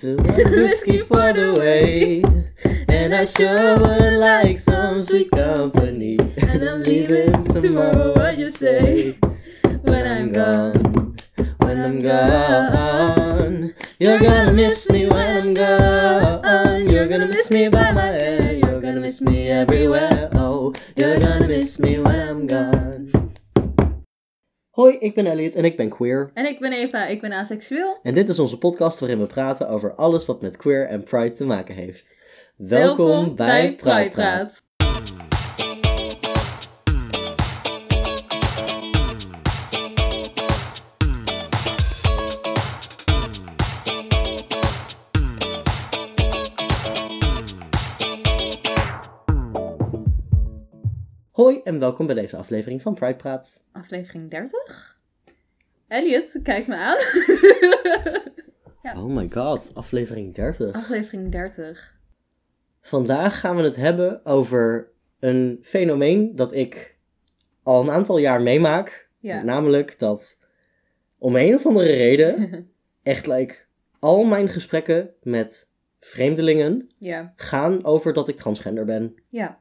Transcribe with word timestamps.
to 0.00 0.16
whiskey 0.16 0.98
for 1.00 1.32
the 1.34 1.52
way. 1.60 2.22
And 2.88 3.14
I 3.14 3.26
sure 3.26 3.78
would 3.78 4.14
like 4.14 4.58
some 4.58 5.02
sweet 5.02 5.30
company. 5.30 6.18
And 6.38 6.64
I'm 6.64 6.82
leaving 6.82 7.44
tomorrow, 7.44 8.14
what 8.14 8.38
you 8.38 8.50
say? 8.50 9.18
When 9.82 10.06
I'm 10.06 10.32
gone, 10.32 11.16
when 11.58 11.80
I'm 11.80 12.00
gone. 12.00 13.74
You're 13.98 14.18
gonna 14.18 14.52
miss 14.54 14.88
me 14.88 15.06
when 15.06 15.36
I'm 15.36 15.52
gone. 15.52 16.88
You're 16.88 17.06
gonna 17.06 17.26
miss 17.26 17.50
me 17.50 17.68
by 17.68 17.92
my 17.92 18.06
hair. 18.06 18.54
You're 18.54 18.80
gonna 18.80 19.00
miss 19.00 19.20
me 19.20 19.50
everywhere. 19.50 20.30
Oh, 20.32 20.72
you're 20.96 21.18
gonna 21.18 21.46
miss 21.46 21.78
me 21.78 21.98
when 21.98 22.20
I'm 22.20 22.46
gone. 22.46 22.99
Hoi, 24.80 24.96
ik 24.98 25.14
ben 25.14 25.26
Elliot 25.26 25.54
en 25.54 25.64
ik 25.64 25.76
ben 25.76 25.88
queer. 25.88 26.30
En 26.34 26.46
ik 26.46 26.60
ben 26.60 26.72
Eva, 26.72 27.06
ik 27.06 27.20
ben 27.20 27.32
aseksueel. 27.32 27.98
En 28.02 28.14
dit 28.14 28.28
is 28.28 28.38
onze 28.38 28.58
podcast 28.58 29.00
waarin 29.00 29.20
we 29.20 29.26
praten 29.26 29.68
over 29.68 29.94
alles 29.94 30.26
wat 30.26 30.40
met 30.40 30.56
queer 30.56 30.86
en 30.86 31.02
pride 31.02 31.32
te 31.32 31.44
maken 31.44 31.74
heeft. 31.74 32.16
Welkom, 32.56 33.36
bij 33.36 33.74
Pride 33.74 34.08
Praat. 34.08 34.62
En 51.70 51.78
welkom 51.78 52.06
bij 52.06 52.14
deze 52.14 52.36
aflevering 52.36 52.82
van 52.82 52.94
Pride 52.94 53.16
Praat. 53.16 53.62
Aflevering 53.72 54.30
30? 54.30 54.98
Elliot, 55.88 56.38
kijk 56.42 56.66
me 56.66 56.76
aan. 56.76 56.98
Ja. 58.82 59.02
Oh 59.02 59.14
my 59.14 59.30
god, 59.30 59.74
aflevering 59.74 60.34
30. 60.34 60.72
Aflevering 60.72 61.32
30. 61.32 61.96
Vandaag 62.80 63.40
gaan 63.40 63.56
we 63.56 63.62
het 63.62 63.76
hebben 63.76 64.24
over 64.26 64.90
een 65.18 65.58
fenomeen 65.62 66.36
dat 66.36 66.54
ik 66.54 66.98
al 67.62 67.82
een 67.82 67.90
aantal 67.90 68.18
jaar 68.18 68.42
meemaak. 68.42 69.08
Ja. 69.18 69.42
Namelijk 69.42 69.98
dat 69.98 70.38
om 71.18 71.36
een 71.36 71.54
of 71.54 71.66
andere 71.66 71.92
reden 71.92 72.68
echt 73.02 73.26
like, 73.26 73.54
al 73.98 74.24
mijn 74.24 74.48
gesprekken 74.48 75.10
met 75.22 75.72
vreemdelingen 75.98 76.90
ja. 76.98 77.32
gaan 77.36 77.84
over 77.84 78.12
dat 78.12 78.28
ik 78.28 78.36
transgender 78.36 78.84
ben. 78.84 79.14
Ja. 79.28 79.60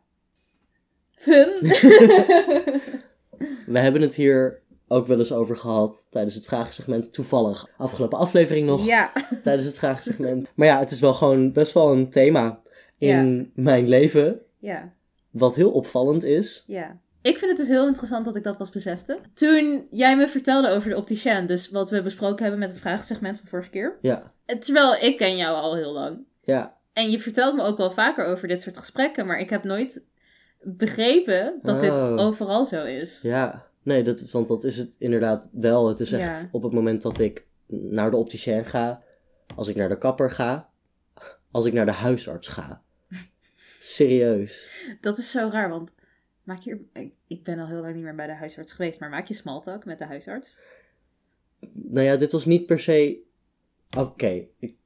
Fun. 1.19 1.47
We 3.65 3.79
hebben 3.79 4.01
het 4.01 4.15
hier 4.15 4.61
ook 4.87 5.07
wel 5.07 5.17
eens 5.17 5.31
over 5.31 5.55
gehad 5.55 6.07
tijdens 6.09 6.35
het 6.35 6.45
vragensegment. 6.45 7.13
Toevallig 7.13 7.67
afgelopen 7.77 8.17
aflevering 8.17 8.65
nog 8.67 8.85
ja. 8.85 9.11
tijdens 9.43 9.65
het 9.65 9.77
vragensegment. 9.77 10.47
Maar 10.55 10.67
ja, 10.67 10.79
het 10.79 10.91
is 10.91 10.99
wel 10.99 11.13
gewoon 11.13 11.51
best 11.51 11.73
wel 11.73 11.91
een 11.91 12.09
thema 12.09 12.61
in 12.97 13.51
mijn 13.55 13.87
leven. 13.87 14.39
Ja. 14.59 14.93
Wat 15.31 15.55
heel 15.55 15.71
opvallend 15.71 16.23
is. 16.23 16.63
Ja. 16.67 16.99
Ik 17.21 17.37
vind 17.37 17.51
het 17.51 17.59
dus 17.59 17.69
heel 17.69 17.87
interessant 17.87 18.25
dat 18.25 18.35
ik 18.35 18.43
dat 18.43 18.57
pas 18.57 18.69
besefte. 18.69 19.19
Toen 19.33 19.87
jij 19.89 20.17
me 20.17 20.27
vertelde 20.27 20.69
over 20.69 20.89
de 20.89 20.95
opticien, 20.95 21.45
dus 21.45 21.69
wat 21.69 21.89
we 21.89 22.01
besproken 22.01 22.41
hebben 22.41 22.59
met 22.59 22.69
het 22.69 22.79
vragensegment 22.79 23.37
van 23.37 23.47
vorige 23.47 23.69
keer. 23.69 23.97
Ja. 24.01 24.33
Terwijl 24.59 24.95
ik 24.95 25.17
ken 25.17 25.37
jou 25.37 25.55
al 25.55 25.75
heel 25.75 25.93
lang. 25.93 26.25
Ja. 26.41 26.77
En 26.93 27.11
je 27.11 27.19
vertelt 27.19 27.55
me 27.55 27.63
ook 27.63 27.77
wel 27.77 27.91
vaker 27.91 28.25
over 28.25 28.47
dit 28.47 28.61
soort 28.61 28.77
gesprekken, 28.77 29.25
maar 29.25 29.39
ik 29.39 29.49
heb 29.49 29.63
nooit 29.63 30.03
begrepen 30.63 31.59
dat 31.61 31.79
dit 31.79 31.97
Oh. 31.97 32.17
overal 32.19 32.65
zo 32.65 32.83
is. 32.83 33.19
Ja. 33.21 33.67
Nee, 33.83 34.03
dat, 34.03 34.31
want 34.31 34.47
dat 34.47 34.63
is 34.63 34.77
het 34.77 34.95
inderdaad 34.99 35.49
wel. 35.51 35.87
Het 35.87 35.99
is 35.99 36.11
echt 36.11 36.41
Ja. 36.41 36.49
op 36.51 36.63
het 36.63 36.73
moment 36.73 37.01
dat 37.01 37.19
ik 37.19 37.47
naar 37.67 38.11
de 38.11 38.17
opticien 38.17 38.65
ga, 38.65 39.03
als 39.55 39.67
ik 39.67 39.75
naar 39.75 39.89
de 39.89 39.97
kapper 39.97 40.29
ga, 40.31 40.69
als 41.51 41.65
ik 41.65 41.73
naar 41.73 41.85
de 41.85 41.91
huisarts 41.91 42.47
ga. 42.47 42.81
Serieus. 43.79 44.69
Dat 45.01 45.17
is 45.17 45.31
zo 45.31 45.49
raar, 45.51 45.69
want 45.69 45.93
maak 46.43 46.59
je, 46.61 46.79
ik, 47.27 47.43
ben 47.43 47.59
al 47.59 47.67
heel 47.67 47.81
lang 47.81 47.95
niet 47.95 48.03
meer 48.03 48.15
bij 48.15 48.27
de 48.27 48.33
huisarts 48.35 48.71
geweest, 48.71 48.99
maar 48.99 49.09
maak 49.09 49.27
je 49.27 49.33
smalltalk 49.33 49.85
met 49.85 49.97
de 49.97 50.05
huisarts? 50.05 50.57
Nou 51.73 52.05
ja, 52.05 52.15
dit 52.15 52.31
was 52.31 52.45
niet 52.45 52.65
per 52.65 52.79
se. 52.79 53.19
Oké. 53.97 54.47
ik- 54.59 54.77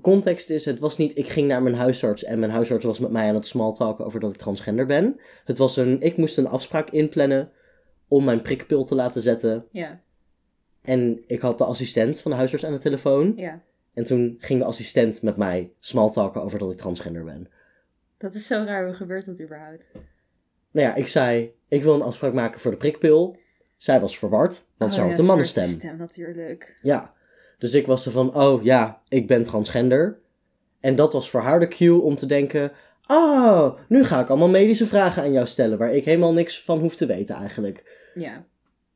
Context 0.00 0.50
is, 0.50 0.64
het 0.64 0.78
was 0.78 0.96
niet 0.96 1.18
ik 1.18 1.28
ging 1.28 1.48
naar 1.48 1.62
mijn 1.62 1.74
huisarts 1.74 2.24
en 2.24 2.38
mijn 2.38 2.50
huisarts 2.50 2.84
was 2.84 2.98
met 2.98 3.10
mij 3.10 3.28
aan 3.28 3.34
het 3.34 3.46
smalltalken 3.46 4.04
over 4.04 4.20
dat 4.20 4.32
ik 4.32 4.38
transgender 4.38 4.86
ben. 4.86 5.20
Het 5.44 5.58
was 5.58 5.76
een, 5.76 6.00
ik 6.00 6.16
moest 6.16 6.36
een 6.38 6.46
afspraak 6.46 6.90
inplannen 6.90 7.50
om 8.08 8.24
mijn 8.24 8.42
prikpil 8.42 8.84
te 8.84 8.94
laten 8.94 9.20
zetten. 9.22 9.66
Ja, 9.70 10.00
En 10.82 11.22
ik 11.26 11.40
had 11.40 11.58
de 11.58 11.64
assistent 11.64 12.20
van 12.20 12.30
de 12.30 12.36
huisarts 12.36 12.64
aan 12.64 12.72
de 12.72 12.78
telefoon. 12.78 13.32
ja. 13.36 13.62
En 13.94 14.04
toen 14.04 14.34
ging 14.38 14.60
de 14.60 14.64
assistent 14.66 15.22
met 15.22 15.36
mij 15.36 15.72
smalltalken 15.78 16.42
over 16.42 16.58
dat 16.58 16.70
ik 16.72 16.78
transgender 16.78 17.24
ben. 17.24 17.48
Dat 18.18 18.34
is 18.34 18.46
zo 18.46 18.62
raar, 18.66 18.84
hoe 18.84 18.94
gebeurt 18.94 19.26
dat 19.26 19.40
überhaupt? 19.40 19.86
Nou 20.70 20.86
ja, 20.86 20.94
ik 20.94 21.06
zei, 21.06 21.52
ik 21.68 21.82
wil 21.82 21.94
een 21.94 22.02
afspraak 22.02 22.32
maken 22.32 22.60
voor 22.60 22.70
de 22.70 22.76
prikpil. 22.76 23.36
Zij 23.76 24.00
was 24.00 24.18
verward, 24.18 24.66
want 24.76 24.90
Oh 24.90 24.96
ze 24.98 25.02
ja, 25.02 25.08
had 25.08 25.16
de 25.16 25.22
mannenstem. 25.22 25.62
zwarte 25.64 25.80
stem 25.80 25.96
natuurlijk. 25.96 26.78
Ja, 26.82 27.14
dus 27.60 27.74
ik 27.74 27.86
was 27.86 28.06
er 28.06 28.12
van, 28.12 28.34
oh 28.34 28.62
ja, 28.62 29.00
ik 29.08 29.26
ben 29.26 29.42
transgender. 29.42 30.18
En 30.80 30.96
dat 30.96 31.12
was 31.12 31.30
voor 31.30 31.40
haar 31.40 31.60
de 31.60 31.68
cue 31.68 32.00
om 32.00 32.16
te 32.16 32.26
denken, 32.26 32.72
oh, 33.06 33.70
nu 33.88 34.04
ga 34.04 34.20
ik 34.20 34.28
allemaal 34.28 34.48
medische 34.48 34.86
vragen 34.86 35.22
aan 35.22 35.32
jou 35.32 35.46
stellen, 35.46 35.78
waar 35.78 35.94
ik 35.94 36.04
helemaal 36.04 36.32
niks 36.32 36.62
van 36.62 36.78
hoef 36.78 36.96
te 36.96 37.06
weten 37.06 37.34
eigenlijk. 37.34 38.08
Ja. 38.14 38.44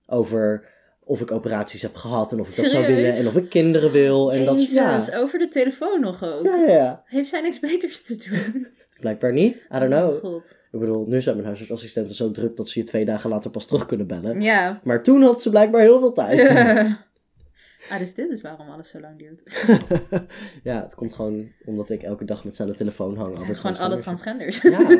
Over 0.06 0.72
of 1.04 1.20
ik 1.20 1.30
operaties 1.30 1.82
heb 1.82 1.94
gehad 1.94 2.32
en 2.32 2.41
of 2.41 2.48
ik 2.48 2.56
dat 2.56 2.70
zou 2.70 2.86
willen 2.86 3.12
en 3.12 3.26
of 3.26 3.36
ik 3.36 3.48
kinderen 3.48 3.91
wil. 3.91 4.32
En 4.32 4.44
dat, 4.44 4.70
ja. 4.70 4.94
Jezus, 4.94 5.14
over 5.14 5.38
de 5.38 5.48
telefoon 5.48 6.00
nog 6.00 6.24
ook. 6.24 6.44
Ja, 6.44 6.56
ja, 6.56 6.74
ja. 6.74 7.03
Heeft 7.04 7.28
zij 7.28 7.41
niks 7.41 7.60
beters 7.60 8.03
te 8.03 8.16
doen? 8.16 8.66
Blijkbaar 9.00 9.32
niet, 9.32 9.66
I 9.74 9.78
don't 9.78 9.92
Oh, 9.92 9.98
know. 9.98 10.19
God. 10.19 10.42
Ik 10.72 10.80
bedoel, 10.80 11.04
nu 11.06 11.20
zijn 11.20 11.34
mijn 11.34 11.47
huisartsassistenten 11.47 12.14
zo 12.14 12.30
druk 12.30 12.56
dat 12.56 12.69
ze 12.69 12.80
je 12.80 12.86
twee 12.86 13.04
dagen 13.04 13.30
later 13.30 13.50
pas 13.50 13.66
terug 13.66 13.86
kunnen 13.86 14.06
bellen. 14.06 14.41
Ja. 14.41 14.80
Maar 14.84 15.03
toen 15.03 15.22
had 15.22 15.42
ze 15.42 15.50
blijkbaar 15.50 15.80
heel 15.80 15.98
veel 15.98 16.12
tijd. 16.12 16.38
ah, 17.91 17.99
dus 17.99 18.15
dit 18.15 18.31
is 18.31 18.43
waarom 18.43 18.69
alles 18.69 18.89
zo 18.89 19.00
lang 19.00 19.19
duurt. 19.19 19.43
ja, 20.71 20.83
het 20.83 20.95
komt 20.95 21.12
gewoon 21.12 21.49
omdat 21.65 21.91
ik 21.91 22.03
elke 22.03 22.25
dag 22.25 22.45
met 22.45 22.56
ze 22.56 22.62
aan 22.62 22.69
de 22.69 22.75
telefoon 22.75 23.17
hang. 23.17 23.28
Het 23.28 23.39
zijn 23.39 23.56
gewoon 23.56 23.77
alle 23.77 23.97
transgenders. 23.97 24.62
Ja. 24.62 24.78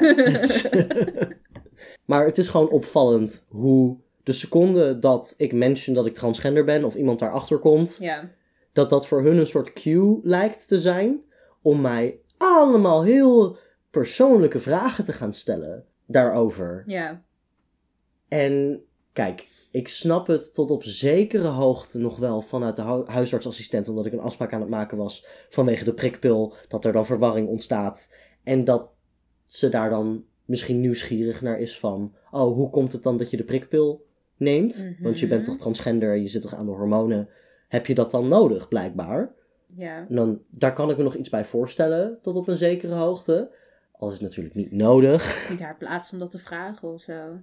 maar 2.11 2.25
het 2.25 2.39
is 2.39 2.49
gewoon 2.49 2.69
opvallend 2.69 3.45
hoe 3.49 3.99
de 4.23 4.33
seconde 4.33 4.99
dat 4.99 5.35
ik 5.37 5.53
mention 5.53 5.95
dat 5.95 6.07
ik 6.07 6.15
transgender 6.15 6.65
ben 6.65 6.85
of 6.85 6.95
iemand 6.95 7.19
daarachter 7.19 7.59
komt, 7.59 7.97
ja. 8.01 8.31
dat 8.73 8.91
dat 8.91 9.07
voor 9.07 9.23
hun 9.23 9.37
een 9.37 9.47
soort 9.47 9.73
cue 9.73 10.21
lijkt 10.23 10.69
te 10.69 10.79
zijn 10.79 11.21
om 11.63 11.81
mij 11.81 12.19
allemaal 12.37 13.05
heel 13.05 13.57
persoonlijke 13.91 14.59
vragen 14.59 15.05
te 15.05 15.13
gaan 15.13 15.33
stellen 15.33 15.85
daarover. 16.07 16.83
Ja. 16.87 17.23
En 18.29 18.85
kijk, 19.13 19.47
ik 19.75 19.89
snap 19.89 20.27
het 20.27 20.55
tot 20.55 20.71
op 20.71 20.83
zekere 20.85 21.49
hoogte 21.49 21.99
nog 21.99 22.19
wel 22.19 22.41
vanuit 22.41 22.77
de 22.77 22.83
hu- 22.83 23.05
huisartsassistent, 23.13 23.89
omdat 23.89 24.07
ik 24.07 24.13
een 24.13 24.21
afspraak 24.21 24.53
aan 24.53 24.61
het 24.61 24.71
maken 24.71 24.99
was 24.99 25.27
vanwege 25.49 25.85
de 25.85 25.95
prikpil, 25.95 26.55
dat 26.69 26.85
er 26.85 26.93
dan 26.93 27.07
verwarring 27.07 27.49
ontstaat. 27.49 28.13
En 28.43 28.65
dat 28.65 28.91
ze 29.45 29.69
daar 29.69 29.91
dan 29.91 30.25
misschien 30.45 30.81
nieuwsgierig 30.81 31.43
naar 31.43 31.59
is 31.59 31.79
van, 31.79 32.15
oh, 32.31 32.55
hoe 32.55 32.71
komt 32.71 32.93
het 32.93 33.03
dan 33.03 33.17
dat 33.17 33.31
je 33.31 33.37
de 33.37 33.45
prikpil 33.45 34.07
neemt? 34.37 34.95
Want 35.01 35.19
je 35.19 35.27
bent 35.27 35.41
Mhm. 35.41 35.51
toch 35.51 35.59
transgender, 35.61 36.17
je 36.17 36.29
zit 36.29 36.43
toch 36.43 36.55
aan 36.55 36.67
de 36.67 36.73
hormonen. 36.73 37.29
Heb 37.69 37.87
je 37.87 37.95
dat 37.95 38.11
dan 38.11 38.29
nodig, 38.29 38.69
blijkbaar? 38.69 39.35
Ja. 39.75 40.07
En 40.09 40.15
dan, 40.15 40.41
daar 40.51 40.73
kan 40.73 40.91
ik 40.91 40.97
me 40.97 41.03
nog 41.03 41.15
iets 41.15 41.29
bij 41.31 41.45
voorstellen, 41.45 42.19
tot 42.23 42.37
op 42.37 42.49
een 42.49 42.57
zekere 42.57 42.95
hoogte. 42.95 43.51
Al 43.93 44.07
is 44.09 44.13
het 44.15 44.23
natuurlijk 44.23 44.55
niet 44.55 44.73
nodig. 44.73 45.35
Het 45.35 45.43
is 45.43 45.49
niet 45.51 45.61
haar 45.61 45.77
plaats 45.77 46.13
om 46.13 46.19
dat 46.19 46.31
te 46.31 46.39
vragen 46.39 46.93
of 46.93 47.03
zo. 47.03 47.41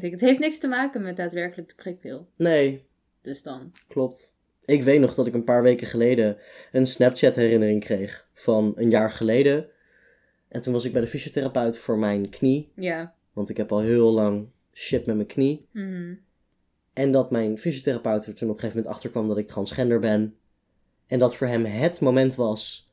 Vind 0.00 0.06
ik. 0.06 0.20
Het 0.20 0.28
heeft 0.28 0.40
niks 0.40 0.58
te 0.58 0.68
maken 0.68 1.02
met 1.02 1.16
daadwerkelijk 1.16 1.68
de 1.68 1.74
prikpil. 1.74 2.28
Nee, 2.36 2.86
Dus 3.20 3.42
dan. 3.42 3.72
Klopt. 3.88 4.36
Ik 4.64 4.82
weet 4.82 5.00
nog 5.00 5.14
dat 5.14 5.26
ik 5.26 5.34
een 5.34 5.44
paar 5.44 5.62
weken 5.62 5.86
geleden 5.86 6.36
een 6.72 6.86
Snapchat 6.86 7.34
herinnering 7.34 7.80
kreeg 7.80 8.28
van 8.32 8.72
een 8.76 8.90
jaar 8.90 9.10
geleden. 9.10 9.68
En 10.48 10.60
toen 10.60 10.72
was 10.72 10.84
ik 10.84 10.92
bij 10.92 11.00
de 11.00 11.06
fysiotherapeut 11.06 11.78
voor 11.78 11.98
mijn 11.98 12.28
knie. 12.28 12.72
Ja. 12.74 13.14
Want 13.32 13.48
ik 13.48 13.56
heb 13.56 13.72
al 13.72 13.80
heel 13.80 14.10
lang 14.10 14.48
shit 14.72 15.06
met 15.06 15.16
mijn 15.16 15.28
knie. 15.28 15.66
Mhm. 15.70 16.14
En 16.92 17.12
dat 17.12 17.30
mijn 17.30 17.58
fysiotherapeut 17.58 18.26
er 18.26 18.34
toen 18.34 18.48
op 18.48 18.54
een 18.54 18.60
gegeven 18.60 18.76
moment 18.76 18.94
achter 18.94 19.10
kwam 19.10 19.28
dat 19.28 19.38
ik 19.38 19.46
transgender 19.46 20.00
ben. 20.00 20.36
En 21.06 21.18
dat 21.18 21.36
voor 21.36 21.46
hem 21.46 21.64
het 21.64 22.00
moment 22.00 22.34
was 22.34 22.90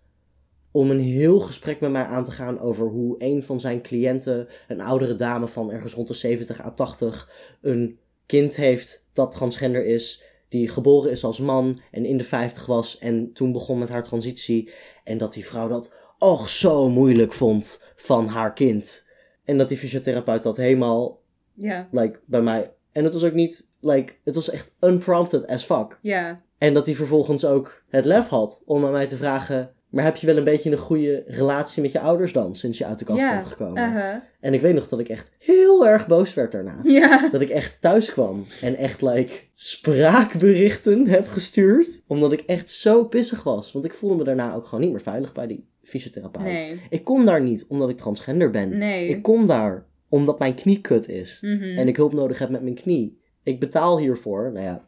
om 0.71 0.91
een 0.91 0.99
heel 0.99 1.39
gesprek 1.39 1.79
met 1.79 1.91
mij 1.91 2.03
aan 2.03 2.23
te 2.23 2.31
gaan 2.31 2.59
over 2.59 2.87
hoe 2.87 3.15
een 3.17 3.43
van 3.43 3.59
zijn 3.59 3.81
cliënten, 3.81 4.47
een 4.67 4.81
oudere 4.81 5.15
dame 5.15 5.47
van 5.47 5.71
ergens 5.71 5.93
rond 5.93 6.07
de 6.07 6.13
70 6.13 6.65
à 6.65 6.71
80, 6.71 7.29
een 7.61 7.99
kind 8.25 8.55
heeft 8.55 9.07
dat 9.13 9.31
transgender 9.31 9.85
is, 9.85 10.23
die 10.49 10.69
geboren 10.69 11.11
is 11.11 11.23
als 11.23 11.39
man 11.39 11.81
en 11.91 12.05
in 12.05 12.17
de 12.17 12.23
50 12.23 12.65
was 12.65 12.97
en 12.97 13.33
toen 13.33 13.51
begon 13.51 13.79
met 13.79 13.89
haar 13.89 14.03
transitie. 14.03 14.71
En 15.03 15.17
dat 15.17 15.33
die 15.33 15.45
vrouw 15.45 15.67
dat 15.67 15.97
och 16.19 16.49
zo 16.49 16.89
moeilijk 16.89 17.33
vond 17.33 17.83
van 17.95 18.27
haar 18.27 18.53
kind. 18.53 19.05
En 19.45 19.57
dat 19.57 19.67
die 19.69 19.77
fysiotherapeut 19.77 20.43
dat 20.43 20.57
helemaal 20.57 21.19
Ja. 21.53 21.87
like, 21.91 22.19
bij 22.25 22.41
mij. 22.41 22.73
En 22.91 23.03
het 23.03 23.13
was 23.13 23.23
ook 23.23 23.33
niet, 23.33 23.69
like, 23.79 24.13
het 24.23 24.35
was 24.35 24.49
echt 24.49 24.71
unprompted 24.79 25.47
as 25.47 25.63
fuck. 25.63 25.99
Ja. 26.01 26.41
En 26.57 26.73
dat 26.73 26.85
hij 26.85 26.95
vervolgens 26.95 27.45
ook 27.45 27.83
het 27.89 28.05
lef 28.05 28.27
had 28.27 28.61
om 28.65 28.85
aan 28.85 28.91
mij 28.91 29.07
te 29.07 29.15
vragen: 29.15 29.73
Maar 29.91 30.03
heb 30.03 30.15
je 30.15 30.25
wel 30.27 30.37
een 30.37 30.43
beetje 30.43 30.71
een 30.71 30.77
goede 30.77 31.23
relatie 31.27 31.81
met 31.81 31.91
je 31.91 31.99
ouders 31.99 32.33
dan, 32.33 32.55
sinds 32.55 32.77
je 32.77 32.85
uit 32.85 32.99
de 32.99 33.05
kast 33.05 33.29
bent 33.29 33.45
gekomen? 33.45 33.83
Uh-huh. 33.83 34.15
En 34.39 34.53
ik 34.53 34.61
weet 34.61 34.73
nog 34.73 34.87
dat 34.87 34.99
ik 34.99 35.09
echt 35.09 35.31
heel 35.39 35.87
erg 35.87 36.07
boos 36.07 36.33
werd 36.33 36.51
daarna. 36.51 36.81
Dat 37.31 37.41
ik 37.41 37.49
echt 37.49 37.81
thuis 37.81 38.11
kwam 38.11 38.45
en 38.61 38.75
echt 38.75 39.01
like 39.01 39.33
spraakberichten 39.53 41.07
heb 41.07 41.27
gestuurd. 41.27 42.01
Omdat 42.07 42.31
ik 42.31 42.41
echt 42.41 42.71
zo 42.71 43.05
pissig 43.05 43.43
was. 43.43 43.71
Want 43.71 43.85
ik 43.85 43.93
voelde 43.93 44.15
me 44.15 44.23
daarna 44.23 44.53
ook 44.53 44.65
gewoon 44.65 44.83
niet 44.83 44.91
meer 44.91 45.01
veilig 45.01 45.33
bij 45.33 45.47
die 45.47 45.67
fysiotherapeut. 45.83 46.43
Nee. 46.43 46.81
Ik 46.89 47.03
kom 47.03 47.25
daar 47.25 47.41
niet 47.41 47.65
omdat 47.67 47.89
ik 47.89 47.97
transgender 47.97 48.51
ben. 48.51 48.77
Nee. 48.77 49.07
Ik 49.07 49.21
kom 49.21 49.45
daar 49.45 49.85
omdat 50.09 50.39
mijn 50.39 50.55
knie 50.55 50.81
kut 50.81 51.07
is. 51.07 51.41
Mhm. 51.41 51.77
En 51.77 51.87
ik 51.87 51.95
hulp 51.95 52.13
nodig 52.13 52.39
heb 52.39 52.49
met 52.49 52.61
mijn 52.61 52.75
knie. 52.75 53.19
Ik 53.43 53.59
betaal 53.59 53.99
hiervoor. 53.99 54.51
Nou 54.51 54.65
ja, 54.65 54.87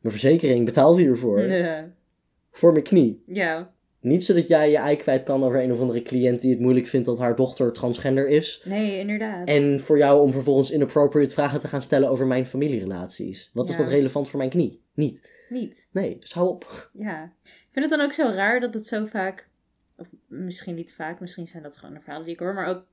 mijn 0.00 0.14
verzekering 0.14 0.64
betaalt 0.64 0.98
hiervoor. 0.98 1.46
Nee. 1.46 1.82
Voor 2.50 2.72
mijn 2.72 2.84
knie. 2.84 3.22
Ja. 3.26 3.72
Niet 4.02 4.24
zodat 4.24 4.48
jij 4.48 4.70
je 4.70 4.76
ei 4.76 4.96
kwijt 4.96 5.22
kan 5.22 5.44
over 5.44 5.62
een 5.62 5.72
of 5.72 5.80
andere 5.80 6.02
cliënt 6.02 6.40
die 6.40 6.50
het 6.50 6.60
moeilijk 6.60 6.86
vindt 6.86 7.06
dat 7.06 7.18
haar 7.18 7.36
dochter 7.36 7.72
transgender 7.72 8.28
is. 8.28 8.62
Nee, 8.64 8.98
inderdaad. 8.98 9.48
En 9.48 9.80
voor 9.80 9.98
jou 9.98 10.22
om 10.22 10.32
vervolgens 10.32 10.70
inappropriate 10.70 11.34
vragen 11.34 11.60
te 11.60 11.68
gaan 11.68 11.80
stellen 11.82 12.08
over 12.08 12.26
mijn 12.26 12.46
familierelaties. 12.46 13.50
Wat 13.52 13.68
is 13.68 13.76
dat 13.76 13.88
relevant 13.88 14.28
voor 14.28 14.38
mijn 14.38 14.50
knie? 14.50 14.82
Niet. 14.94 15.30
Niet. 15.48 15.88
Nee, 15.90 16.16
dus 16.18 16.32
hou 16.32 16.48
op. 16.48 16.90
Ja. 16.92 17.32
Ik 17.44 17.68
vind 17.70 17.90
het 17.90 17.98
dan 17.98 18.06
ook 18.06 18.12
zo 18.12 18.30
raar 18.34 18.60
dat 18.60 18.74
het 18.74 18.86
zo 18.86 19.06
vaak, 19.06 19.48
of 19.96 20.08
misschien 20.26 20.74
niet 20.74 20.94
vaak, 20.94 21.20
misschien 21.20 21.46
zijn 21.46 21.62
dat 21.62 21.76
gewoon 21.76 21.94
de 21.94 22.00
verhalen 22.00 22.24
die 22.24 22.34
ik 22.34 22.40
hoor, 22.40 22.54
maar 22.54 22.66
ook 22.66 22.84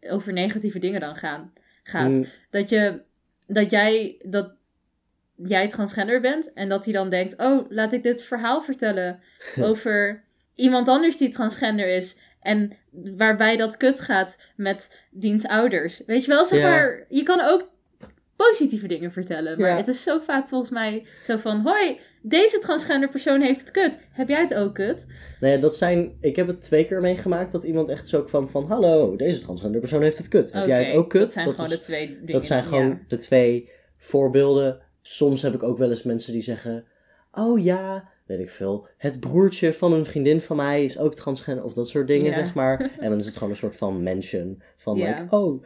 over 0.00 0.32
negatieve 0.32 0.78
dingen 0.78 1.00
dan 1.00 1.16
gaan, 1.16 1.52
gaat. 1.82 2.10
Mm, 2.10 2.24
Dat 2.50 2.70
je, 2.70 3.00
dat 3.46 3.70
jij, 3.70 4.20
dat 4.22 4.54
jij 5.44 5.68
transgender 5.68 6.20
bent 6.20 6.52
en 6.52 6.68
dat 6.68 6.84
hij 6.84 6.92
dan 6.94 7.08
denkt, 7.10 7.36
oh, 7.38 7.70
laat 7.70 7.92
ik 7.92 8.02
dit 8.02 8.24
verhaal 8.24 8.62
vertellen 8.62 9.20
over 9.60 10.22
iemand 10.54 10.88
anders 10.88 11.16
die 11.16 11.28
transgender 11.28 11.88
is. 11.88 12.16
En 12.40 12.70
waarbij 13.16 13.56
dat 13.56 13.76
kut 13.76 14.00
gaat 14.00 14.38
met 14.56 15.02
diens 15.10 15.46
ouders. 15.46 16.02
Weet 16.06 16.24
je 16.24 16.30
wel, 16.30 16.44
zeg 16.44 16.58
Ja. 16.58 16.68
maar, 16.70 17.04
je 17.08 17.22
kan 17.22 17.40
ook 17.40 17.68
positieve 18.36 18.86
dingen 18.86 19.12
vertellen. 19.12 19.60
Maar 19.60 19.70
Ja. 19.70 19.76
het 19.76 19.88
is 19.88 20.02
zo 20.02 20.18
vaak 20.20 20.48
volgens 20.48 20.70
mij 20.70 21.06
zo 21.22 21.36
van, 21.36 21.60
hoi, 21.60 22.00
deze 22.22 22.58
transgender 22.58 23.08
persoon 23.08 23.40
heeft 23.40 23.60
het 23.60 23.70
kut. 23.70 23.98
Heb 24.12 24.28
jij 24.28 24.40
het 24.40 24.54
ook 24.54 24.74
kut? 24.74 25.06
nou 25.40 25.52
ja, 25.52 25.58
dat 25.60 25.76
zijn... 25.76 26.16
Ik 26.20 26.36
heb 26.36 26.46
het 26.46 26.62
twee 26.62 26.84
keer 26.86 27.00
meegemaakt 27.00 27.52
dat 27.52 27.64
iemand 27.64 27.88
echt 27.88 28.08
zo 28.08 28.22
kwam 28.22 28.48
van... 28.48 28.66
Hallo, 28.66 29.16
deze 29.16 29.40
transgender 29.40 29.80
persoon 29.80 30.02
heeft 30.02 30.18
het 30.18 30.28
kut. 30.28 30.52
Heb 30.52 30.66
jij 30.66 30.84
het 30.84 30.94
ook 30.94 31.10
kut? 31.10 31.20
Dat 31.22 31.32
zijn 31.32 31.48
gewoon 31.48 31.64
is- 31.70 31.76
de 31.76 31.78
twee 31.78 32.06
dingen. 32.06 32.32
Dat 32.32 32.46
zijn 32.46 32.64
gewoon 32.64 32.88
ja. 32.88 32.98
de 33.08 33.18
twee 33.18 33.70
voorbeelden. 33.96 34.80
Soms 35.08 35.42
heb 35.42 35.54
ik 35.54 35.62
ook 35.62 35.78
wel 35.78 35.90
eens 35.90 36.02
mensen 36.02 36.32
die 36.32 36.42
zeggen: 36.42 36.84
Oh 37.32 37.62
ja, 37.62 38.04
weet 38.26 38.38
ik 38.40 38.50
veel. 38.50 38.86
Het 38.96 39.20
broertje 39.20 39.72
van 39.74 39.92
een 39.92 40.04
vriendin 40.04 40.40
van 40.40 40.56
mij 40.56 40.84
is 40.84 40.98
ook 40.98 41.14
transgender. 41.14 41.64
Of 41.64 41.72
dat 41.72 41.88
soort 41.88 42.06
dingen, 42.06 42.26
Ja. 42.26 42.32
zeg 42.32 42.54
maar. 42.54 42.90
En 43.00 43.10
dan 43.10 43.18
is 43.18 43.26
het 43.26 43.34
gewoon 43.34 43.50
een 43.50 43.56
soort 43.58 43.76
van 43.76 44.02
mention. 44.02 44.62
Van 44.76 44.96
Ja. 44.96 45.20
like, 45.20 45.36
oh. 45.36 45.62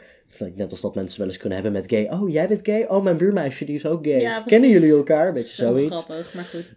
net 0.54 0.70
als 0.70 0.80
dat 0.80 0.94
mensen 0.94 1.18
wel 1.18 1.28
eens 1.28 1.36
kunnen 1.36 1.62
hebben 1.62 1.80
met 1.80 1.90
gay. 1.90 2.08
Oh, 2.10 2.30
jij 2.30 2.48
bent 2.48 2.66
gay? 2.66 2.84
Oh, 2.86 3.02
mijn 3.04 3.16
buurmeisje 3.16 3.64
die 3.64 3.74
is 3.74 3.86
ook 3.86 4.06
gay. 4.06 4.20
Ja, 4.20 4.42
Kennen 4.42 4.70
jullie 4.70 4.90
elkaar? 4.90 5.32
Beetje 5.32 5.54
Zo 5.64 5.74
zoiets. 5.74 6.04
grappig, 6.04 6.34
maar 6.34 6.44
goed. 6.44 6.74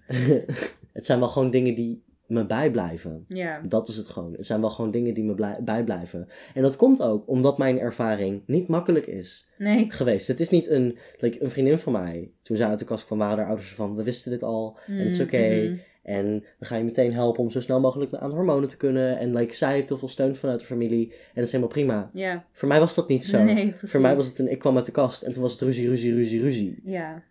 het 0.94 1.06
zijn 1.06 1.19
wel 1.19 1.27
gewoon 1.27 1.51
dingen 1.51 1.75
die 1.75 2.04
me 2.27 2.45
bijblijven. 2.45 3.25
Ja. 3.27 3.61
Dat 3.67 3.87
is 3.87 3.95
het 3.97 4.07
gewoon. 4.07 4.33
Het 4.33 4.45
zijn 4.45 4.61
wel 4.61 4.69
gewoon 4.69 4.91
dingen 4.91 5.13
die 5.13 5.23
me 5.23 5.33
blij- 5.33 5.59
bijblijven. 5.63 6.27
En 6.53 6.61
dat 6.61 6.75
komt 6.75 7.01
ook 7.01 7.27
omdat 7.27 7.57
mijn 7.57 7.79
ervaring 7.79 8.41
niet 8.45 8.67
makkelijk 8.67 9.07
is 9.07 9.49
Nee. 9.57 9.85
geweest. 9.91 10.27
Het 10.27 10.39
is 10.39 10.49
niet 10.49 10.69
een, 10.69 10.97
like, 11.19 11.43
een 11.43 11.49
vriendin 11.49 11.77
van 11.77 11.91
mij. 11.93 12.31
Toen 12.41 12.57
zij 12.57 12.67
uit 12.67 12.79
de 12.79 12.85
kast 12.85 13.05
kwam, 13.05 13.17
waren 13.17 13.37
haar 13.37 13.47
ouders 13.47 13.73
van, 13.73 13.95
we 13.95 14.03
wisten 14.03 14.31
dit 14.31 14.43
al. 14.43 14.77
En 14.87 14.97
het 14.97 15.09
is 15.09 15.19
oké. 15.19 15.63
Mhm. 15.63 15.75
En 16.03 16.25
dan 16.29 16.43
ga 16.67 16.75
je 16.75 16.83
meteen 16.83 17.13
helpen 17.13 17.43
om 17.43 17.49
zo 17.49 17.61
snel 17.61 17.79
mogelijk 17.79 18.13
aan 18.13 18.31
hormonen 18.31 18.67
te 18.69 18.77
kunnen. 18.77 19.17
En 19.17 19.33
like, 19.35 19.53
zij 19.55 19.73
heeft 19.73 19.87
heel 19.87 19.97
veel 19.97 20.09
steun 20.09 20.35
vanuit 20.35 20.59
de 20.59 20.65
familie. 20.65 21.11
En 21.11 21.17
dat 21.33 21.43
is 21.43 21.51
helemaal 21.51 21.73
prima. 21.73 22.09
Ja. 22.13 22.45
Voor 22.51 22.67
mij 22.67 22.79
was 22.79 22.95
dat 22.95 23.07
niet 23.07 23.25
zo. 23.25 23.43
Nee. 23.43 23.73
Voor 23.83 24.01
mij 24.01 24.15
was 24.15 24.27
het 24.27 24.39
een, 24.39 24.51
ik 24.51 24.59
kwam 24.59 24.75
uit 24.75 24.85
de 24.85 24.91
kast 24.91 25.21
en 25.23 25.33
toen 25.33 25.41
was 25.41 25.51
het 25.51 25.61
ruzie, 25.61 25.89
ruzie, 25.89 26.13
ruzie, 26.13 26.41
ruzie. 26.41 26.79
Ja. 26.83 27.23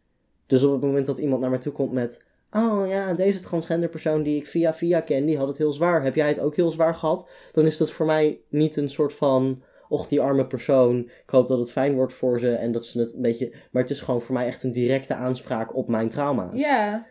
Dus 0.46 0.62
op 0.62 0.72
het 0.72 0.80
moment 0.80 1.06
dat 1.06 1.18
iemand 1.18 1.40
naar 1.40 1.50
mij 1.50 1.58
toe 1.58 1.72
komt 1.72 1.92
met... 1.92 2.24
Oh 2.52 2.88
ja, 2.88 3.14
deze 3.14 3.40
transgender 3.40 3.88
persoon 3.88 4.22
die 4.22 4.36
ik 4.36 4.46
via 4.46 4.74
via 4.74 5.00
ken, 5.00 5.24
die 5.24 5.38
had 5.38 5.48
het 5.48 5.58
heel 5.58 5.72
zwaar. 5.72 6.02
Heb 6.02 6.14
jij 6.14 6.28
het 6.28 6.40
ook 6.40 6.56
heel 6.56 6.70
zwaar 6.70 6.94
gehad? 6.94 7.30
Dan 7.52 7.66
is 7.66 7.76
dat 7.76 7.90
voor 7.90 8.06
mij 8.06 8.40
niet 8.48 8.76
een 8.76 8.90
soort 8.90 9.12
van... 9.12 9.62
Och, 9.88 10.06
die 10.06 10.20
arme 10.20 10.46
persoon. 10.46 10.98
Ik 10.98 11.30
hoop 11.30 11.48
dat 11.48 11.58
het 11.58 11.72
fijn 11.72 11.94
wordt 11.94 12.12
voor 12.12 12.38
ze 12.40 12.54
en 12.54 12.72
dat 12.72 12.86
ze 12.86 12.98
het 12.98 13.14
een 13.14 13.22
beetje... 13.22 13.52
Maar 13.70 13.82
het 13.82 13.90
is 13.90 14.00
gewoon 14.00 14.20
voor 14.20 14.34
mij 14.34 14.46
echt 14.46 14.62
een 14.62 14.72
directe 14.72 15.14
aanspraak 15.14 15.76
op 15.76 15.88
mijn 15.88 16.08
trauma's. 16.08 16.54
Ja. 16.60 17.06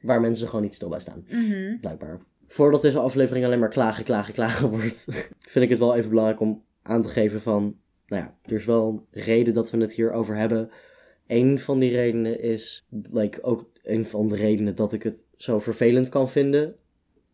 Waar 0.00 0.20
mensen 0.20 0.46
gewoon 0.46 0.62
niet 0.62 0.74
stil 0.74 0.88
bij 0.88 1.00
staan, 1.00 1.24
Mhm. 1.28 1.78
blijkbaar. 1.80 2.20
Voordat 2.46 2.82
deze 2.82 2.98
aflevering 2.98 3.44
alleen 3.44 3.58
maar 3.58 3.68
klagen, 3.68 4.04
klagen, 4.04 4.34
klagen 4.34 4.68
wordt... 4.70 5.04
vind 5.38 5.64
ik 5.64 5.68
het 5.70 5.78
wel 5.78 5.96
even 5.96 6.08
belangrijk 6.10 6.40
om 6.40 6.62
aan 6.82 7.02
te 7.02 7.08
geven 7.08 7.40
van... 7.40 7.76
Nou 8.06 8.22
ja, 8.22 8.34
er 8.42 8.52
is 8.52 8.64
wel 8.64 8.88
een 8.88 9.22
reden 9.22 9.54
dat 9.54 9.70
we 9.70 9.78
het 9.78 9.92
hier 9.92 10.12
over 10.12 10.36
hebben... 10.36 10.70
Een 11.28 11.58
van 11.58 11.78
die 11.78 11.90
redenen 11.90 12.40
is, 12.40 12.86
like, 13.12 13.42
ook 13.42 13.70
een 13.82 14.06
van 14.06 14.28
de 14.28 14.36
redenen 14.36 14.74
dat 14.74 14.92
ik 14.92 15.02
het 15.02 15.26
zo 15.36 15.58
vervelend 15.58 16.08
kan 16.08 16.28
vinden, 16.28 16.76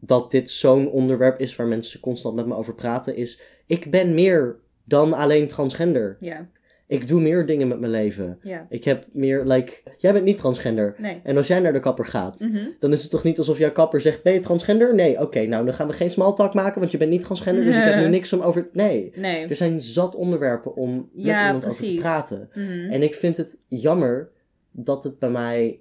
dat 0.01 0.31
dit 0.31 0.51
zo'n 0.51 0.91
onderwerp 0.91 1.41
is 1.41 1.57
waar 1.57 1.67
mensen 1.67 2.01
constant 2.01 2.35
met 2.35 2.47
me 2.47 2.55
over 2.55 2.75
praten, 2.75 3.17
is, 3.17 3.41
ik 3.67 3.91
ben 3.91 4.15
meer 4.15 4.59
dan 4.85 5.13
alleen 5.13 5.49
transgender. 5.49 6.17
Ja. 6.21 6.49
Ik 6.87 7.09
doe 7.09 7.21
meer 7.21 7.47
dingen 7.47 7.69
met 7.69 7.81
mijn 7.81 7.93
leven. 7.93 8.39
Ja. 8.43 8.67
Ik 8.69 8.85
heb 8.85 9.05
meer, 9.13 9.45
like, 9.45 9.73
jij 9.99 10.13
bent 10.13 10.25
niet 10.25 10.37
transgender. 10.37 10.95
Nee. 10.99 11.21
En 11.23 11.37
als 11.37 11.47
jij 11.47 11.61
naar 11.61 11.73
de 11.73 11.81
kapper 11.81 12.07
gaat, 12.07 12.41
Mhm. 12.41 12.65
dan 12.79 12.93
is 12.93 13.03
het 13.03 13.11
toch 13.11 13.23
niet 13.23 13.39
alsof 13.39 13.59
jouw 13.59 13.73
kapper 13.73 14.01
zegt, 14.01 14.23
ben 14.23 14.33
je 14.33 14.41
transgender? 14.41 14.95
Nee, 14.95 15.21
oké, 15.21 15.47
nou 15.47 15.65
dan 15.65 15.75
gaan 15.75 15.87
we 15.87 15.93
geen 15.93 16.11
small 16.11 16.33
talk 16.33 16.55
maken, 16.55 16.81
want 16.81 16.93
je 16.93 16.99
bent 16.99 17.11
niet 17.11 17.23
transgender, 17.23 17.65
dus 17.65 17.77
ik 17.77 17.83
heb 17.85 17.97
nu 17.97 18.09
niks 18.19 18.33
om 18.33 18.41
over... 18.41 18.69
Nee, 18.73 19.13
Nee. 19.17 19.47
er 19.47 19.57
zijn 19.57 19.81
zat 19.81 20.15
onderwerpen 20.15 20.77
om 20.77 20.95
met 21.13 21.27
iemand 21.27 21.65
over 21.67 21.85
te 21.85 21.95
praten. 21.95 22.49
Mhm. 22.55 22.91
En 22.91 23.03
ik 23.03 23.15
vind 23.15 23.37
het 23.37 23.57
jammer 23.69 24.31
dat 24.71 25.05
het 25.05 25.19
bij 25.19 25.31
mij 25.31 25.81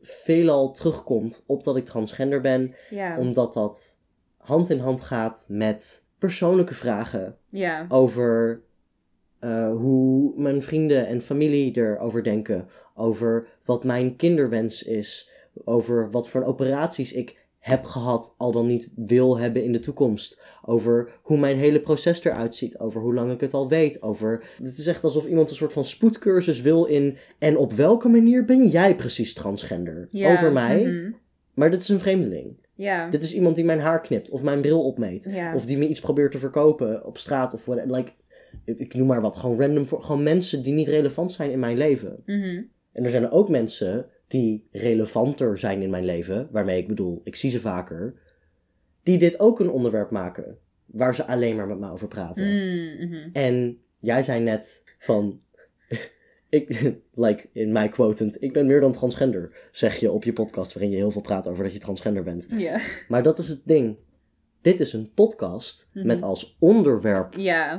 veelal 0.00 0.70
terugkomt 0.72 1.44
op 1.46 1.64
dat 1.64 1.76
ik 1.76 1.84
transgender 1.84 2.40
ben, 2.40 2.74
Ja. 2.90 3.18
omdat 3.18 3.52
dat 3.52 3.98
hand 4.36 4.70
in 4.70 4.78
hand 4.78 5.00
gaat 5.00 5.46
met 5.48 6.04
persoonlijke 6.18 6.74
vragen 6.74 7.36
over 7.88 8.60
eh, 9.40 9.72
hoe 9.72 10.32
mijn 10.36 10.62
vrienden 10.62 11.06
en 11.06 11.20
familie 11.20 11.76
erover 11.76 12.22
denken, 12.22 12.68
over 12.94 13.46
wat 13.64 13.84
mijn 13.84 14.16
kinderwens 14.16 14.82
is, 14.82 15.30
over 15.64 16.10
wat 16.10 16.28
voor 16.28 16.44
operaties 16.44 17.12
ik 17.12 17.38
heb 17.60 17.84
gehad, 17.84 18.34
al 18.38 18.52
dan 18.52 18.66
niet 18.66 18.92
wil 18.96 19.38
hebben 19.38 19.64
in 19.64 19.72
de 19.72 19.78
toekomst. 19.78 20.40
Over 20.64 21.10
hoe 21.22 21.38
mijn 21.38 21.56
hele 21.56 21.80
proces 21.80 22.24
eruit 22.24 22.56
ziet. 22.56 22.78
Over 22.78 23.00
hoe 23.00 23.14
lang 23.14 23.32
ik 23.32 23.40
het 23.40 23.54
al 23.54 23.68
weet. 23.68 24.02
Over. 24.02 24.44
Het 24.62 24.78
is 24.78 24.86
echt 24.86 25.04
alsof 25.04 25.26
iemand 25.26 25.50
een 25.50 25.56
soort 25.56 25.72
van 25.72 25.84
spoedcursus 25.84 26.60
wil 26.60 26.84
in. 26.84 27.16
En 27.38 27.56
op 27.56 27.72
welke 27.72 28.08
manier 28.08 28.44
ben 28.44 28.66
jij 28.66 28.94
precies 28.94 29.34
transgender? 29.34 30.08
Ja. 30.10 30.32
Over 30.32 30.52
mij. 30.52 30.84
Mhm. 30.84 31.10
Maar 31.54 31.70
dit 31.70 31.80
is 31.80 31.88
een 31.88 31.98
vreemdeling. 31.98 32.56
Ja. 32.74 33.10
Dit 33.10 33.22
is 33.22 33.34
iemand 33.34 33.54
die 33.54 33.64
mijn 33.64 33.80
haar 33.80 34.00
knipt. 34.00 34.30
Of 34.30 34.42
mijn 34.42 34.60
bril 34.60 34.84
opmeet. 34.84 35.26
Ja. 35.30 35.54
Of 35.54 35.66
die 35.66 35.78
me 35.78 35.88
iets 35.88 36.00
probeert 36.00 36.32
te 36.32 36.38
verkopen 36.38 37.06
op 37.06 37.18
straat. 37.18 37.54
Of 37.54 37.64
whatever. 37.64 37.96
Like, 37.96 38.12
ik, 38.64 38.94
noem 38.94 39.06
maar 39.06 39.20
wat. 39.20 39.36
Gewoon 39.36 39.60
random. 39.60 39.86
Voor, 39.86 40.02
gewoon 40.02 40.22
mensen 40.22 40.62
die 40.62 40.74
niet 40.74 40.88
relevant 40.88 41.32
zijn 41.32 41.50
in 41.50 41.58
mijn 41.58 41.76
leven. 41.76 42.22
Mhm. 42.26 42.62
En 42.92 43.04
er 43.04 43.10
zijn 43.10 43.30
ook 43.30 43.48
mensen 43.48 44.06
die 44.30 44.68
relevanter 44.70 45.58
zijn 45.58 45.82
in 45.82 45.90
mijn 45.90 46.04
leven, 46.04 46.48
waarmee 46.50 46.78
ik 46.78 46.88
bedoel, 46.88 47.20
ik 47.24 47.36
zie 47.36 47.50
ze 47.50 47.60
vaker, 47.60 48.14
die 49.02 49.18
dit 49.18 49.40
ook 49.40 49.60
een 49.60 49.70
onderwerp 49.70 50.10
maken, 50.10 50.58
waar 50.86 51.14
ze 51.14 51.26
alleen 51.26 51.56
maar 51.56 51.66
met 51.66 51.78
me 51.78 51.90
over 51.90 52.08
praten. 52.08 52.44
Mm, 52.44 53.08
mhm. 53.08 53.28
En 53.32 53.78
jij 53.98 54.22
zei 54.22 54.40
net 54.40 54.82
van, 54.98 55.40
ik, 56.48 56.94
like 57.14 57.48
in 57.52 57.72
my 57.72 57.88
quotent, 57.88 58.42
ik 58.42 58.52
ben 58.52 58.66
meer 58.66 58.80
dan 58.80 58.92
transgender, 58.92 59.68
zeg 59.72 59.96
je 59.96 60.10
op 60.10 60.24
je 60.24 60.32
podcast 60.32 60.72
waarin 60.72 60.90
je 60.90 60.96
heel 60.96 61.10
veel 61.10 61.20
praat 61.20 61.46
over 61.46 61.64
dat 61.64 61.72
je 61.72 61.78
transgender 61.78 62.22
bent. 62.22 62.46
Maar 63.08 63.22
dat 63.22 63.38
is 63.38 63.48
het 63.48 63.62
ding. 63.64 63.96
Dit 64.62 64.80
is 64.80 64.92
een 64.92 65.10
podcast 65.14 65.88
Mhm. 65.92 66.06
met 66.06 66.22
als 66.22 66.56
onderwerp 66.58 67.34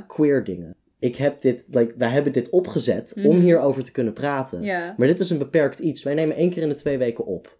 queer 0.06 0.44
dingen. 0.44 0.74
Ik 0.98 1.16
heb 1.16 1.40
dit, 1.40 1.64
like, 1.70 1.94
wij 1.96 2.08
hebben 2.08 2.32
dit 2.32 2.50
opgezet 2.50 3.12
om 3.16 3.22
Mhm. 3.36 3.40
hierover 3.40 3.82
te 3.82 3.92
kunnen 3.92 4.12
praten. 4.12 4.60
Maar 4.96 5.06
dit 5.06 5.20
is 5.20 5.30
een 5.30 5.38
beperkt 5.38 5.78
iets. 5.78 6.02
Wij 6.02 6.14
nemen 6.14 6.36
één 6.36 6.50
keer 6.50 6.62
in 6.62 6.68
de 6.68 6.74
twee 6.74 6.98
weken 6.98 7.26
op. 7.26 7.58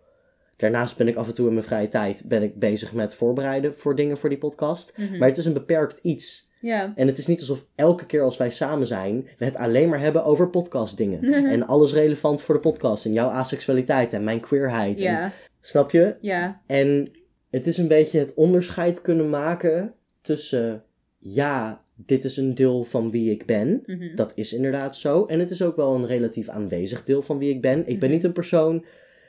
Daarnaast 0.56 0.96
ben 0.96 1.08
ik 1.08 1.16
af 1.16 1.26
en 1.28 1.34
toe 1.34 1.46
in 1.46 1.52
mijn 1.54 1.66
vrije 1.66 1.88
tijd 1.88 2.22
ben 2.26 2.42
ik 2.42 2.58
bezig 2.58 2.92
met 2.92 3.14
voorbereiden 3.14 3.74
voor 3.74 3.96
dingen 3.96 4.16
voor 4.18 4.28
die 4.28 4.38
podcast. 4.38 4.92
Mhm. 4.96 5.18
Maar 5.18 5.28
het 5.28 5.38
is 5.38 5.44
een 5.44 5.52
beperkt 5.52 5.98
iets. 5.98 6.50
En 6.96 7.06
het 7.06 7.18
is 7.18 7.26
niet 7.26 7.40
alsof 7.40 7.64
elke 7.74 8.06
keer 8.06 8.22
als 8.22 8.36
wij 8.36 8.50
samen 8.50 8.86
zijn, 8.86 9.28
we 9.38 9.44
het 9.44 9.56
alleen 9.56 9.88
maar 9.88 10.00
hebben 10.00 10.24
over 10.24 10.48
podcastdingen. 10.50 11.22
en 11.54 11.66
alles 11.66 11.92
relevant 11.92 12.40
voor 12.42 12.54
de 12.54 12.60
podcast. 12.60 13.04
En 13.04 13.12
jouw 13.12 13.28
asexualiteit 13.28 14.12
en 14.12 14.24
mijn 14.24 14.40
queerheid. 14.40 15.00
En- 15.00 15.32
snap 15.60 15.90
je? 15.90 16.16
Ja. 16.20 16.60
En 16.66 17.10
het 17.52 17.66
is 17.66 17.78
een 17.78 17.88
beetje 17.88 18.18
het 18.18 18.34
onderscheid 18.34 19.02
kunnen 19.02 19.30
maken 19.30 19.94
tussen, 20.20 20.82
ja, 21.18 21.80
dit 21.96 22.24
is 22.24 22.36
een 22.36 22.54
deel 22.54 22.84
van 22.84 23.10
wie 23.10 23.30
ik 23.30 23.46
ben. 23.46 23.82
Mhm. 23.86 24.14
Dat 24.14 24.32
is 24.34 24.52
inderdaad 24.52 24.96
zo. 24.96 25.24
En 25.24 25.38
het 25.38 25.50
is 25.50 25.62
ook 25.62 25.76
wel 25.76 25.94
een 25.94 26.06
relatief 26.06 26.48
aanwezig 26.48 27.04
deel 27.04 27.22
van 27.22 27.38
wie 27.38 27.50
ik 27.54 27.60
ben. 27.60 27.78
Ik 27.78 27.98
ben 27.98 28.08
Mhm. 28.08 28.10
niet 28.10 28.24
een 28.24 28.32
persoon 28.32 28.84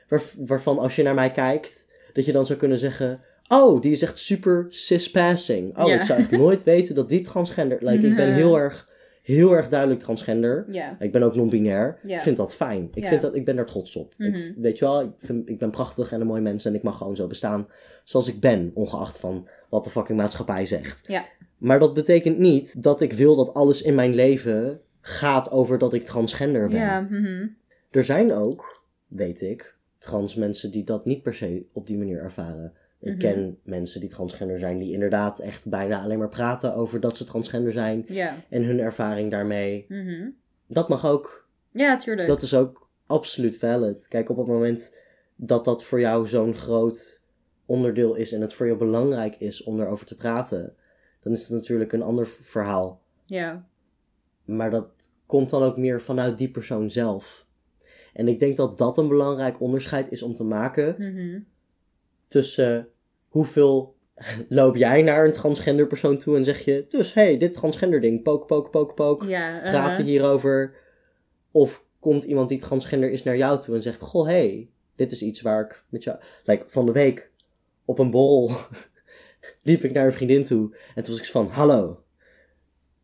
waar, 0.08 0.22
waarvan 0.38 0.78
als 0.78 0.96
je 0.96 1.02
naar 1.02 1.14
mij 1.14 1.30
kijkt, 1.30 1.86
dat 2.12 2.24
je 2.24 2.32
dan 2.32 2.46
zou 2.46 2.58
kunnen 2.58 2.78
zeggen: 2.78 3.20
Oh, 3.48 3.80
die 3.80 3.92
is 3.92 4.02
echt 4.02 4.18
super 4.18 4.66
cis-passing. 4.68 5.78
Oh, 5.78 5.92
ik 5.92 6.02
zou 6.02 6.18
echt 6.18 6.30
nooit 6.44 6.62
weten 6.62 6.94
dat 6.94 7.08
die 7.08 7.20
transgender... 7.20 7.78
Like, 7.80 8.06
ik 8.06 8.16
ben 8.16 8.34
heel 8.34 8.58
erg, 8.58 8.88
heel 9.24 9.56
erg 9.56 9.68
duidelijk 9.68 10.00
transgender. 10.00 10.66
Ja. 10.70 10.96
Ik 10.98 11.12
ben 11.12 11.22
ook 11.22 11.34
non-binair. 11.34 11.98
Ja. 12.02 12.16
Ik 12.16 12.22
vind 12.22 12.36
dat 12.36 12.54
fijn. 12.54 12.88
Ik, 12.94 13.06
vind 13.06 13.20
dat, 13.20 13.34
ik 13.34 13.44
ben 13.44 13.56
daar 13.56 13.66
trots 13.66 13.96
op. 13.96 14.14
Mhm. 14.16 14.34
ik, 14.34 14.54
weet 14.56 14.78
je 14.78 14.84
wel, 14.84 15.00
ik, 15.00 15.10
vind, 15.18 15.48
ik 15.48 15.58
ben 15.58 15.70
prachtig 15.70 16.12
en 16.12 16.20
een 16.20 16.26
mooi 16.26 16.40
mens 16.40 16.64
en 16.64 16.74
ik 16.74 16.82
mag 16.82 16.96
gewoon 16.96 17.16
zo 17.16 17.26
bestaan 17.26 17.68
zoals 18.04 18.28
ik 18.28 18.40
ben, 18.40 18.70
ongeacht 18.74 19.18
van 19.18 19.48
wat 19.68 19.84
de 19.84 19.90
fucking 19.90 20.18
maatschappij 20.18 20.66
zegt. 20.66 21.08
Ja. 21.08 21.24
Maar 21.58 21.78
dat 21.78 21.94
betekent 21.94 22.38
niet 22.38 22.82
dat 22.82 23.00
ik 23.00 23.12
wil 23.12 23.36
dat 23.36 23.54
alles 23.54 23.82
in 23.82 23.94
mijn 23.94 24.14
leven 24.14 24.80
gaat 25.00 25.50
over 25.50 25.78
dat 25.78 25.92
ik 25.92 26.02
transgender 26.02 26.68
ben. 26.68 26.80
Ja. 26.80 27.00
mhm. 27.00 27.46
Er 27.90 28.04
zijn 28.04 28.32
ook, 28.32 28.82
weet 29.06 29.42
ik, 29.42 29.76
trans 29.98 30.34
mensen 30.34 30.70
die 30.70 30.84
dat 30.84 31.04
niet 31.04 31.22
per 31.22 31.34
se 31.34 31.66
op 31.72 31.86
die 31.86 31.98
manier 31.98 32.18
ervaren. 32.18 32.72
Ik 33.04 33.10
Mhm. 33.10 33.18
ken 33.18 33.58
mensen 33.62 34.00
die 34.00 34.08
transgender 34.08 34.58
zijn, 34.58 34.78
die 34.78 34.92
inderdaad 34.92 35.38
echt 35.38 35.68
bijna 35.68 36.02
alleen 36.02 36.18
maar 36.18 36.28
praten 36.28 36.74
over 36.74 37.00
dat 37.00 37.16
ze 37.16 37.24
transgender 37.24 37.72
zijn 37.72 38.06
en 38.48 38.62
hun 38.64 38.80
ervaring 38.80 39.30
daarmee. 39.30 39.84
mhm. 39.88 40.28
Dat 40.66 40.88
mag 40.88 41.06
ook. 41.06 41.48
Ja, 41.70 41.96
tuurlijk. 41.96 42.28
Dat 42.28 42.42
is 42.42 42.54
ook 42.54 42.88
absoluut 43.06 43.58
valid. 43.58 44.08
Kijk, 44.08 44.28
op 44.28 44.36
het 44.36 44.46
moment 44.46 44.92
dat 45.36 45.64
dat 45.64 45.84
voor 45.84 46.00
jou 46.00 46.26
zo'n 46.26 46.54
groot 46.54 47.26
onderdeel 47.66 48.14
is 48.14 48.32
en 48.32 48.40
het 48.40 48.54
voor 48.54 48.66
jou 48.66 48.78
belangrijk 48.78 49.36
is 49.36 49.62
om 49.62 49.80
erover 49.80 50.06
te 50.06 50.16
praten, 50.16 50.74
dan 51.20 51.32
is 51.32 51.40
het 51.40 51.50
natuurlijk 51.50 51.92
een 51.92 52.02
ander 52.02 52.26
verhaal. 52.26 53.00
Ja. 53.26 53.66
Maar 54.44 54.70
dat 54.70 55.12
komt 55.26 55.50
dan 55.50 55.62
ook 55.62 55.76
meer 55.76 56.00
vanuit 56.00 56.38
die 56.38 56.50
persoon 56.50 56.90
zelf. 56.90 57.46
En 58.12 58.28
ik 58.28 58.38
denk 58.38 58.56
dat 58.56 58.78
dat 58.78 58.98
een 58.98 59.08
belangrijk 59.08 59.60
onderscheid 59.60 60.10
is 60.10 60.22
om 60.22 60.34
te 60.34 60.44
maken 60.44 60.94
mhm. 60.98 61.40
tussen 62.28 62.88
hoeveel 63.34 63.96
loop 64.48 64.76
jij 64.76 65.02
naar 65.02 65.24
een 65.24 65.32
transgender 65.32 65.86
persoon 65.86 66.18
toe 66.18 66.36
en 66.36 66.44
zeg 66.44 66.60
je, 66.64 66.86
dus 66.88 67.14
hey, 67.14 67.36
dit 67.36 67.52
transgender 67.52 68.00
ding, 68.00 68.22
poke, 68.22 68.46
poke, 68.46 68.70
poke, 68.70 68.94
poke, 68.94 69.26
Ja. 69.26 69.56
uh-huh. 69.56 69.70
praten 69.70 70.04
hierover. 70.04 70.74
Of 71.50 71.84
komt 72.00 72.24
iemand 72.24 72.48
die 72.48 72.58
transgender 72.58 73.10
is 73.10 73.22
naar 73.22 73.36
jou 73.36 73.60
toe 73.60 73.74
en 73.74 73.82
zegt, 73.82 74.00
goh, 74.00 74.26
hey, 74.26 74.70
dit 74.96 75.12
is 75.12 75.22
iets 75.22 75.40
waar 75.40 75.64
ik 75.64 75.84
met 75.88 76.04
jou... 76.04 76.18
Like, 76.44 76.64
van 76.66 76.86
de 76.86 76.92
week 76.92 77.30
op 77.84 77.98
een 77.98 78.10
borrel 78.10 78.50
liep 79.62 79.84
ik 79.84 79.92
naar 79.92 80.06
een 80.06 80.12
vriendin 80.12 80.44
toe 80.44 80.76
en 80.94 81.02
toen 81.02 81.14
was 81.14 81.22
ik 81.22 81.30
van, 81.30 81.48
hallo, 81.48 82.03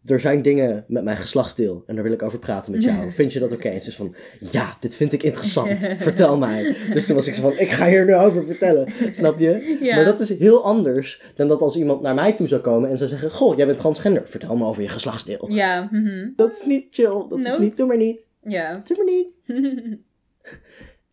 er 0.05 0.21
zijn 0.21 0.43
dingen 0.43 0.85
met 0.89 1.05
mijn 1.05 1.17
geslachtsdeel 1.17 1.83
en 1.87 1.95
daar 1.95 2.05
wil 2.05 2.13
ik 2.13 2.23
over 2.23 2.39
praten 2.39 2.73
met 2.73 2.83
jou. 2.83 3.11
Vind 3.13 3.33
je 3.33 3.39
dat 3.39 3.53
oké? 3.53 3.69
En 3.69 3.81
ze 3.81 3.89
is 3.89 3.97
van, 3.97 4.15
ja, 4.41 4.77
dit 4.81 4.97
vind 4.97 5.13
ik 5.13 5.23
interessant. 5.23 5.79
Vertel 5.99 6.39
mij. 6.39 6.77
Dus 6.93 7.07
toen 7.07 7.17
was 7.17 7.27
ik 7.27 7.35
zo 7.35 7.41
van, 7.41 7.59
ik 7.59 7.71
ga 7.71 7.89
hier 7.89 8.05
nu 8.05 8.15
over 8.15 8.45
vertellen. 8.45 8.89
Snap 9.11 9.39
je? 9.39 9.79
Ja. 9.81 9.95
Maar 9.95 10.05
dat 10.05 10.21
is 10.21 10.39
heel 10.39 10.65
anders 10.65 11.23
dan 11.35 11.49
dat 11.49 11.61
als 11.61 11.77
iemand 11.77 12.01
naar 12.01 12.15
mij 12.15 12.33
toe 12.33 12.47
zou 12.47 12.61
komen 12.61 12.91
en 12.91 12.99
zou 12.99 13.11
zeggen, 13.11 13.31
goh, 13.31 13.57
jij 13.57 13.67
bent 13.67 13.79
transgender. 13.79 14.29
Vertel 14.29 14.57
me 14.57 14.65
over 14.65 14.83
je 14.83 14.89
geslachtsdeel. 14.89 15.51
Ja. 15.53 15.89
mhm. 15.91 16.29
Dat 16.37 16.57
is 16.57 16.65
niet 16.65 16.87
chill. 16.91 17.25
Dat 17.29 17.45
is 17.45 17.59
niet, 17.59 17.77
doe 17.77 17.87
maar 17.87 17.97
niet. 17.97 18.31
Ja. 18.43 18.83
Doe 18.85 18.97
maar 18.97 19.15
niet. 19.15 19.41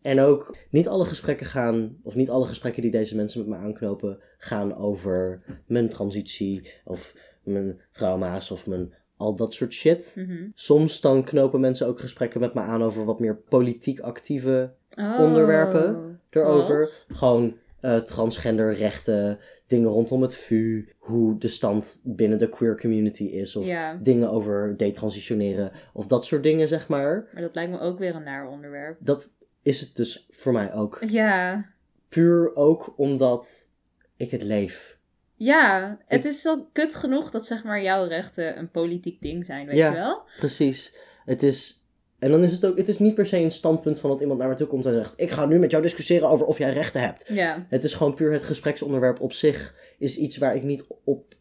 En 0.02 0.20
ook, 0.20 0.56
niet 0.70 0.88
alle 0.88 1.04
gesprekken 1.04 1.46
gaan, 1.46 1.96
of 2.02 2.14
niet 2.14 2.30
alle 2.30 2.46
gesprekken 2.46 2.82
die 2.82 2.90
deze 2.90 3.16
mensen 3.16 3.40
met 3.40 3.48
me 3.48 3.64
aanknopen, 3.64 4.18
gaan 4.38 4.74
over 4.76 5.42
mijn 5.66 5.88
transitie, 5.88 6.70
of 6.84 7.14
mijn 7.48 7.80
trauma's, 7.90 8.50
of 8.50 8.66
mijn 8.66 8.92
al 9.16 9.34
dat 9.36 9.54
soort 9.54 9.72
shit. 9.72 10.12
Mhm. 10.16 10.46
Soms 10.54 11.00
dan 11.00 11.24
knopen 11.24 11.60
mensen 11.60 11.86
ook 11.86 12.00
gesprekken 12.00 12.40
met 12.40 12.54
me 12.54 12.60
aan 12.60 12.82
over 12.82 13.04
wat 13.04 13.20
meer 13.20 13.36
politiek 13.36 14.00
actieve 14.00 14.72
Oh, 14.98 15.20
Onderwerpen 15.20 16.20
erover. 16.30 16.66
zoals? 16.66 17.04
Gewoon 17.08 17.56
eh 17.80 17.96
transgenderrechten, 17.96 19.38
dingen 19.66 19.88
rondom 19.90 20.22
het 20.22 20.34
VU, 20.36 20.88
hoe 20.98 21.38
de 21.38 21.48
stand 21.48 22.02
binnen 22.04 22.38
de 22.38 22.48
queer 22.48 22.80
community 22.80 23.24
is, 23.24 23.56
of 23.56 23.66
Ja. 23.66 23.98
dingen 24.02 24.30
over 24.30 24.74
detransitioneren, 24.76 25.72
of 25.92 26.06
dat 26.06 26.26
soort 26.26 26.42
dingen, 26.42 26.68
zeg 26.68 26.88
maar. 26.88 27.28
Maar 27.32 27.42
dat 27.42 27.54
lijkt 27.54 27.70
me 27.70 27.80
ook 27.80 27.98
weer 27.98 28.14
een 28.14 28.22
naar 28.22 28.48
onderwerp. 28.48 28.96
Dat 29.00 29.32
is 29.62 29.80
het 29.80 29.96
dus 29.96 30.26
voor 30.30 30.52
mij 30.52 30.72
ook. 30.74 30.98
Ja. 31.08 31.64
Puur 32.08 32.56
ook 32.56 32.94
omdat 32.96 33.68
ik 34.16 34.30
het 34.30 34.42
leef. 34.42 34.97
Ja, 35.38 35.98
het 36.06 36.24
is 36.24 36.46
al 36.46 36.68
kut 36.72 36.94
genoeg 36.94 37.30
dat 37.30 37.46
zeg 37.46 37.64
maar 37.64 37.82
jouw 37.82 38.04
rechten 38.06 38.58
een 38.58 38.70
politiek 38.70 39.22
ding 39.22 39.46
zijn, 39.46 39.66
weet 39.66 39.76
Ja. 39.76 39.88
je 39.90 39.94
wel? 39.96 40.22
Precies. 40.38 40.96
Het 41.24 41.42
is. 41.42 41.82
En 42.18 42.30
dan 42.30 42.42
is 42.42 42.52
het 42.52 42.64
ook. 42.64 42.76
Het 42.76 42.88
is 42.88 42.98
niet 42.98 43.14
per 43.14 43.26
se 43.26 43.38
een 43.38 43.50
standpunt 43.50 43.98
van 43.98 44.10
dat 44.10 44.20
iemand 44.20 44.38
naar 44.40 44.48
me 44.48 44.54
toe 44.54 44.66
komt 44.66 44.86
en 44.86 44.94
zegt: 44.94 45.14
Ik 45.20 45.30
ga 45.30 45.46
nu 45.46 45.58
met 45.58 45.70
jou 45.70 45.82
discussiëren 45.82 46.28
over 46.28 46.46
of 46.46 46.58
jij 46.58 46.72
rechten 46.72 47.00
hebt. 47.00 47.28
Ja. 47.32 47.66
Het 47.68 47.84
is 47.84 47.94
gewoon 47.94 48.14
puur 48.14 48.32
het 48.32 48.42
gespreksonderwerp 48.42 49.20
op 49.20 49.32
zich. 49.32 49.74
Is 49.98 50.16
iets 50.16 50.36
waar 50.36 50.56
ik 50.56 50.62
niet 50.62 50.86
op, 51.04 51.34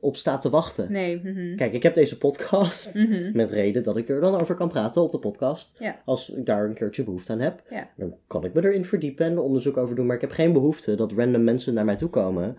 op 0.00 0.16
sta 0.16 0.38
te 0.38 0.50
wachten. 0.50 0.92
Nee. 0.92 1.16
mhm. 1.24 1.56
Kijk, 1.56 1.72
ik 1.72 1.82
heb 1.82 1.94
deze 1.94 2.18
podcast. 2.18 2.94
Mhm. 2.94 3.30
Met 3.32 3.50
reden 3.50 3.82
dat 3.82 3.96
ik 3.96 4.08
er 4.08 4.20
dan 4.20 4.40
over 4.40 4.54
kan 4.54 4.68
praten 4.68 5.02
op 5.02 5.10
de 5.12 5.18
podcast. 5.18 5.76
Ja. 5.78 6.02
Als 6.04 6.30
ik 6.30 6.46
daar 6.46 6.64
een 6.64 6.74
keertje 6.74 7.04
behoefte 7.04 7.32
aan 7.32 7.40
heb. 7.40 7.62
Ja. 7.70 7.90
Dan 7.96 8.14
kan 8.26 8.44
ik 8.44 8.52
me 8.52 8.64
erin 8.64 8.84
verdiepen 8.84 9.26
en 9.26 9.32
er 9.32 9.42
onderzoek 9.42 9.76
over 9.76 9.94
doen. 9.96 10.06
Maar 10.06 10.14
ik 10.16 10.20
heb 10.20 10.30
geen 10.30 10.52
behoefte 10.52 10.94
dat 10.94 11.12
random 11.12 11.44
mensen 11.44 11.74
naar 11.74 11.84
mij 11.84 11.96
toe 11.96 12.10
komen. 12.10 12.56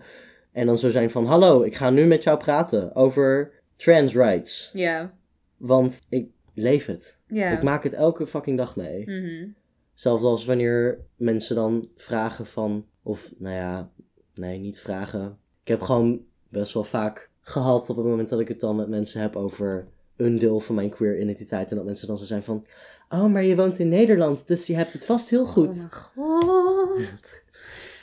En 0.54 0.66
dan 0.66 0.78
zo 0.78 0.90
zijn 0.90 1.10
van: 1.10 1.26
Hallo, 1.26 1.62
ik 1.62 1.74
ga 1.74 1.90
nu 1.90 2.04
met 2.04 2.22
jou 2.22 2.38
praten 2.38 2.94
over 2.94 3.52
trans 3.76 4.14
rights. 4.14 4.70
Ja. 4.72 5.14
Want 5.56 6.00
ik 6.08 6.28
leef 6.54 6.86
het. 6.86 7.18
Ja. 7.26 7.50
Ik 7.50 7.62
maak 7.62 7.82
het 7.82 7.92
elke 7.92 8.26
fucking 8.26 8.58
dag 8.58 8.76
mee. 8.76 9.02
Mhm. 9.10 9.48
Zelfs 9.94 10.22
als 10.22 10.44
wanneer 10.44 10.98
mensen 11.16 11.56
dan 11.56 11.88
vragen 11.96 12.46
van, 12.46 12.86
of 13.02 13.32
nou 13.38 13.54
ja, 13.56 13.90
nee, 14.34 14.58
niet 14.58 14.80
vragen. 14.80 15.38
Ik 15.62 15.68
heb 15.68 15.80
gewoon 15.80 16.20
best 16.48 16.74
wel 16.74 16.84
vaak 16.84 17.30
gehad 17.40 17.90
op 17.90 17.96
het 17.96 18.06
moment 18.06 18.28
dat 18.28 18.40
ik 18.40 18.48
het 18.48 18.60
dan 18.60 18.76
met 18.76 18.88
mensen 18.88 19.20
heb 19.20 19.36
over 19.36 19.88
een 20.16 20.38
deel 20.38 20.60
van 20.60 20.74
mijn 20.74 20.90
queer 20.90 21.20
identiteit. 21.20 21.70
En 21.70 21.76
dat 21.76 21.84
mensen 21.84 22.06
dan 22.06 22.18
zo 22.18 22.24
zijn 22.24 22.42
van, 22.42 22.66
oh, 23.08 23.26
maar 23.26 23.42
je 23.42 23.56
woont 23.56 23.78
in 23.78 23.88
Nederland, 23.88 24.46
dus 24.46 24.66
je 24.66 24.74
hebt 24.74 24.92
het 24.92 25.04
vast 25.04 25.30
heel 25.30 25.46
goed. 25.46 25.88
Oh 26.16 26.94
mijn 26.94 27.08
god. 27.08 27.42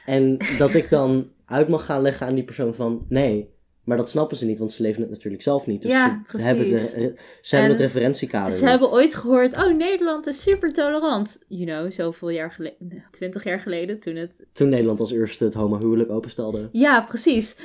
En 0.06 0.38
dat 0.58 0.74
ik 0.74 0.90
dan 0.90 1.32
uit 1.52 1.68
mag 1.68 1.86
gaan 1.86 2.02
leggen 2.02 2.28
aan 2.28 2.36
die 2.36 2.44
persoon 2.44 2.76
van, 2.76 3.06
nee, 3.10 3.50
maar 3.84 3.98
dat 3.98 4.10
snappen 4.10 4.38
ze 4.38 4.46
niet, 4.46 4.60
want 4.60 4.72
ze 4.72 4.82
leven 4.82 5.02
het 5.02 5.10
natuurlijk 5.10 5.44
zelf 5.44 5.66
niet. 5.68 5.82
Dus 5.82 5.92
Ja, 5.92 6.24
ze, 6.30 6.42
hebben, 6.42 6.70
de, 6.70 6.78
ze 7.42 7.56
hebben 7.56 7.76
En 7.76 7.82
het 7.82 7.86
referentiekader 7.86 8.52
Ze 8.52 8.62
niet. 8.62 8.70
hebben 8.70 8.92
ooit 8.92 9.16
gehoord, 9.16 9.54
oh, 9.54 9.76
Nederland 9.76 10.28
is 10.28 10.42
super 10.42 10.70
tolerant. 10.70 11.44
You 11.48 11.66
know, 11.66 11.92
zoveel 11.92 12.30
jaar 12.30 12.52
geleden, 12.52 13.04
twintig 13.12 13.44
jaar 13.44 13.60
geleden, 13.60 14.00
toen 14.00 14.16
het... 14.16 14.46
Toen 14.54 14.70
Nederland 14.70 15.00
als 15.00 15.12
eerste 15.12 15.44
het 15.44 15.54
homohuwelijk 15.54 16.12
openstelde. 16.12 16.70
Ja, 16.72 17.02
precies. 17.02 17.56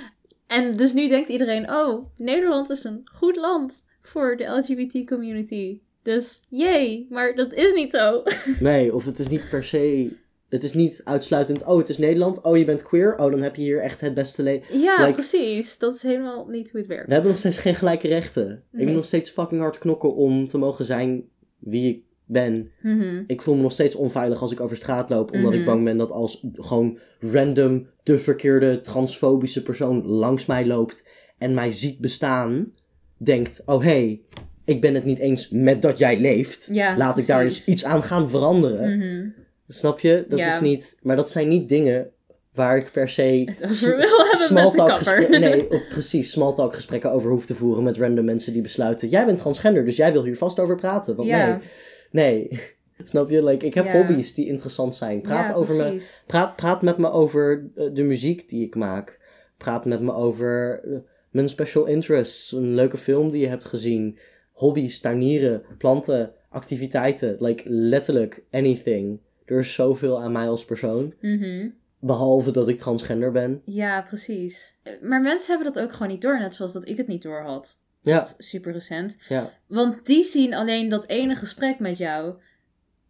En 0.47 0.77
dus 0.77 0.93
nu 0.93 1.09
denkt 1.09 1.29
iedereen, 1.29 1.71
oh, 1.71 2.07
Nederland 2.17 2.71
is 2.71 2.85
een 2.85 3.01
goed 3.13 3.37
land 3.37 3.85
voor 4.03 4.37
de 4.37 4.45
LGBT-community. 4.45 5.81
Dus, 6.03 6.43
yay. 6.49 7.07
Maar 7.11 7.35
dat 7.35 7.53
is 7.53 7.73
niet 7.73 7.91
zo. 7.91 8.23
Nee, 8.61 8.95
of 8.95 9.05
het 9.05 9.19
is 9.19 9.29
niet 9.29 9.49
per 9.51 9.65
se. 9.65 10.17
Het 10.57 10.65
is 10.65 10.73
niet 10.75 11.01
uitsluitend. 11.05 11.65
Oh, 11.65 11.79
het 11.79 11.89
is 11.89 11.99
Nederland. 11.99 12.43
Oh, 12.43 12.57
je 12.57 12.65
bent 12.65 12.83
queer. 12.83 13.17
Oh, 13.19 13.31
dan 13.31 13.41
heb 13.43 13.57
je 13.57 13.63
hier 13.63 13.81
echt 13.81 14.01
het 14.01 14.15
beste 14.15 14.43
leven. 14.43 14.81
Ja, 14.81 15.01
Like- 15.01 15.13
precies. 15.13 15.79
Dat 15.79 15.95
is 15.95 16.03
helemaal 16.03 16.47
niet 16.49 16.71
hoe 16.71 16.81
het 16.81 16.89
werkt. 16.89 17.07
We 17.07 17.13
hebben 17.13 17.31
nog 17.31 17.41
steeds 17.41 17.59
geen 17.59 17.75
gelijke 17.75 18.09
rechten. 18.09 18.63
Ik 18.73 18.87
moet 18.87 18.95
nog 18.95 19.05
steeds 19.05 19.31
fucking 19.31 19.61
hard 19.61 19.79
knokken 19.79 20.15
om 20.15 20.47
te 20.47 20.59
mogen 20.59 20.85
zijn 20.85 21.25
wie 21.59 21.89
ik 21.95 22.01
ben. 22.27 22.71
Mhm. 22.83 23.23
Ik 23.27 23.43
voel 23.43 23.55
me 23.55 23.63
nog 23.63 23.73
steeds 23.73 23.95
onveilig 23.95 24.43
als 24.43 24.53
ik 24.53 24.61
over 24.61 24.77
straat 24.77 25.11
loop. 25.11 25.33
Omdat 25.33 25.53
ik 25.53 25.59
Mhm. 25.61 25.69
bang 25.69 25.85
ben 25.85 25.97
dat 25.97 26.11
als 26.11 26.47
gewoon 26.55 26.99
random 27.21 27.87
de 28.03 28.19
verkeerde 28.19 28.81
transfobische 28.81 29.63
persoon 29.63 30.07
langs 30.07 30.47
mij 30.47 30.67
loopt 30.67 31.09
en 31.39 31.55
mij 31.55 31.73
ziet 31.73 31.99
bestaan, 31.99 32.73
denkt: 33.17 33.63
oh 33.67 33.81
hé, 33.83 33.89
hey, 33.89 34.21
ik 34.65 34.81
ben 34.81 34.95
het 34.95 35.05
niet 35.05 35.19
eens 35.19 35.49
met 35.49 35.83
dat 35.83 35.99
jij 35.99 36.21
leeft. 36.21 36.69
Ja, 36.73 36.97
Laat 36.97 37.19
ik 37.19 37.27
daar 37.27 37.45
eens 37.45 37.67
iets 37.67 37.85
aan 37.85 38.03
gaan 38.03 38.31
veranderen. 38.31 38.97
Mhm. 38.99 39.29
Snap 39.69 40.01
je? 40.01 40.25
Dat 40.29 40.39
Ja. 40.39 40.55
is 40.55 40.61
niet. 40.61 40.97
Maar 41.03 41.17
dat 41.17 41.31
zijn 41.31 41.49
niet 41.49 41.69
dingen 41.69 42.11
waar 42.55 42.77
ik 42.77 42.91
per 42.93 43.09
se. 43.09 43.23
Het 43.45 43.63
over 43.63 43.97
wil 43.97 43.99
hebben 43.99 44.29
met 44.31 44.39
de 44.39 44.45
smalltalk 44.47 44.89
kapper. 44.89 45.07
gesprekken- 45.07 45.41
Nee, 45.41 45.71
op, 45.71 45.83
precies. 45.89 46.31
Smalltalk 46.31 46.75
gesprekken 46.75 47.11
over 47.11 47.31
hoef 47.31 47.47
te 47.47 47.55
voeren 47.55 47.83
met 47.85 47.97
random 47.97 48.25
mensen 48.25 48.53
die 48.53 48.63
besluiten. 48.63 49.09
Jij 49.09 49.27
bent 49.27 49.39
transgender, 49.39 49.85
dus 49.85 49.97
jij 49.97 50.13
wil 50.13 50.25
hier 50.25 50.37
vast 50.37 50.59
over 50.59 50.77
praten. 50.77 51.17
Want 51.17 51.29
Ja. 51.29 51.47
nee. 52.11 52.49
Nee. 52.49 52.61
Snap 53.05 53.31
je? 53.31 53.45
Like, 53.45 53.67
ik 53.67 53.75
heb 53.75 53.85
Ja. 53.85 53.93
hobby's 53.93 54.35
die 54.35 54.47
interessant 54.47 54.95
zijn. 54.95 55.21
Praat, 55.21 55.55
over 55.55 55.75
me, 55.77 56.01
praat, 56.27 56.57
praat 56.57 56.83
met 56.83 56.99
me 56.99 57.11
over 57.11 57.71
eh, 57.75 57.85
de 57.93 58.03
muziek 58.03 58.49
die 58.49 58.65
ik 58.67 58.75
maak. 58.75 59.21
Praat 59.57 59.85
met 59.85 60.01
me 60.01 60.13
over 60.15 60.81
eh, 60.85 60.99
mijn 61.31 61.49
special 61.49 61.87
interests. 61.87 62.53
Een 62.53 62.75
leuke 62.75 62.97
film 62.97 63.31
die 63.31 63.41
je 63.41 63.49
hebt 63.49 63.65
gezien. 63.65 64.19
Hobby's, 64.53 65.01
tuinieren, 65.01 65.63
planten, 65.79 66.33
activiteiten. 66.51 67.37
Like, 67.39 67.63
letterlijk 67.67 68.45
anything. 68.51 69.21
Er 69.47 69.59
is 69.59 69.75
zoveel 69.75 70.23
aan 70.23 70.33
mij 70.33 70.49
als 70.49 70.65
persoon. 70.65 71.15
Mhm. 71.21 71.69
Behalve 72.01 72.51
dat 72.51 72.69
ik 72.69 72.79
transgender 72.79 73.33
ben. 73.33 73.63
Ja, 73.65 74.03
precies. 74.03 74.77
Maar 75.03 75.21
mensen 75.23 75.55
hebben 75.55 75.73
dat 75.73 75.83
ook 75.83 75.93
gewoon 75.93 76.09
niet 76.09 76.23
door, 76.23 76.39
net 76.39 76.55
zoals 76.55 76.73
dat 76.73 76.89
ik 76.89 76.97
het 76.97 77.07
niet 77.07 77.23
door 77.23 77.41
had. 77.43 77.79
Ja. 78.01 78.17
Dat 78.19 78.35
is 78.39 78.49
super 78.49 78.73
recent. 78.73 79.17
Ja, 79.29 79.53
Want 79.67 80.07
die 80.07 80.25
zien 80.25 80.55
alleen 80.55 80.89
dat 80.89 81.07
ene 81.09 81.35
gesprek 81.37 81.79
met 81.79 81.99
jou. 81.99 82.35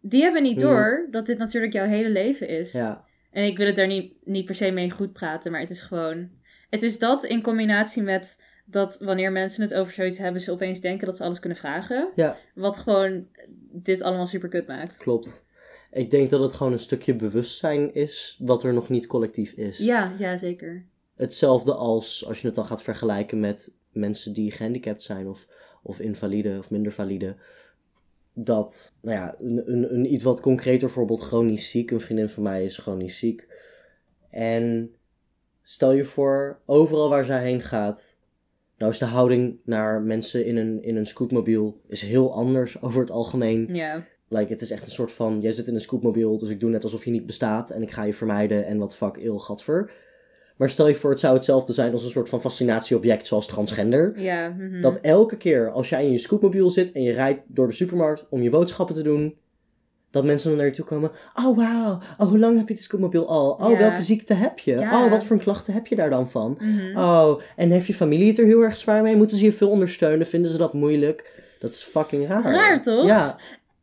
Die 0.01 0.21
hebben 0.21 0.43
niet 0.43 0.55
Mhm. 0.57 0.65
door 0.65 1.07
dat 1.11 1.25
dit 1.25 1.37
natuurlijk 1.37 1.73
jouw 1.73 1.85
hele 1.85 2.09
leven 2.09 2.47
is. 2.47 2.71
ja. 2.71 3.05
En 3.31 3.43
ik 3.45 3.57
wil 3.57 3.65
het 3.65 3.75
daar 3.75 3.87
niet, 3.87 4.13
niet 4.25 4.45
per 4.45 4.55
se 4.55 4.71
mee 4.71 4.91
goed 4.91 5.13
praten, 5.13 5.51
maar 5.51 5.59
het 5.61 5.69
is 5.69 5.81
gewoon. 5.81 6.29
Het 6.69 6.83
is 6.83 6.99
dat 6.99 7.23
in 7.25 7.41
combinatie 7.41 8.01
met 8.03 8.41
dat 8.65 8.97
wanneer 9.01 9.31
mensen 9.31 9.61
het 9.61 9.73
over 9.73 9.93
zoiets 9.93 10.17
hebben, 10.17 10.41
ze 10.41 10.51
opeens 10.51 10.81
denken 10.81 11.05
dat 11.07 11.17
ze 11.17 11.23
alles 11.23 11.39
kunnen 11.39 11.57
vragen. 11.57 12.09
Ja. 12.15 12.37
Wat 12.55 12.77
gewoon 12.77 13.27
dit 13.71 14.01
allemaal 14.01 14.27
super 14.27 14.49
kut 14.49 14.67
maakt. 14.67 14.97
Klopt. 14.97 15.45
Ik 15.97 16.09
denk 16.09 16.29
dat 16.29 16.41
het 16.41 16.53
gewoon 16.53 16.73
een 16.73 16.79
stukje 16.79 17.15
bewustzijn 17.15 17.93
is 17.93 18.37
wat 18.39 18.63
er 18.63 18.73
nog 18.73 18.89
niet 18.89 19.07
collectief 19.07 19.51
is. 19.51 19.77
Ja, 19.77 20.15
ja, 20.19 20.37
zeker. 20.37 20.85
Hetzelfde 21.15 21.73
als 21.73 22.25
als 22.27 22.41
je 22.41 22.47
het 22.47 22.55
dan 22.55 22.65
gaat 22.65 22.83
vergelijken 22.83 23.39
met 23.39 23.71
mensen 23.91 24.33
die 24.33 24.51
gehandicapt 24.51 25.03
zijn 25.03 25.27
of, 25.27 25.47
of 25.83 25.99
invalide 25.99 26.57
of 26.59 26.69
minder 26.69 26.91
valide. 26.91 27.35
Dat, 28.33 28.93
nou 29.01 29.17
ja, 29.17 29.35
een, 29.39 29.71
een, 29.71 29.93
een 29.93 30.13
iets 30.13 30.23
wat 30.23 30.41
concreter 30.41 30.89
voorbeeld, 30.89 31.21
chronisch 31.21 31.69
ziek. 31.69 31.91
Een 31.91 32.01
vriendin 32.01 32.29
van 32.29 32.43
mij 32.43 32.65
is 32.65 32.77
chronisch 32.77 33.17
ziek. 33.17 33.47
En 34.29 34.95
stel 35.63 35.91
je 35.91 36.05
voor, 36.05 36.59
overal 36.65 37.09
waar 37.09 37.25
zij 37.25 37.41
heen 37.43 37.61
gaat, 37.61 38.17
nou 38.77 38.91
is 38.91 38.99
de 38.99 39.05
houding 39.05 39.57
naar 39.63 40.01
mensen 40.01 40.45
in 40.45 40.57
een, 40.57 40.83
in 40.83 40.95
een 40.95 41.07
scootmobiel 41.07 41.81
is 41.87 42.01
heel 42.01 42.33
anders 42.33 42.81
over 42.81 43.01
het 43.01 43.11
algemeen. 43.11 43.75
Ja, 43.75 44.05
Like, 44.29 44.51
het 44.51 44.61
is 44.61 44.71
echt 44.71 44.85
een 44.85 44.91
soort 44.91 45.11
van, 45.11 45.41
jij 45.41 45.53
zit 45.53 45.67
in 45.67 45.75
een 45.75 45.81
scootmobiel, 45.81 46.37
dus 46.37 46.49
ik 46.49 46.59
doe 46.59 46.69
net 46.69 46.83
alsof 46.83 47.05
je 47.05 47.11
niet 47.11 47.25
bestaat 47.25 47.69
en 47.69 47.81
ik 47.81 47.91
ga 47.91 48.03
je 48.03 48.13
vermijden 48.13 48.65
en 48.65 48.77
wat 48.77 48.95
fuck, 48.95 49.17
il, 49.17 49.39
gadver. 49.39 49.91
Maar 50.57 50.69
stel 50.69 50.87
je 50.87 50.95
voor, 50.95 51.09
het 51.09 51.19
zou 51.19 51.33
hetzelfde 51.33 51.73
zijn 51.73 51.91
als 51.91 52.03
een 52.03 52.09
soort 52.09 52.29
van 52.29 52.41
fascinatieobject 52.41 53.27
zoals 53.27 53.47
transgender. 53.47 54.19
ja. 54.19 54.49
mhm. 54.49 54.81
Dat 54.81 54.99
elke 55.01 55.37
keer 55.37 55.71
als 55.71 55.89
jij 55.89 56.05
in 56.05 56.11
je 56.11 56.17
scootmobiel 56.17 56.69
zit 56.69 56.91
en 56.91 57.03
je 57.03 57.11
rijdt 57.11 57.41
door 57.47 57.67
de 57.67 57.73
supermarkt 57.73 58.27
om 58.29 58.41
je 58.41 58.49
boodschappen 58.49 58.95
te 58.95 59.03
doen, 59.03 59.37
dat 60.11 60.23
mensen 60.23 60.49
dan 60.49 60.57
naar 60.57 60.67
je 60.67 60.73
toe 60.73 60.85
komen. 60.85 61.11
Oh 61.35 61.57
wauw, 61.57 61.99
oh 62.17 62.27
hoe 62.27 62.39
lang 62.39 62.57
heb 62.57 62.67
je 62.67 62.75
de 62.75 62.81
scootmobiel 62.81 63.27
al? 63.27 63.51
Oh 63.51 63.77
welke 63.77 64.01
ziekte 64.01 64.33
heb 64.33 64.59
je? 64.59 64.77
Oh 64.79 65.09
wat 65.09 65.23
voor 65.23 65.37
klachten 65.37 65.73
heb 65.73 65.87
je 65.87 65.95
daar 65.95 66.09
dan 66.09 66.29
van? 66.29 66.57
Mhm. 66.59 66.97
Oh, 66.97 67.41
en 67.55 67.71
heeft 67.71 67.87
je 67.87 67.93
familie 67.93 68.27
het 68.27 68.37
er 68.37 68.45
heel 68.45 68.61
erg 68.61 68.77
zwaar 68.77 69.01
mee? 69.01 69.15
Moeten 69.15 69.37
ze 69.37 69.45
je 69.45 69.51
veel 69.51 69.69
ondersteunen? 69.69 70.27
Vinden 70.27 70.51
ze 70.51 70.57
dat 70.57 70.73
moeilijk? 70.73 71.45
Dat 71.59 71.69
is 71.69 71.83
fucking 71.83 72.27
raar. 72.27 72.43
Raar, 72.43 72.83
toch? 72.83 73.05
Ja, 73.05 73.37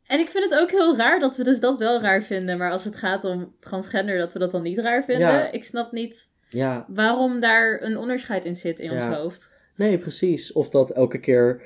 En 0.07 0.19
ik 0.21 0.31
vind 0.31 0.51
het 0.51 0.61
ook 0.61 0.71
heel 0.71 0.97
raar 0.97 1.21
dat 1.21 1.37
we 1.37 1.45
dus 1.45 1.61
dat 1.61 1.79
wel 1.79 2.01
raar 2.01 2.23
vinden. 2.23 2.59
Maar 2.59 2.71
als 2.71 2.85
het 2.85 2.97
gaat 2.97 3.25
om 3.25 3.55
transgender, 3.61 4.19
dat 4.19 4.33
we 4.33 4.39
dat 4.39 4.51
dan 4.51 4.63
niet 4.63 4.79
raar 4.79 5.05
vinden. 5.05 5.29
Ja. 5.29 5.51
Ik 5.51 5.65
snap 5.65 5.93
niet 5.93 6.31
ja. 6.49 6.85
waarom 6.89 7.41
daar 7.41 7.83
een 7.83 7.99
onderscheid 7.99 8.45
in 8.45 8.57
zit 8.57 8.81
in 8.81 8.93
Ja. 8.93 9.07
ons 9.09 9.17
hoofd. 9.17 9.53
Nee, 9.77 9.99
precies. 9.99 10.53
Of 10.53 10.69
dat 10.69 10.91
elke 10.91 11.19
keer 11.19 11.63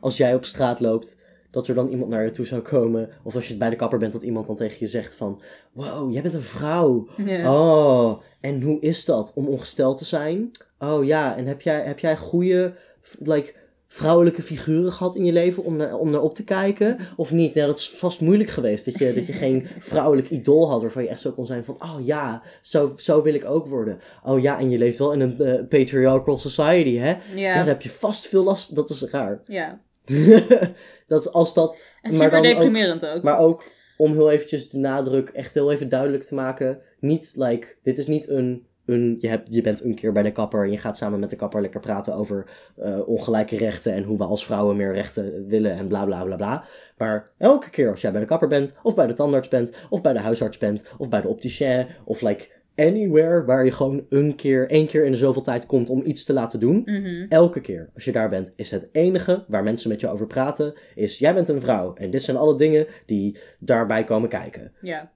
als 0.00 0.16
jij 0.16 0.34
op 0.34 0.44
straat 0.44 0.80
loopt, 0.80 1.20
dat 1.50 1.68
er 1.68 1.74
dan 1.74 1.88
iemand 1.88 2.10
naar 2.10 2.24
je 2.24 2.30
toe 2.30 2.46
zou 2.46 2.60
komen. 2.60 3.10
Of 3.22 3.34
als 3.34 3.48
je 3.48 3.56
bij 3.56 3.70
de 3.70 3.76
kapper 3.76 3.98
bent, 3.98 4.12
dat 4.12 4.22
iemand 4.22 4.46
dan 4.46 4.56
tegen 4.56 4.76
je 4.80 4.86
zegt 4.86 5.14
van... 5.14 5.42
Wow, 5.72 6.12
jij 6.12 6.22
bent 6.22 6.34
een 6.34 6.42
vrouw. 6.42 7.08
Ja. 7.16 7.54
Oh, 7.54 8.22
en 8.40 8.62
hoe 8.62 8.80
is 8.80 9.04
dat 9.04 9.32
om 9.34 9.46
ongesteld 9.48 9.98
te 9.98 10.04
zijn? 10.04 10.50
Oh 10.78 11.04
ja, 11.04 11.36
en 11.36 11.46
heb 11.46 11.60
jij, 11.60 11.80
heb 11.80 11.98
jij 11.98 12.16
goede, 12.16 12.74
like, 13.18 13.54
vrouwelijke 13.92 14.42
figuren 14.42 14.92
gehad 14.92 15.14
in 15.16 15.24
je 15.24 15.32
leven 15.32 15.64
om, 15.64 15.76
naar- 15.76 15.94
om 15.98 16.10
naar 16.10 16.20
op 16.22 16.34
te 16.34 16.44
kijken? 16.44 16.98
Of 17.16 17.32
niet? 17.32 17.54
Dat 17.54 17.78
is 17.78 17.90
vast 17.90 18.20
moeilijk 18.20 18.50
geweest. 18.50 18.84
Dat 18.84 18.98
je, 18.98 19.12
dat 19.12 19.26
je 19.26 19.32
geen 19.32 19.66
vrouwelijk 19.78 20.30
idool 20.30 20.70
had 20.70 20.80
waarvan 20.80 21.02
je 21.02 21.08
echt 21.08 21.20
zo 21.20 21.32
kon 21.32 21.46
zijn 21.46 21.64
van... 21.64 21.74
Oh 21.82 21.96
ja, 22.04 22.42
zo, 22.60 22.92
zo 22.96 23.22
wil 23.22 23.34
ik 23.34 23.44
ook 23.44 23.66
worden. 23.66 24.00
Oh 24.24 24.40
ja, 24.40 24.58
en 24.58 24.70
je 24.70 24.78
leeft 24.78 24.98
wel 24.98 25.12
in 25.12 25.20
een 25.20 25.38
eh, 25.40 25.60
patriarchal 25.68 26.38
society, 26.38 26.96
hè? 26.96 27.08
Ja. 27.10 27.18
Ja, 27.34 27.54
daar 27.54 27.66
heb 27.66 27.82
je 27.82 27.90
vast 27.90 28.26
veel 28.26 28.44
last. 28.44 28.74
Dat 28.74 28.90
is 28.90 29.02
raar. 29.02 29.42
ja. 29.46 29.80
dat 31.08 31.20
is 31.20 31.32
als 31.32 31.54
dat... 31.54 31.80
En 32.02 32.10
Maar 32.16 32.22
super 32.22 32.38
ook- 32.38 32.44
deprimerend 32.44 33.06
ook. 33.06 33.22
Maar 33.22 33.38
ook 33.38 33.64
om 33.96 34.12
heel 34.12 34.30
eventjes 34.30 34.68
de 34.68 34.78
nadruk 34.78 35.28
echt 35.28 35.54
heel 35.54 35.72
even 35.72 35.88
duidelijk 35.88 36.22
te 36.22 36.34
maken. 36.34 36.78
Niet 37.00 37.32
like, 37.36 37.76
dit 37.82 37.98
is 37.98 38.06
niet 38.06 38.28
een, 38.28 38.66
een 38.86 39.16
je, 39.18 39.28
hebt, 39.28 39.54
je 39.54 39.60
bent 39.60 39.84
een 39.84 39.94
keer 39.94 40.12
bij 40.12 40.22
de 40.22 40.32
kapper 40.32 40.64
en 40.64 40.70
je 40.70 40.76
gaat 40.76 40.96
samen 40.96 41.20
met 41.20 41.30
de 41.30 41.36
kapper 41.36 41.60
lekker 41.60 41.80
praten 41.80 42.14
over 42.14 42.44
eh, 42.76 43.08
ongelijke 43.08 43.56
rechten 43.56 43.92
en 43.92 44.02
hoe 44.02 44.18
we 44.18 44.24
als 44.24 44.44
vrouwen 44.44 44.76
meer 44.76 44.92
rechten 44.92 45.46
willen 45.46 45.72
en 45.72 45.88
bla 45.88 46.04
bla 46.04 46.24
bla 46.24 46.36
bla. 46.36 46.64
Maar 46.98 47.30
elke 47.38 47.70
keer 47.70 47.90
als 47.90 48.00
jij 48.00 48.10
bij 48.12 48.20
de 48.20 48.26
kapper 48.26 48.48
bent, 48.48 48.74
of 48.82 48.94
bij 48.94 49.06
de 49.06 49.14
tandarts 49.14 49.48
bent, 49.48 49.72
of 49.90 50.00
bij 50.00 50.12
de 50.12 50.20
huisarts 50.20 50.58
bent, 50.58 50.84
of 50.98 51.08
bij 51.08 51.20
de 51.20 51.28
opticien, 51.28 51.86
of 52.04 52.20
like 52.20 52.48
anywhere 52.76 53.44
waar 53.44 53.64
je 53.64 53.70
gewoon 53.70 54.06
een 54.08 54.34
keer, 54.34 54.70
één 54.70 54.86
keer 54.86 55.04
in 55.04 55.12
de 55.12 55.18
zoveel 55.18 55.42
tijd 55.42 55.66
komt 55.66 55.88
om 55.90 56.02
iets 56.04 56.24
te 56.24 56.32
laten 56.32 56.60
doen. 56.60 56.82
Mhm. 56.84 57.26
Elke 57.28 57.60
keer 57.60 57.90
als 57.94 58.04
je 58.04 58.12
daar 58.12 58.28
bent, 58.28 58.52
is 58.56 58.70
het 58.70 58.88
enige 58.92 59.44
waar 59.48 59.62
mensen 59.62 59.90
met 59.90 60.00
je 60.00 60.08
over 60.08 60.26
praten, 60.26 60.74
is 60.94 61.18
jij 61.18 61.34
bent 61.34 61.48
een 61.48 61.60
vrouw. 61.60 61.94
En 61.94 62.10
dit 62.10 62.22
zijn 62.22 62.36
alle 62.36 62.56
dingen 62.56 62.86
die 63.06 63.38
daarbij 63.58 64.04
komen 64.04 64.28
kijken. 64.28 64.72
Ja. 64.80 65.12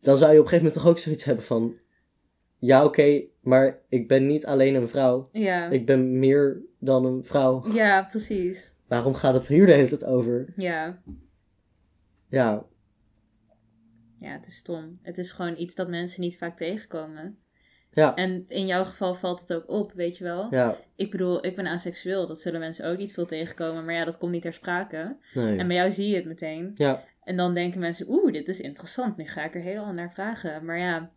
Dan 0.00 0.18
zou 0.18 0.32
je 0.32 0.38
op 0.38 0.44
een 0.44 0.50
gegeven 0.50 0.64
moment 0.64 0.74
toch 0.74 0.86
ook 0.86 0.98
zoiets 0.98 1.24
hebben 1.24 1.44
van, 1.44 1.74
ja 2.64 2.84
oké, 2.84 3.22
maar 3.40 3.78
ik 3.88 4.08
ben 4.08 4.26
niet 4.26 4.46
alleen 4.46 4.74
een 4.74 4.88
vrouw. 4.88 5.28
Ja. 5.32 5.68
Ik 5.70 5.86
ben 5.86 6.18
meer 6.18 6.62
dan 6.78 7.04
een 7.04 7.24
vrouw. 7.24 7.64
ja, 7.72 8.04
precies. 8.10 8.74
Waarom 8.88 9.14
gaat 9.14 9.34
het 9.34 9.46
hier 9.46 9.66
de 9.66 9.72
hele 9.72 9.88
tijd 9.88 10.04
over? 10.04 10.52
Ja. 10.56 11.02
Ja, 12.28 12.64
Ja, 14.20 14.32
het 14.32 14.46
is 14.46 14.56
stom. 14.56 14.92
Het 15.02 15.18
is 15.18 15.32
gewoon 15.32 15.56
iets 15.58 15.74
dat 15.74 15.88
mensen 15.88 16.20
niet 16.20 16.38
vaak 16.38 16.56
tegenkomen. 16.56 17.38
ja, 17.92 18.14
En 18.14 18.44
in 18.48 18.66
jouw 18.66 18.84
geval 18.84 19.14
valt 19.14 19.40
het 19.40 19.52
ook 19.54 19.68
op, 19.70 19.92
weet 19.92 20.16
je 20.18 20.24
wel. 20.24 20.46
ja, 20.50 20.76
Ik 20.96 21.10
bedoel, 21.10 21.46
ik 21.46 21.56
ben 21.56 21.66
aseksueel. 21.66 22.26
Dat 22.26 22.40
zullen 22.40 22.60
mensen 22.60 22.86
ook 22.90 22.98
niet 22.98 23.12
veel 23.12 23.26
tegenkomen. 23.26 23.84
Maar 23.84 23.94
ja, 23.94 24.04
dat 24.04 24.18
komt 24.18 24.32
niet 24.32 24.42
ter 24.42 24.52
sprake. 24.52 25.16
En 25.34 25.56
nee. 25.56 25.66
bij 25.66 25.76
jou 25.76 25.90
zie 25.92 26.08
je 26.08 26.16
het 26.16 26.24
meteen. 26.24 26.70
Ja, 26.74 27.04
En 27.24 27.36
dan 27.36 27.54
denken 27.54 27.80
mensen, 27.80 28.06
oeh, 28.08 28.32
dit 28.32 28.48
is 28.48 28.60
interessant. 28.60 29.16
Nu 29.16 29.24
ga 29.26 29.44
ik 29.44 29.54
er 29.54 29.60
helemaal 29.60 29.92
naar 29.92 30.12
vragen. 30.12 30.64
Maar 30.64 30.78
ja, 30.78 31.10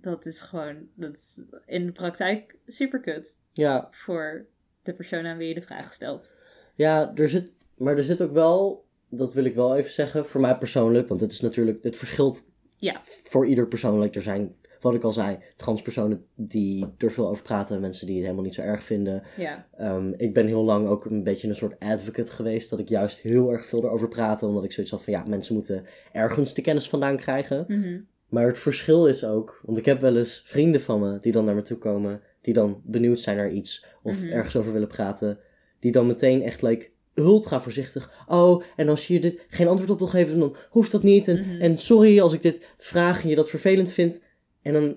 dat 0.00 0.26
is 0.26 0.40
gewoon, 0.40 0.76
dat 0.94 1.14
is 1.16 1.42
in 1.66 1.86
de 1.86 1.92
praktijk 1.92 2.56
super 2.66 3.00
kut 3.00 3.38
ja, 3.52 3.88
voor 3.90 4.46
de 4.82 4.94
persoon 4.94 5.26
aan 5.26 5.36
wie 5.36 5.48
je 5.48 5.54
de 5.54 5.62
vraag 5.62 5.92
stelt. 5.94 6.34
ja, 6.74 7.12
er 7.14 7.28
zit, 7.28 7.50
maar 7.76 7.96
er 7.96 8.04
zit 8.04 8.22
ook 8.22 8.32
wel, 8.32 8.84
dat 9.08 9.32
wil 9.32 9.44
ik 9.44 9.54
wel 9.54 9.76
even 9.76 9.92
zeggen, 9.92 10.26
voor 10.26 10.40
mij 10.40 10.56
persoonlijk, 10.58 11.08
want 11.08 11.20
het 11.20 11.32
is 11.32 11.40
natuurlijk, 11.40 11.82
het 11.82 11.96
verschilt 11.96 12.48
Ja. 12.76 13.00
voor 13.04 13.46
ieder 13.46 13.66
persoonlijk. 13.68 14.14
Er 14.14 14.22
zijn, 14.22 14.54
wat 14.80 14.94
ik 14.94 15.02
al 15.02 15.12
zei, 15.12 15.38
transpersonen 15.56 16.26
die 16.34 16.94
er 16.98 17.12
veel 17.12 17.28
over 17.28 17.42
praten, 17.42 17.80
mensen 17.80 18.06
die 18.06 18.14
het 18.14 18.24
helemaal 18.24 18.44
niet 18.44 18.54
zo 18.54 18.62
erg 18.62 18.82
vinden. 18.82 19.22
Ja, 19.36 19.66
Ehm, 19.76 20.12
ik 20.16 20.34
ben 20.34 20.46
heel 20.46 20.64
lang 20.64 20.88
ook 20.88 21.04
een 21.04 21.22
beetje 21.22 21.48
een 21.48 21.54
soort 21.56 21.78
advocate 21.78 22.30
geweest, 22.30 22.70
dat 22.70 22.78
ik 22.78 22.88
juist 22.88 23.18
heel 23.20 23.52
erg 23.52 23.66
veel 23.66 23.84
erover 23.84 24.08
praatte, 24.08 24.46
omdat 24.46 24.64
ik 24.64 24.72
zoiets 24.72 24.92
had 24.92 25.02
van, 25.04 25.12
ja, 25.12 25.24
mensen 25.26 25.54
moeten 25.54 25.84
ergens 26.12 26.54
de 26.54 26.62
kennis 26.62 26.88
vandaan 26.88 27.16
krijgen. 27.16 27.64
Mhm. 27.68 28.00
Maar 28.30 28.46
het 28.46 28.58
verschil 28.58 29.06
is 29.06 29.24
ook, 29.24 29.60
want 29.64 29.78
ik 29.78 29.84
heb 29.84 30.00
wel 30.00 30.16
eens 30.16 30.42
vrienden 30.46 30.80
van 30.80 31.00
me 31.00 31.18
die 31.20 31.32
dan 31.32 31.44
naar 31.44 31.54
me 31.54 31.62
toe 31.62 31.78
komen, 31.78 32.22
die 32.40 32.54
dan 32.54 32.80
benieuwd 32.84 33.20
zijn 33.20 33.36
naar 33.36 33.50
iets 33.50 33.84
of 34.02 34.22
Mhm. 34.22 34.32
ergens 34.32 34.56
over 34.56 34.72
willen 34.72 34.88
praten, 34.88 35.38
die 35.80 35.92
dan 35.92 36.06
meteen 36.06 36.42
echt 36.42 36.62
like 36.62 36.90
ultra 37.14 37.60
voorzichtig. 37.60 38.24
Oh, 38.28 38.62
en 38.76 38.88
als 38.88 39.06
je 39.06 39.20
dit 39.20 39.44
geen 39.48 39.68
antwoord 39.68 39.90
op 39.90 39.98
wil 39.98 40.06
geven, 40.08 40.38
dan 40.38 40.56
hoeft 40.70 40.92
dat 40.92 41.02
niet. 41.02 41.28
En, 41.28 41.36
Mhm. 41.40 41.60
en 41.60 41.78
sorry 41.78 42.20
als 42.20 42.32
ik 42.32 42.42
dit 42.42 42.66
vraag 42.78 43.22
en 43.22 43.28
je 43.28 43.34
dat 43.36 43.50
vervelend 43.50 43.92
vindt. 43.92 44.20
En 44.62 44.72
dan 44.72 44.96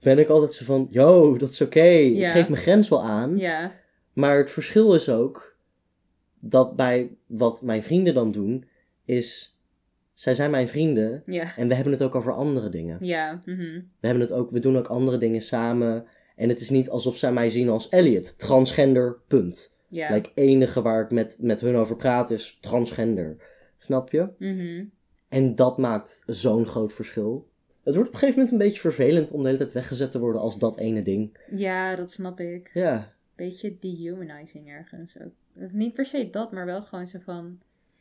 ben 0.00 0.18
ik 0.18 0.28
altijd 0.28 0.52
zo 0.52 0.64
van, 0.64 0.86
yo, 0.90 1.36
dat 1.38 1.50
is 1.50 1.60
oké. 1.60 1.82
Ja. 1.82 2.26
Ik 2.26 2.32
geef 2.32 2.48
mijn 2.48 2.62
grens 2.62 2.88
wel 2.88 3.02
aan. 3.02 3.36
Maar 4.12 4.38
het 4.38 4.50
verschil 4.50 4.94
is 4.94 5.08
ook 5.08 5.56
dat 6.40 6.76
bij 6.76 7.10
wat 7.26 7.62
mijn 7.62 7.82
vrienden 7.82 8.14
dan 8.14 8.30
doen, 8.30 8.64
is 9.04 9.57
zij 10.18 10.34
zijn 10.34 10.50
mijn 10.50 10.68
vrienden 10.68 11.22
ja, 11.26 11.56
en 11.56 11.68
we 11.68 11.74
hebben 11.74 11.92
het 11.92 12.02
ook 12.02 12.14
over 12.14 12.32
andere 12.32 12.68
dingen. 12.68 12.96
ja, 13.00 13.40
mhm. 13.44 13.80
We 14.00 14.06
hebben 14.06 14.22
het 14.22 14.32
ook, 14.32 14.50
we 14.50 14.60
doen 14.60 14.76
ook 14.76 14.86
andere 14.86 15.18
dingen 15.18 15.40
samen. 15.40 16.04
En 16.36 16.48
het 16.48 16.60
is 16.60 16.70
niet 16.70 16.90
alsof 16.90 17.16
zij 17.16 17.32
mij 17.32 17.50
zien 17.50 17.68
als 17.68 17.88
Elliot, 17.88 18.38
transgender, 18.38 19.18
punt. 19.26 19.76
ja. 19.88 20.06
Het 20.08 20.30
enige 20.34 20.82
waar 20.82 21.02
ik 21.04 21.10
met, 21.10 21.36
met 21.40 21.60
hun 21.60 21.74
over 21.76 21.96
praat 21.96 22.30
is 22.30 22.58
transgender. 22.60 23.36
Snap 23.76 24.10
je? 24.10 24.28
Mhm. 24.38 24.84
En 25.28 25.54
dat 25.54 25.78
maakt 25.78 26.22
zo'n 26.26 26.66
groot 26.66 26.92
verschil. 26.92 27.48
Het 27.82 27.94
wordt 27.94 28.08
op 28.08 28.14
een 28.14 28.20
gegeven 28.20 28.42
moment 28.42 28.52
een 28.52 28.66
beetje 28.66 28.80
vervelend 28.80 29.30
om 29.30 29.40
de 29.40 29.46
hele 29.46 29.58
tijd 29.58 29.72
weggezet 29.72 30.10
te 30.10 30.18
worden 30.18 30.40
als 30.40 30.58
dat 30.58 30.78
ene 30.78 31.02
ding. 31.02 31.38
ja, 31.50 31.96
dat 31.96 32.10
snap 32.10 32.40
ik. 32.40 32.70
Ja, 32.74 33.12
Beetje 33.36 33.76
dehumanizing 33.80 34.68
ergens 34.68 35.16
ook. 35.20 35.32
Niet 35.72 35.94
per 35.94 36.06
se 36.06 36.30
dat, 36.30 36.52
maar 36.52 36.66
wel 36.66 36.82
gewoon 36.82 37.06
zo 37.06 37.18
van... 37.24 37.58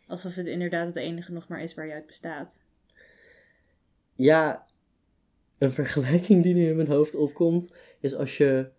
Alsof 0.08 0.36
het 0.36 0.46
inderdaad 0.46 0.86
het 0.88 0.96
enige 0.96 1.32
nog 1.32 1.48
maar 1.48 1.62
is 1.64 1.74
waar 1.74 1.88
je 1.88 1.94
uit 1.94 2.06
bestaat. 2.06 2.60
ja, 4.16 4.66
een 5.58 5.72
vergelijking 5.72 6.44
die 6.44 6.54
nu 6.54 6.68
in 6.70 6.76
mijn 6.76 6.88
hoofd 6.88 7.16
opkomt, 7.16 7.72
is 8.00 8.16
als 8.16 8.38
je 8.38 8.70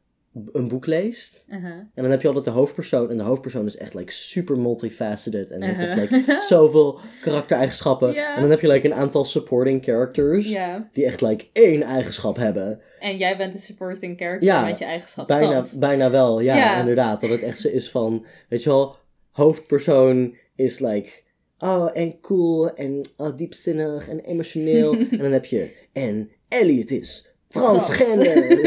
een 0.53 0.69
boek 0.69 0.87
leest. 0.87 1.45
Uh-huh. 1.49 1.71
En 1.73 1.89
dan 1.95 2.11
heb 2.11 2.21
je 2.23 2.27
altijd 2.29 2.45
de 2.45 2.51
hoofdpersoon. 2.51 3.11
En 3.11 3.17
de 3.17 3.23
hoofdpersoon 3.23 3.65
is 3.65 3.77
echt 3.77 3.95
like, 3.95 4.13
super 4.13 4.59
multifaceted. 4.59 5.51
En 5.51 5.63
heeft 5.63 5.79
echt 5.81 5.91
Uh-huh. 5.91 6.11
like, 6.27 6.41
zoveel 6.55 7.01
karaktereigenschappen. 7.23 8.17
En 8.17 8.41
dan 8.41 8.51
heb 8.51 8.61
je 8.61 8.69
like, 8.69 8.87
een 8.87 8.95
aantal 8.95 9.25
supporting 9.25 9.85
characters. 9.85 10.45
Die 10.93 11.05
echt 11.07 11.21
like, 11.21 11.47
één 11.53 11.83
eigenschap 11.83 12.37
hebben. 12.37 12.81
En 13.01 13.17
jij 13.17 13.37
bent 13.37 13.53
de 13.53 13.59
supporting 13.59 14.19
character 14.19 14.49
Ja, 14.49 14.65
met 14.65 14.79
je 14.79 14.85
eigenschap. 14.85 15.27
Bijna, 15.27 15.65
bijna 15.79 16.11
wel, 16.11 16.41
ja, 16.41 16.57
Ja. 16.57 16.79
inderdaad. 16.79 17.21
Dat 17.21 17.31
het 17.31 17.43
echt 17.43 17.59
zo 17.59 17.69
is 17.69 17.91
van, 17.91 18.27
weet 18.49 18.63
je 18.63 18.69
wel, 18.69 18.97
hoofdpersoon 19.31 20.37
is 20.59 20.79
like 20.79 21.11
oh, 21.59 21.91
en 21.93 22.21
cool 22.21 22.75
en 22.75 23.01
oh, 23.17 23.37
diepzinnig 23.37 24.09
en 24.09 24.21
emotioneel. 24.21 24.93
en 25.11 25.19
dan 25.19 25.33
heb 25.33 25.45
je, 25.45 25.77
en 25.93 26.31
Elliot 26.49 26.91
is 26.91 27.33
transgender. 27.49 28.49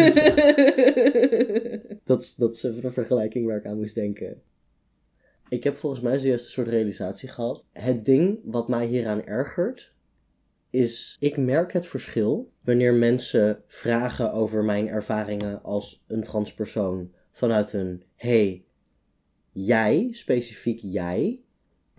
dat, 2.03 2.21
is- 2.21 2.35
dat 2.35 2.53
is 2.53 2.63
even 2.63 2.85
een 2.85 2.91
vergelijking 2.91 3.45
waar 3.45 3.57
ik 3.57 3.65
aan 3.65 3.77
moest 3.77 3.95
denken. 3.95 4.41
Ik 5.49 5.63
heb 5.63 5.77
volgens 5.77 6.01
mij 6.01 6.19
zojuist 6.19 6.45
een 6.45 6.51
soort 6.51 6.67
realisatie 6.67 7.29
gehad. 7.29 7.65
Het 7.71 8.05
ding 8.05 8.39
wat 8.43 8.67
mij 8.67 8.85
hieraan 8.85 9.25
ergert, 9.25 9.93
is 10.69 11.17
ik 11.19 11.37
merk 11.37 11.73
het 11.73 11.87
verschil 11.87 12.51
wanneer 12.63 12.93
mensen 12.93 13.63
vragen 13.67 14.33
over 14.33 14.63
mijn 14.63 14.87
ervaringen 14.87 15.63
als 15.63 16.03
een 16.07 16.23
transpersoon 16.23 17.11
vanuit 17.31 17.73
een 17.73 18.03
hey, 18.15 18.65
jij, 19.51 20.07
specifiek 20.11 20.79
jij, 20.83 21.39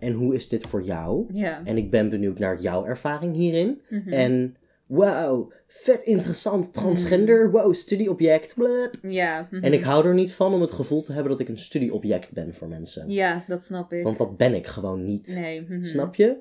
en 0.03 0.13
hoe 0.13 0.35
is 0.35 0.47
dit 0.47 0.63
voor 0.63 0.83
jou? 0.83 1.25
ja. 1.33 1.61
En 1.65 1.77
ik 1.77 1.91
ben 1.91 2.09
benieuwd 2.09 2.39
naar 2.39 2.61
jouw 2.61 2.85
ervaring 2.85 3.35
hierin. 3.35 3.81
Mhm. 3.89 4.09
En 4.09 4.55
wow, 4.85 5.51
vet 5.67 6.03
interessant, 6.03 6.73
transgender, 6.73 7.51
wow, 7.51 7.73
studieobject, 7.73 8.53
blub. 8.55 8.93
ja. 9.01 9.47
mhm. 9.51 9.63
En 9.63 9.73
ik 9.73 9.83
hou 9.83 10.07
er 10.07 10.13
niet 10.13 10.33
van 10.33 10.53
om 10.53 10.61
het 10.61 10.71
gevoel 10.71 11.01
te 11.01 11.13
hebben 11.13 11.31
dat 11.31 11.39
ik 11.39 11.49
een 11.49 11.59
studieobject 11.59 12.33
ben 12.33 12.53
voor 12.53 12.67
mensen. 12.67 13.09
Ja, 13.09 13.43
dat 13.47 13.63
snap 13.63 13.93
ik. 13.93 14.03
Want 14.03 14.17
dat 14.17 14.37
ben 14.37 14.53
ik 14.53 14.67
gewoon 14.67 15.05
niet. 15.05 15.33
Nee. 15.35 15.61
mhm. 15.61 15.83
Snap 15.83 16.15
je? 16.15 16.35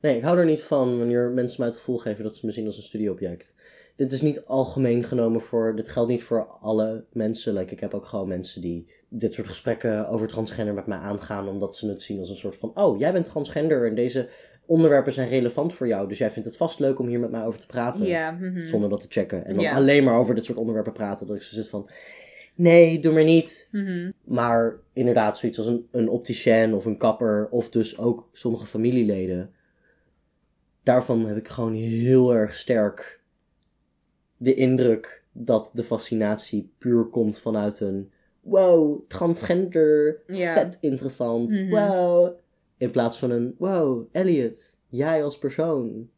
Nee, 0.00 0.16
ik 0.16 0.22
hou 0.22 0.38
er 0.38 0.44
niet 0.44 0.62
van 0.62 0.98
wanneer 0.98 1.30
mensen 1.30 1.56
mij 1.58 1.68
het 1.68 1.76
gevoel 1.76 1.98
geven 1.98 2.24
dat 2.24 2.36
ze 2.36 2.46
me 2.46 2.52
zien 2.52 2.66
als 2.66 2.76
een 2.76 2.82
studieobject. 2.82 3.54
Dit 3.96 4.12
is 4.12 4.20
niet 4.20 4.44
algemeen 4.44 5.04
genomen 5.04 5.40
voor. 5.40 5.76
Dit 5.76 5.88
geldt 5.88 6.10
niet 6.10 6.22
voor 6.22 6.46
alle 6.46 7.04
mensen. 7.12 7.54
Like, 7.54 7.72
ik 7.72 7.80
heb 7.80 7.94
ook 7.94 8.06
gewoon 8.06 8.28
mensen 8.28 8.60
die 8.60 8.90
dit 9.08 9.34
soort 9.34 9.48
gesprekken 9.48 10.08
over 10.08 10.28
transgender 10.28 10.74
met 10.74 10.86
mij 10.86 10.98
aangaan. 10.98 11.48
Omdat 11.48 11.76
ze 11.76 11.88
het 11.88 12.02
zien 12.02 12.18
als 12.18 12.28
een 12.28 12.36
soort 12.36 12.56
van. 12.56 12.70
Oh, 12.74 12.98
jij 12.98 13.12
bent 13.12 13.24
transgender 13.24 13.86
en 13.86 13.94
deze 13.94 14.28
onderwerpen 14.66 15.12
zijn 15.12 15.28
relevant 15.28 15.74
voor 15.74 15.86
jou. 15.86 16.08
Dus 16.08 16.18
jij 16.18 16.30
vindt 16.30 16.48
het 16.48 16.56
vast 16.56 16.78
leuk 16.78 16.98
om 16.98 17.06
hier 17.06 17.20
met 17.20 17.30
mij 17.30 17.44
over 17.44 17.60
te 17.60 17.66
praten. 17.66 18.06
Ja. 18.06 18.30
mhm. 18.30 18.66
Zonder 18.66 18.90
dat 18.90 19.00
te 19.00 19.06
checken. 19.10 19.44
En 19.44 19.54
dan 19.54 19.62
Ja. 19.62 19.74
alleen 19.74 20.04
maar 20.04 20.18
over 20.18 20.34
dit 20.34 20.44
soort 20.44 20.58
onderwerpen 20.58 20.92
praten. 20.92 21.26
Dat 21.26 21.36
ik 21.36 21.42
zo 21.42 21.54
zit 21.54 21.68
van. 21.68 21.90
Nee, 22.54 23.00
doe 23.00 23.12
maar 23.12 23.24
niet. 23.24 23.68
Mhm. 23.72 24.10
Maar 24.24 24.76
inderdaad, 24.92 25.38
zoiets 25.38 25.58
als 25.58 25.66
een, 25.66 25.86
een 25.90 26.08
opticien 26.08 26.74
of 26.74 26.84
een 26.84 26.98
kapper, 26.98 27.48
of 27.50 27.70
dus 27.70 27.98
ook 27.98 28.28
sommige 28.32 28.66
familieleden. 28.66 29.50
Daarvan 30.82 31.26
heb 31.26 31.36
ik 31.36 31.48
gewoon 31.48 31.74
heel 31.74 32.34
erg 32.34 32.54
sterk 32.54 33.20
de 34.36 34.54
indruk 34.54 35.24
dat 35.32 35.70
de 35.72 35.84
fascinatie 35.84 36.70
puur 36.78 37.04
komt 37.04 37.38
vanuit 37.38 37.80
een 37.80 38.10
wow, 38.40 39.00
transgender, 39.08 40.22
Ja. 40.26 40.54
vet 40.54 40.78
interessant, 40.80 41.50
Mhm. 41.50 41.70
wow. 41.70 42.34
In 42.78 42.90
plaats 42.90 43.18
van 43.18 43.30
een 43.30 43.54
wow, 43.58 44.06
Elliot, 44.12 44.76
jij 44.88 45.24
als 45.24 45.38
persoon, 45.38 46.08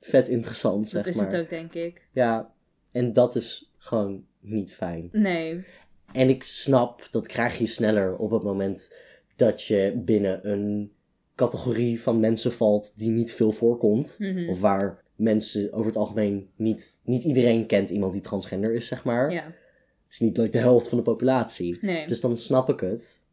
vet 0.00 0.28
interessant, 0.28 0.88
zeg 0.88 1.04
Dat 1.04 1.14
is 1.14 1.20
maar. 1.20 1.30
het 1.32 1.40
ook, 1.40 1.48
denk 1.50 1.74
ik. 1.74 2.08
Ja, 2.12 2.52
en 2.92 3.12
dat 3.12 3.36
is 3.36 3.72
gewoon 3.78 4.24
niet 4.40 4.74
fijn. 4.74 5.08
Nee. 5.12 5.64
En 6.12 6.28
ik 6.28 6.42
snap, 6.42 7.08
dat 7.10 7.26
krijg 7.26 7.58
je 7.58 7.66
sneller 7.66 8.16
op 8.16 8.30
het 8.30 8.42
moment 8.42 8.94
dat 9.36 9.62
je 9.62 10.00
binnen 10.04 10.50
een 10.50 10.92
categorie 11.34 12.00
van 12.02 12.20
mensen 12.20 12.52
valt 12.52 12.98
die 12.98 13.10
niet 13.10 13.32
veel 13.32 13.52
voorkomt. 13.52 14.16
Mhm. 14.18 14.48
Of 14.48 14.60
waar 14.60 15.02
mensen 15.20 15.72
over 15.72 15.86
het 15.86 15.96
algemeen 15.96 16.50
niet, 16.56 17.00
niet 17.04 17.22
iedereen 17.24 17.66
kent 17.66 17.90
iemand 17.90 18.12
die 18.12 18.22
transgender 18.22 18.74
is, 18.74 18.86
zeg 18.86 19.04
maar. 19.04 19.32
Ja. 19.32 19.42
Het 19.44 20.12
is 20.12 20.18
niet 20.18 20.36
like 20.36 20.50
de 20.50 20.58
helft 20.58 20.88
van 20.88 20.98
de 20.98 21.04
populatie. 21.04 21.78
Nee. 21.80 22.06
Dus 22.06 22.20
dan 22.20 22.36
snap 22.36 22.68
ik 22.68 22.80
het. 22.80 23.24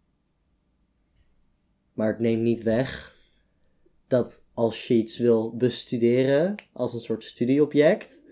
Maar 1.93 2.07
het 2.07 2.19
neemt 2.19 2.41
niet 2.41 2.63
weg 2.63 3.15
dat 4.07 4.45
als 4.53 4.87
je 4.87 4.93
iets 4.93 5.17
wil 5.17 5.55
bestuderen 5.55 6.55
als 6.73 6.93
een 6.93 6.99
soort 6.99 7.23
studieobject, 7.23 8.23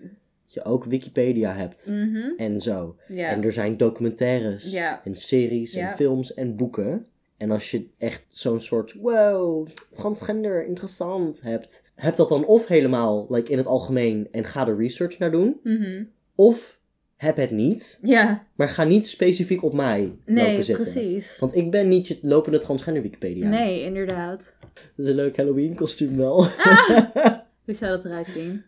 je 0.46 0.64
ook 0.64 0.84
Wikipedia 0.84 1.54
hebt. 1.54 1.86
Mhm. 1.86 2.32
En 2.36 2.60
zo. 2.60 2.96
Ja. 3.08 3.30
En 3.30 3.44
er 3.44 3.52
zijn 3.52 3.76
documentaires 3.76 4.72
Ja. 4.72 5.04
en 5.04 5.16
series 5.16 5.74
en 5.74 5.90
films 5.90 6.34
en 6.34 6.56
boeken. 6.56 7.06
En 7.36 7.50
als 7.50 7.70
je 7.70 7.86
echt 7.98 8.26
zo'n 8.28 8.60
soort 8.60 8.92
wow, 8.92 9.66
transgender, 9.92 10.66
interessant 10.66 11.42
hebt, 11.42 11.82
heb 11.94 12.16
dat 12.16 12.28
dan 12.28 12.44
of 12.46 12.66
helemaal 12.66 13.26
like, 13.28 13.50
in 13.50 13.56
het 13.58 13.66
algemeen 13.66 14.28
en 14.30 14.44
ga 14.44 14.66
er 14.68 14.76
research 14.76 15.18
naar 15.18 15.30
doen. 15.30 15.60
Mhm. 15.62 16.04
Of 16.34 16.78
heb 17.16 17.36
het 17.36 17.50
niet, 17.50 17.98
Ja. 18.02 18.46
maar 18.54 18.68
ga 18.68 18.84
niet 18.84 19.06
specifiek 19.06 19.62
op 19.62 19.72
mij 19.72 20.16
Nee, 20.24 20.46
lopen 20.48 20.64
zitten. 20.64 20.84
precies. 20.92 21.38
Want 21.38 21.54
ik 21.56 21.70
ben 21.70 21.88
niet 21.88 22.06
je 22.08 22.18
lopende 22.22 22.58
transgender 22.58 23.02
Wikipedia. 23.02 23.48
Nee, 23.48 23.82
inderdaad. 23.82 24.54
Dat 24.60 25.04
is 25.04 25.06
een 25.06 25.14
leuk 25.16 25.36
Halloween 25.36 25.74
kostuum 25.74 26.16
wel. 26.16 26.44
Hoe 27.64 27.74
zou 27.74 27.90
dat 27.90 28.04
eruit 28.04 28.26
zien? 28.26 28.62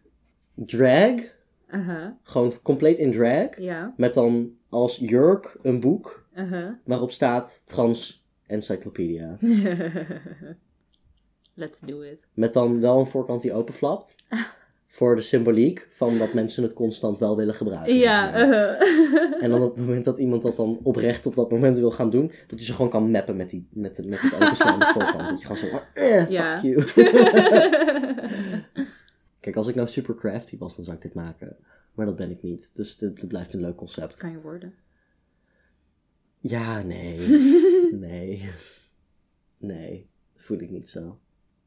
drag, 0.54 1.12
Aha. 1.68 2.18
gewoon 2.22 2.52
compleet 2.62 2.98
in 2.98 3.10
drag. 3.10 3.58
Ja. 3.58 3.94
Met 3.96 4.14
dan 4.14 4.50
als 4.68 4.96
jurk 4.96 5.56
een 5.62 5.80
boek 5.80 6.26
Aha. 6.34 6.78
waarop 6.84 7.10
staat 7.10 7.62
trans 7.64 8.17
encyclopedia. 8.48 9.36
Let's 11.54 11.80
do 11.80 12.00
it. 12.00 12.26
Met 12.34 12.52
dan 12.52 12.80
wel 12.80 12.98
een 12.98 13.06
voorkant 13.06 13.42
die 13.42 13.52
openflapt. 13.52 14.14
Voor 14.90 15.16
de 15.16 15.22
symboliek 15.22 15.86
van 15.90 16.18
dat 16.18 16.32
mensen 16.32 16.62
het 16.62 16.72
constant 16.72 17.18
wel 17.18 17.36
willen 17.36 17.54
gebruiken. 17.54 17.94
Ja. 17.96 18.32
zeg 18.32 18.48
maar. 18.48 18.82
uh-huh. 18.86 19.42
En 19.42 19.50
dan 19.50 19.62
op 19.62 19.76
het 19.76 19.86
moment 19.86 20.04
dat 20.04 20.18
iemand 20.18 20.42
dat 20.42 20.56
dan 20.56 20.78
oprecht 20.82 21.26
op 21.26 21.34
dat 21.34 21.50
moment 21.50 21.78
wil 21.78 21.90
gaan 21.90 22.10
doen, 22.10 22.32
dat 22.46 22.58
je 22.58 22.64
ze 22.64 22.72
gewoon 22.72 22.90
kan 22.90 23.10
mappen 23.10 23.36
met, 23.36 23.50
die, 23.50 23.66
met, 23.70 23.96
de- 23.96 24.06
met 24.06 24.20
het 24.20 24.34
openslaande 24.34 24.86
voorkant. 24.86 25.28
Dat 25.28 25.40
je 25.40 25.46
gewoon 25.46 25.70
zo, 25.70 25.80
eh, 25.94 26.22
fuck 26.22 26.62
you. 26.62 26.84
Kijk, 29.40 29.56
als 29.56 29.66
ik 29.68 29.74
nou 29.74 29.88
super 29.88 30.14
crafty 30.14 30.58
was, 30.58 30.76
dan 30.76 30.84
zou 30.84 30.96
ik 30.96 31.02
dit 31.02 31.14
maken. 31.14 31.56
Maar 31.94 32.06
dat 32.06 32.16
ben 32.16 32.30
ik 32.30 32.42
niet. 32.42 32.70
Dus 32.74 33.00
het, 33.00 33.20
het 33.20 33.28
blijft 33.28 33.54
een 33.54 33.60
leuk 33.60 33.76
concept. 33.76 34.18
kan 34.18 34.30
je 34.30 34.40
worden. 34.40 34.74
Ja, 36.40 36.82
nee. 36.82 37.18
Nee. 37.92 38.50
Nee. 39.58 40.10
Dat 40.34 40.44
voel 40.44 40.58
ik 40.58 40.70
niet 40.70 40.88
zo. 40.88 41.18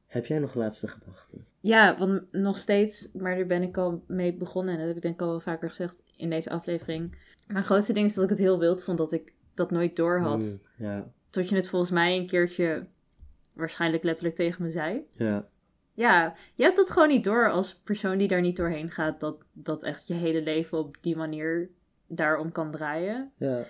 Heb 0.08 0.26
jij 0.26 0.40
nog 0.40 0.56
laatste 0.56 0.88
gedachten? 0.88 1.46
Ja, 1.60 1.98
want 1.98 2.32
nog 2.32 2.58
steeds, 2.58 3.10
maar 3.14 3.36
daar 3.36 3.46
ben 3.46 3.62
ik 3.62 3.78
al 3.78 4.04
mee 4.08 4.34
begonnen. 4.34 4.74
En 4.74 4.80
dat 4.80 4.88
heb 4.88 4.96
ik 4.96 5.02
denk 5.02 5.14
ik 5.14 5.22
al 5.22 5.28
wel 5.28 5.40
vaker 5.40 5.70
gezegd 5.70 6.04
in 6.16 6.30
deze 6.30 6.50
aflevering. 6.50 7.16
Mijn 7.48 7.66
grootste 7.66 7.94
ding 7.94 8.06
is 8.06 8.14
dat 8.14 8.24
ik 8.24 8.30
het 8.30 8.40
heel 8.40 8.60
wild 8.60 8.84
vond 8.84 8.98
dat 8.98 9.12
ik 9.12 9.34
dat 9.54 9.72
nooit 9.72 9.96
door 9.96 10.20
had. 10.20 10.40
Mm, 10.40 10.86
ja. 10.86 11.12
Tot 11.30 11.50
je 11.50 11.56
het 11.56 11.70
volgens 11.70 11.92
mij 11.92 12.18
een 12.18 12.28
keertje 12.28 12.88
waarschijnlijk 13.54 14.04
letterlijk 14.04 14.36
tegen 14.36 14.64
me 14.64 14.70
zei. 14.70 15.06
Ja. 15.12 15.48
Ja, 15.94 16.34
je 16.56 16.64
hebt 16.64 16.78
dat 16.78 16.92
gewoon 16.92 17.08
niet 17.08 17.24
door 17.24 17.52
als 17.52 17.76
persoon 17.76 18.18
die 18.18 18.28
daar 18.28 18.42
niet 18.42 18.56
doorheen 18.56 18.90
gaat. 18.90 19.20
Dat, 19.20 19.44
dat 19.54 19.84
echt 19.84 20.08
je 20.08 20.14
hele 20.14 20.42
leven 20.42 20.78
op 20.78 20.98
die 21.02 21.16
manier 21.16 21.70
daarom 22.08 22.52
kan 22.52 22.72
draaien. 22.72 23.32
Ja. 23.38 23.66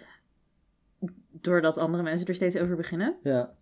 Doordat 1.42 1.78
andere 1.78 2.04
mensen 2.04 2.28
er 2.28 2.36
steeds 2.36 2.58
over 2.58 2.76
beginnen. 2.76 3.16
Ja. 3.24 3.54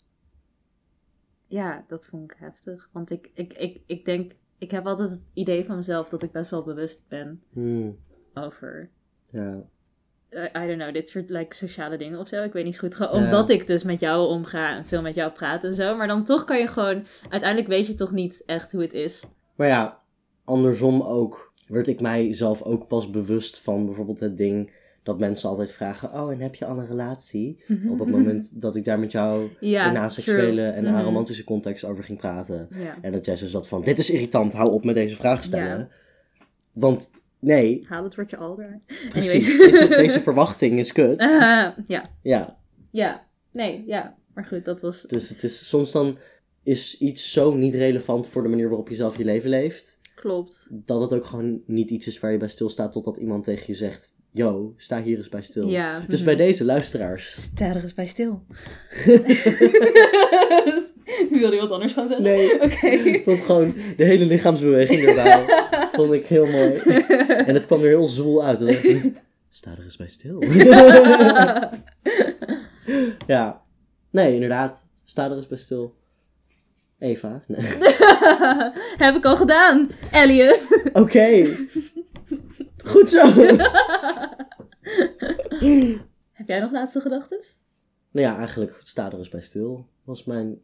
Ja, 1.47 1.83
dat 1.87 2.05
vond 2.07 2.31
ik 2.31 2.37
heftig. 2.39 2.89
Want 2.91 3.11
ik, 3.11 3.31
ik, 3.33 3.53
ik, 3.53 3.81
ik 3.85 4.05
denk, 4.05 4.31
ik 4.57 4.71
heb 4.71 4.85
altijd 4.87 5.09
het 5.09 5.31
idee 5.33 5.65
van 5.65 5.75
mezelf 5.75 6.09
dat 6.09 6.23
ik 6.23 6.31
best 6.31 6.49
wel 6.49 6.63
bewust 6.63 7.03
ben 7.07 7.43
Mm, 7.53 7.97
over, 8.33 8.89
ja. 9.29 9.61
eh, 10.29 10.43
I 10.63 10.67
don't 10.67 10.79
know, 10.81 10.93
dit 10.93 11.09
soort 11.09 11.29
like, 11.29 11.55
sociale 11.55 11.97
dingen 11.97 12.19
of 12.19 12.27
zo. 12.27 12.43
Ik 12.43 12.53
weet 12.53 12.65
niet 12.65 12.73
zo 12.75 12.79
goed. 12.79 12.95
Gewoon 12.95 13.19
Ja. 13.19 13.25
Omdat 13.25 13.49
ik 13.49 13.67
dus 13.67 13.83
met 13.83 13.99
jou 13.99 14.27
omga 14.27 14.75
en 14.77 14.85
veel 14.85 15.01
met 15.01 15.15
jou 15.15 15.31
praat 15.31 15.63
en 15.63 15.73
zo. 15.73 15.95
Maar 15.97 16.07
dan 16.07 16.23
toch 16.23 16.43
kan 16.43 16.59
je 16.59 16.67
gewoon, 16.67 17.05
uiteindelijk 17.29 17.69
weet 17.69 17.87
je 17.87 17.93
toch 17.95 18.11
niet 18.11 18.43
echt 18.45 18.71
hoe 18.71 18.81
het 18.81 18.93
is. 18.93 19.23
Maar 19.55 19.67
ja, 19.67 20.01
andersom 20.43 21.01
ook 21.01 21.53
werd 21.67 21.87
ik 21.87 22.01
mijzelf 22.01 22.61
ook 22.61 22.87
pas 22.87 23.09
bewust 23.09 23.59
van 23.59 23.85
bijvoorbeeld 23.85 24.19
het 24.19 24.37
ding 24.37 24.71
dat 25.03 25.19
mensen 25.19 25.49
altijd 25.49 25.71
vragen: 25.71 26.13
Oh, 26.13 26.31
en 26.31 26.39
heb 26.39 26.55
je 26.55 26.65
al 26.65 26.77
een 26.77 26.87
relatie? 26.87 27.63
Op 27.89 27.99
het 27.99 28.09
moment 28.09 28.61
dat 28.61 28.75
ik 28.75 28.85
daar 28.85 28.99
met 28.99 29.11
jou 29.11 29.49
ja, 29.59 29.89
in 29.89 29.97
aseksuele 29.97 30.61
en 30.67 30.83
Mhm. 30.83 30.95
aromantische 30.95 31.43
context 31.43 31.83
over 31.85 32.03
ging 32.03 32.17
praten. 32.19 32.69
En 33.01 33.11
dat 33.11 33.25
jij 33.25 33.35
zo 33.35 33.45
zat 33.47 33.67
van: 33.67 33.83
Dit 33.83 33.99
is 33.99 34.09
irritant, 34.09 34.53
hou 34.53 34.71
op 34.71 34.83
met 34.83 34.95
deze 34.95 35.15
vraag 35.15 35.43
stellen. 35.43 35.89
Want 36.73 37.11
nee, 37.39 37.85
haal 37.87 38.03
het 38.03 38.15
woordje 38.15 38.37
al 38.37 38.59
eruit. 38.61 39.09
precies, 39.09 39.57
deze, 39.57 39.87
deze 40.03 40.19
verwachting 40.21 40.79
is 40.79 40.91
kut. 40.91 41.19
Ja, 41.19 41.75
Ja, 42.21 42.57
ja, 42.91 43.25
nee, 43.51 43.83
ja. 43.85 44.17
Maar 44.33 44.45
goed, 44.45 44.65
dat 44.65 44.81
was... 44.81 45.01
dus 45.01 45.29
het 45.29 45.43
is 45.43 45.67
soms 45.69 45.91
dan 45.91 46.17
is 46.63 46.97
iets 46.97 47.31
zo 47.31 47.53
niet 47.55 47.73
relevant 47.73 48.27
voor 48.27 48.43
de 48.43 48.49
manier 48.49 48.67
waarop 48.67 48.89
je 48.89 48.95
zelf 48.95 49.17
je 49.17 49.23
leven 49.25 49.49
leeft. 49.49 49.99
Klopt. 50.15 50.67
dat 50.69 51.01
het 51.01 51.13
ook 51.13 51.25
gewoon 51.25 51.61
niet 51.65 51.89
iets 51.89 52.07
is 52.07 52.19
waar 52.19 52.31
je 52.31 52.37
bij 52.37 52.47
stilstaat 52.47 52.91
totdat 52.91 53.17
iemand 53.17 53.43
tegen 53.43 53.63
je 53.67 53.73
zegt: 53.73 54.15
Yo, 54.39 54.73
sta 54.77 55.01
hier 55.01 55.17
eens 55.17 55.29
bij 55.29 55.41
stil. 55.41 55.67
Ja. 55.67 56.03
Dus 56.07 56.17
mhm. 56.17 56.25
bij 56.25 56.35
deze 56.35 56.65
luisteraars. 56.65 57.41
Sta 57.41 57.65
er 57.65 57.81
eens 57.81 57.93
bij 57.93 58.05
stil. 58.05 58.41
Wilde 61.29 61.55
je 61.55 61.59
wat 61.59 61.71
anders 61.71 61.93
gaan 61.93 62.07
zeggen? 62.07 62.25
Nee, 62.25 62.53
Oké. 62.63 62.87
ik 62.87 63.23
vond 63.23 63.39
gewoon 63.39 63.75
de 63.97 64.03
hele 64.03 64.25
lichaamsbeweging 64.25 65.01
erbij. 65.01 65.45
vond 65.95 66.13
ik 66.13 66.25
heel 66.25 66.45
mooi. 66.45 66.73
En 67.27 67.53
het 67.53 67.65
kwam 67.65 67.81
er 67.81 67.87
heel 67.87 68.07
zwoel 68.07 68.43
uit. 68.43 68.59
Dus 68.59 68.81
ik 68.81 69.13
sta 69.49 69.71
er 69.71 69.83
eens 69.83 69.97
bij 69.97 70.09
stil. 70.09 70.43
ja, 73.33 73.61
nee, 74.09 74.33
inderdaad. 74.33 74.85
Sta 75.03 75.29
er 75.29 75.35
eens 75.35 75.47
bij 75.47 75.57
stil. 75.57 75.95
Eva. 76.99 77.43
Nee. 77.47 77.65
Heb 78.97 79.15
ik 79.15 79.25
al 79.25 79.35
gedaan, 79.35 79.89
Elliot. 80.11 80.67
Oké. 80.93 81.45
Goed 82.85 83.09
zo. 83.09 83.25
Heb 86.31 86.47
jij 86.47 86.59
nog 86.59 86.71
laatste 86.71 86.99
gedachten? 86.99 87.39
nou 88.11 88.27
ja, 88.27 88.37
eigenlijk 88.37 88.81
sta 88.83 89.11
er 89.11 89.17
eens 89.17 89.29
bij 89.29 89.41
stil. 89.41 89.85
Was 90.03 90.23
mijn, 90.23 90.61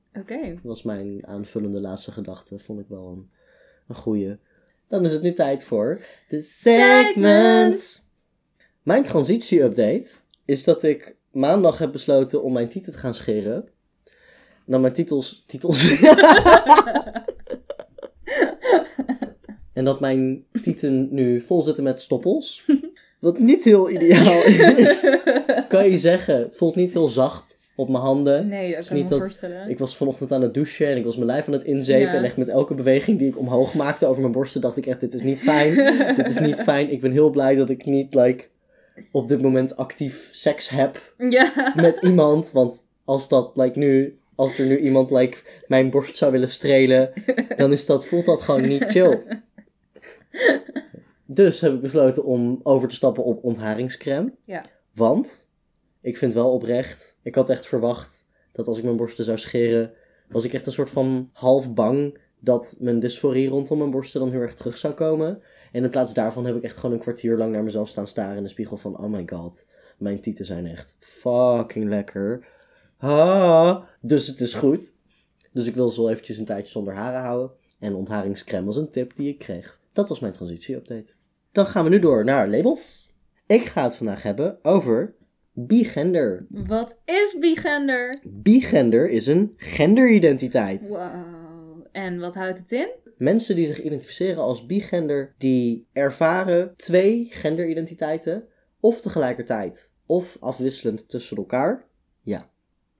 was 0.63 0.83
mijn 0.83 1.27
aanvullende 1.27 1.79
laatste 1.81 2.11
gedachte. 2.11 2.59
Vond 2.59 2.79
ik 2.79 2.87
wel 2.87 3.07
een, 3.07 3.29
een 3.87 3.95
goeie. 3.95 4.37
Dan 4.87 5.05
is 5.05 5.11
het 5.11 5.21
nu 5.21 5.33
tijd 5.33 5.63
voor 5.63 6.01
de 6.27 6.41
segments. 6.41 8.03
Mijn 8.83 9.03
transitie-update 9.03 10.11
is 10.45 10.63
dat 10.63 10.83
ik 10.83 11.15
maandag 11.31 11.77
heb 11.77 11.91
besloten 11.91 12.43
om 12.43 12.53
mijn 12.53 12.69
titel 12.69 12.91
te 12.91 12.97
gaan 12.97 13.15
scheren. 13.15 13.67
En 14.65 14.71
dan 14.71 14.81
mijn 14.81 14.93
titels. 14.93 15.43
titels. 15.47 15.99
en 19.75 19.85
dat 19.85 19.99
mijn 19.99 20.43
tieten 20.61 21.07
nu 21.11 21.41
vol 21.41 21.61
zitten 21.61 21.83
met 21.83 22.01
stoppels. 22.01 22.65
Wat 23.19 23.39
niet 23.39 23.63
heel 23.63 23.89
ideaal 23.89 24.43
is. 24.77 25.05
Kan 25.67 25.89
je 25.89 25.97
zeggen. 25.97 26.37
Het 26.37 26.57
voelt 26.57 26.75
niet 26.75 26.93
heel 26.93 27.07
zacht 27.07 27.59
op 27.75 27.89
mijn 27.89 28.03
handen. 28.03 28.47
Nee, 28.47 28.71
dat 28.71 28.81
is 28.81 28.87
kan 28.87 28.97
ik 28.97 29.01
niet 29.03 29.11
me 29.11 29.17
dat- 29.17 29.27
voorstellen. 29.27 29.69
Ik 29.69 29.79
was 29.79 29.97
vanochtend 29.97 30.31
aan 30.31 30.41
het 30.41 30.53
douchen 30.53 30.87
en 30.87 30.97
ik 30.97 31.03
was 31.05 31.15
mijn 31.15 31.27
lijf 31.27 31.47
aan 31.47 31.53
het 31.53 31.63
inzepen. 31.63 32.11
Ja. 32.11 32.13
En 32.13 32.23
echt 32.23 32.37
met 32.37 32.47
elke 32.47 32.73
beweging 32.73 33.19
die 33.19 33.27
ik 33.27 33.37
omhoog 33.39 33.73
maakte 33.73 34.05
over 34.05 34.21
mijn 34.21 34.33
borsten, 34.33 34.61
dacht 34.61 34.77
ik 34.77 34.85
echt: 34.85 34.99
dit 34.99 35.13
is 35.13 35.21
niet 35.21 35.39
fijn. 35.41 35.75
dit 36.17 36.29
is 36.29 36.39
niet 36.39 36.61
fijn. 36.61 36.91
Ik 36.91 37.01
ben 37.01 37.11
heel 37.11 37.29
blij 37.29 37.55
dat 37.55 37.69
ik 37.69 37.85
niet 37.85 38.13
like, 38.13 38.43
op 39.11 39.27
dit 39.27 39.41
moment 39.41 39.77
actief 39.77 40.27
seks 40.31 40.69
heb 40.69 41.13
Ja. 41.29 41.73
met 41.75 41.97
iemand. 42.03 42.51
Want 42.51 42.79
als 43.05 43.27
dat 43.29 43.51
like, 43.55 43.79
nu, 43.79 44.17
als 44.35 44.57
er 44.59 44.65
nu 44.67 44.79
iemand 44.79 45.11
like, 45.11 45.37
mijn 45.67 45.89
borst 45.89 46.17
zou 46.17 46.31
willen 46.31 46.49
strelen, 46.49 47.11
dan 47.57 47.71
is 47.71 47.85
dat, 47.85 48.05
voelt 48.05 48.25
dat 48.25 48.41
gewoon 48.41 48.67
niet 48.67 48.83
chill. 48.83 49.19
Dus 51.25 51.59
heb 51.59 51.73
ik 51.73 51.81
besloten 51.81 52.23
om 52.25 52.59
over 52.63 52.87
te 52.87 52.95
stappen 52.95 53.23
op 53.23 53.43
ontharingscrème. 53.43 54.33
Ja. 54.43 54.63
Want 54.93 55.49
ik 56.01 56.17
vind 56.17 56.33
wel 56.33 56.51
oprecht, 56.51 57.17
ik 57.21 57.35
had 57.35 57.49
echt 57.49 57.65
verwacht 57.65 58.25
dat 58.51 58.67
als 58.67 58.77
ik 58.77 58.83
mijn 58.83 58.95
borsten 58.95 59.25
zou 59.25 59.37
scheren, 59.37 59.93
was 60.29 60.43
ik 60.43 60.53
echt 60.53 60.65
een 60.65 60.71
soort 60.71 60.89
van 60.89 61.29
half 61.33 61.73
bang 61.73 62.17
dat 62.39 62.75
mijn 62.79 62.99
dysforie 62.99 63.49
rondom 63.49 63.77
mijn 63.77 63.91
borsten 63.91 64.19
dan 64.19 64.31
heel 64.31 64.39
erg 64.39 64.53
terug 64.53 64.77
zou 64.77 64.93
komen. 64.93 65.41
En 65.71 65.83
in 65.83 65.89
plaats 65.89 66.13
daarvan 66.13 66.45
heb 66.45 66.55
ik 66.55 66.63
echt 66.63 66.77
gewoon 66.77 66.91
een 66.91 67.01
kwartier 67.01 67.37
lang 67.37 67.51
naar 67.51 67.63
mezelf 67.63 67.89
staan 67.89 68.07
staren 68.07 68.37
in 68.37 68.43
de 68.43 68.49
spiegel 68.49 68.77
van, 68.77 68.99
oh 68.99 69.11
my 69.11 69.23
god, 69.25 69.67
mijn 69.97 70.21
tieten 70.21 70.45
zijn 70.45 70.65
echt 70.65 70.97
fucking 70.99 71.89
lekker. 71.89 72.47
Ah, 72.97 73.83
dus 74.01 74.27
het 74.27 74.39
is 74.39 74.53
goed. 74.53 74.93
Dus 75.51 75.65
ik 75.65 75.75
wil 75.75 75.89
ze 75.89 76.01
wel 76.01 76.09
eventjes 76.09 76.37
een 76.37 76.45
tijdje 76.45 76.71
zonder 76.71 76.93
haren 76.93 77.21
houden. 77.21 77.51
En 77.79 77.95
ontharingscrème 77.95 78.65
was 78.65 78.77
een 78.77 78.91
tip 78.91 79.15
die 79.15 79.29
ik 79.29 79.37
kreeg. 79.37 79.79
Dat 79.95 80.09
was 80.09 80.19
mijn 80.19 80.33
transitie-update. 80.33 81.13
Dan 81.51 81.65
gaan 81.65 81.83
we 81.83 81.89
nu 81.89 81.99
door 81.99 82.23
naar 82.23 82.47
labels. 82.47 83.13
Ik 83.45 83.61
ga 83.61 83.83
het 83.83 83.95
vandaag 83.95 84.23
hebben 84.23 84.63
over 84.63 85.15
bigender. 85.51 86.45
Wat 86.49 86.97
is 87.05 87.37
bigender? 87.39 88.21
Bigender 88.23 89.09
is 89.09 89.27
een 89.27 89.53
genderidentiteit. 89.57 90.87
Wow. 90.87 91.85
En 91.91 92.19
wat 92.19 92.35
houdt 92.35 92.59
het 92.59 92.71
in? 92.71 92.89
Mensen 93.17 93.55
die 93.55 93.65
zich 93.65 93.83
identificeren 93.83 94.43
als 94.43 94.65
bigender, 94.65 95.33
die 95.37 95.87
ervaren 95.93 96.75
twee 96.75 97.27
genderidentiteiten, 97.29 98.47
of 98.79 99.01
tegelijkertijd, 99.01 99.91
of 100.05 100.37
afwisselend 100.39 101.09
tussen 101.09 101.37
elkaar. 101.37 101.87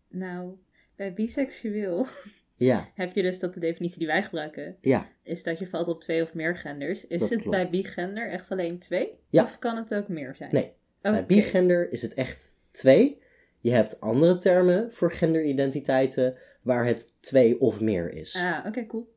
Nou, 0.10 0.54
bij 0.96 1.14
biseksueel 1.14 2.08
Ja, 2.58 2.90
heb 2.94 3.16
je 3.16 3.22
dus 3.22 3.40
dat 3.40 3.54
de 3.54 3.60
definitie 3.60 3.98
die 3.98 4.08
wij 4.08 4.24
gebruiken 4.24 4.76
ja, 4.82 5.08
is 5.24 5.44
dat 5.44 5.60
je 5.60 5.68
valt 5.68 5.88
op 5.88 6.02
twee 6.02 6.22
of 6.22 6.34
meer 6.34 6.58
genders. 6.58 7.08
Is 7.08 7.20
Dat 7.20 7.30
het 7.30 7.42
klopt. 7.42 7.58
bij 7.58 7.68
bigender 7.70 8.30
echt 8.30 8.50
alleen 8.52 8.80
twee? 8.80 9.20
Ja. 9.30 9.44
Of 9.44 9.60
kan 9.60 9.78
het 9.78 9.94
ook 9.94 10.08
meer 10.08 10.36
zijn? 10.36 10.50
Nee. 10.54 10.74
Bij 11.02 11.26
bigender 11.26 11.92
is 11.92 12.02
het 12.02 12.14
echt 12.14 12.52
twee. 12.72 13.22
Je 13.60 13.72
hebt 13.72 14.02
andere 14.02 14.38
termen 14.38 14.94
voor 14.94 15.12
genderidentiteiten 15.12 16.38
waar 16.62 16.86
het 16.86 17.16
twee 17.22 17.60
of 17.62 17.82
meer 17.82 18.14
is. 18.14 18.36
Ah, 18.36 18.66
oké, 18.66 18.86
cool. 18.86 19.15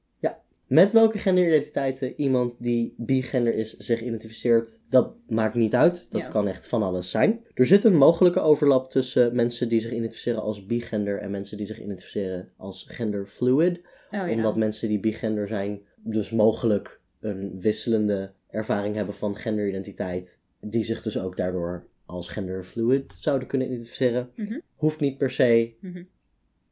Met 0.68 0.92
welke 0.92 1.18
genderidentiteiten 1.18 2.20
iemand 2.20 2.56
die 2.58 2.94
bigender 2.96 3.54
is 3.54 3.76
zich 3.76 4.02
identificeert, 4.02 4.82
dat 4.90 5.14
maakt 5.28 5.54
niet 5.54 5.74
uit. 5.74 6.10
Dat 6.10 6.22
Ja. 6.22 6.28
kan 6.28 6.48
echt 6.48 6.66
van 6.66 6.82
alles 6.82 7.10
zijn. 7.10 7.40
Er 7.54 7.66
zit 7.66 7.84
een 7.84 7.96
mogelijke 7.96 8.40
overlap 8.40 8.90
tussen 8.90 9.34
mensen 9.34 9.68
die 9.68 9.80
zich 9.80 9.92
identificeren 9.92 10.42
als 10.42 10.66
bigender 10.66 11.18
en 11.18 11.30
mensen 11.30 11.56
die 11.56 11.66
zich 11.66 11.80
identificeren 11.80 12.48
als 12.56 12.82
genderfluid. 12.88 13.78
Oh 13.78 13.82
ja. 14.10 14.30
Omdat 14.30 14.56
mensen 14.56 14.88
die 14.88 15.00
bigender 15.00 15.48
zijn 15.48 15.80
dus 15.96 16.30
mogelijk 16.30 17.00
een 17.20 17.60
wisselende 17.60 18.32
ervaring 18.50 18.94
hebben 18.94 19.14
van 19.14 19.36
genderidentiteit. 19.36 20.38
Die 20.60 20.84
zich 20.84 21.02
dus 21.02 21.18
ook 21.18 21.36
daardoor 21.36 21.86
als 22.06 22.28
genderfluid 22.28 23.14
zouden 23.18 23.48
kunnen 23.48 23.66
identificeren. 23.66 24.30
Mhm. 24.36 24.58
Hoeft 24.74 25.00
niet 25.00 25.18
per 25.18 25.30
se. 25.30 25.74
Mhm. 25.80 26.02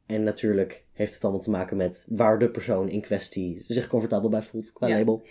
En 0.07 0.23
natuurlijk 0.23 0.83
heeft 0.93 1.13
het 1.13 1.23
allemaal 1.23 1.41
te 1.41 1.49
maken 1.49 1.77
met 1.77 2.05
waar 2.09 2.39
de 2.39 2.49
persoon 2.49 2.89
in 2.89 3.01
kwestie 3.01 3.63
zich 3.67 3.87
comfortabel 3.87 4.29
bij 4.29 4.41
voelt 4.41 4.73
qua 4.73 4.87
Ja. 4.87 4.97
label. 4.97 5.25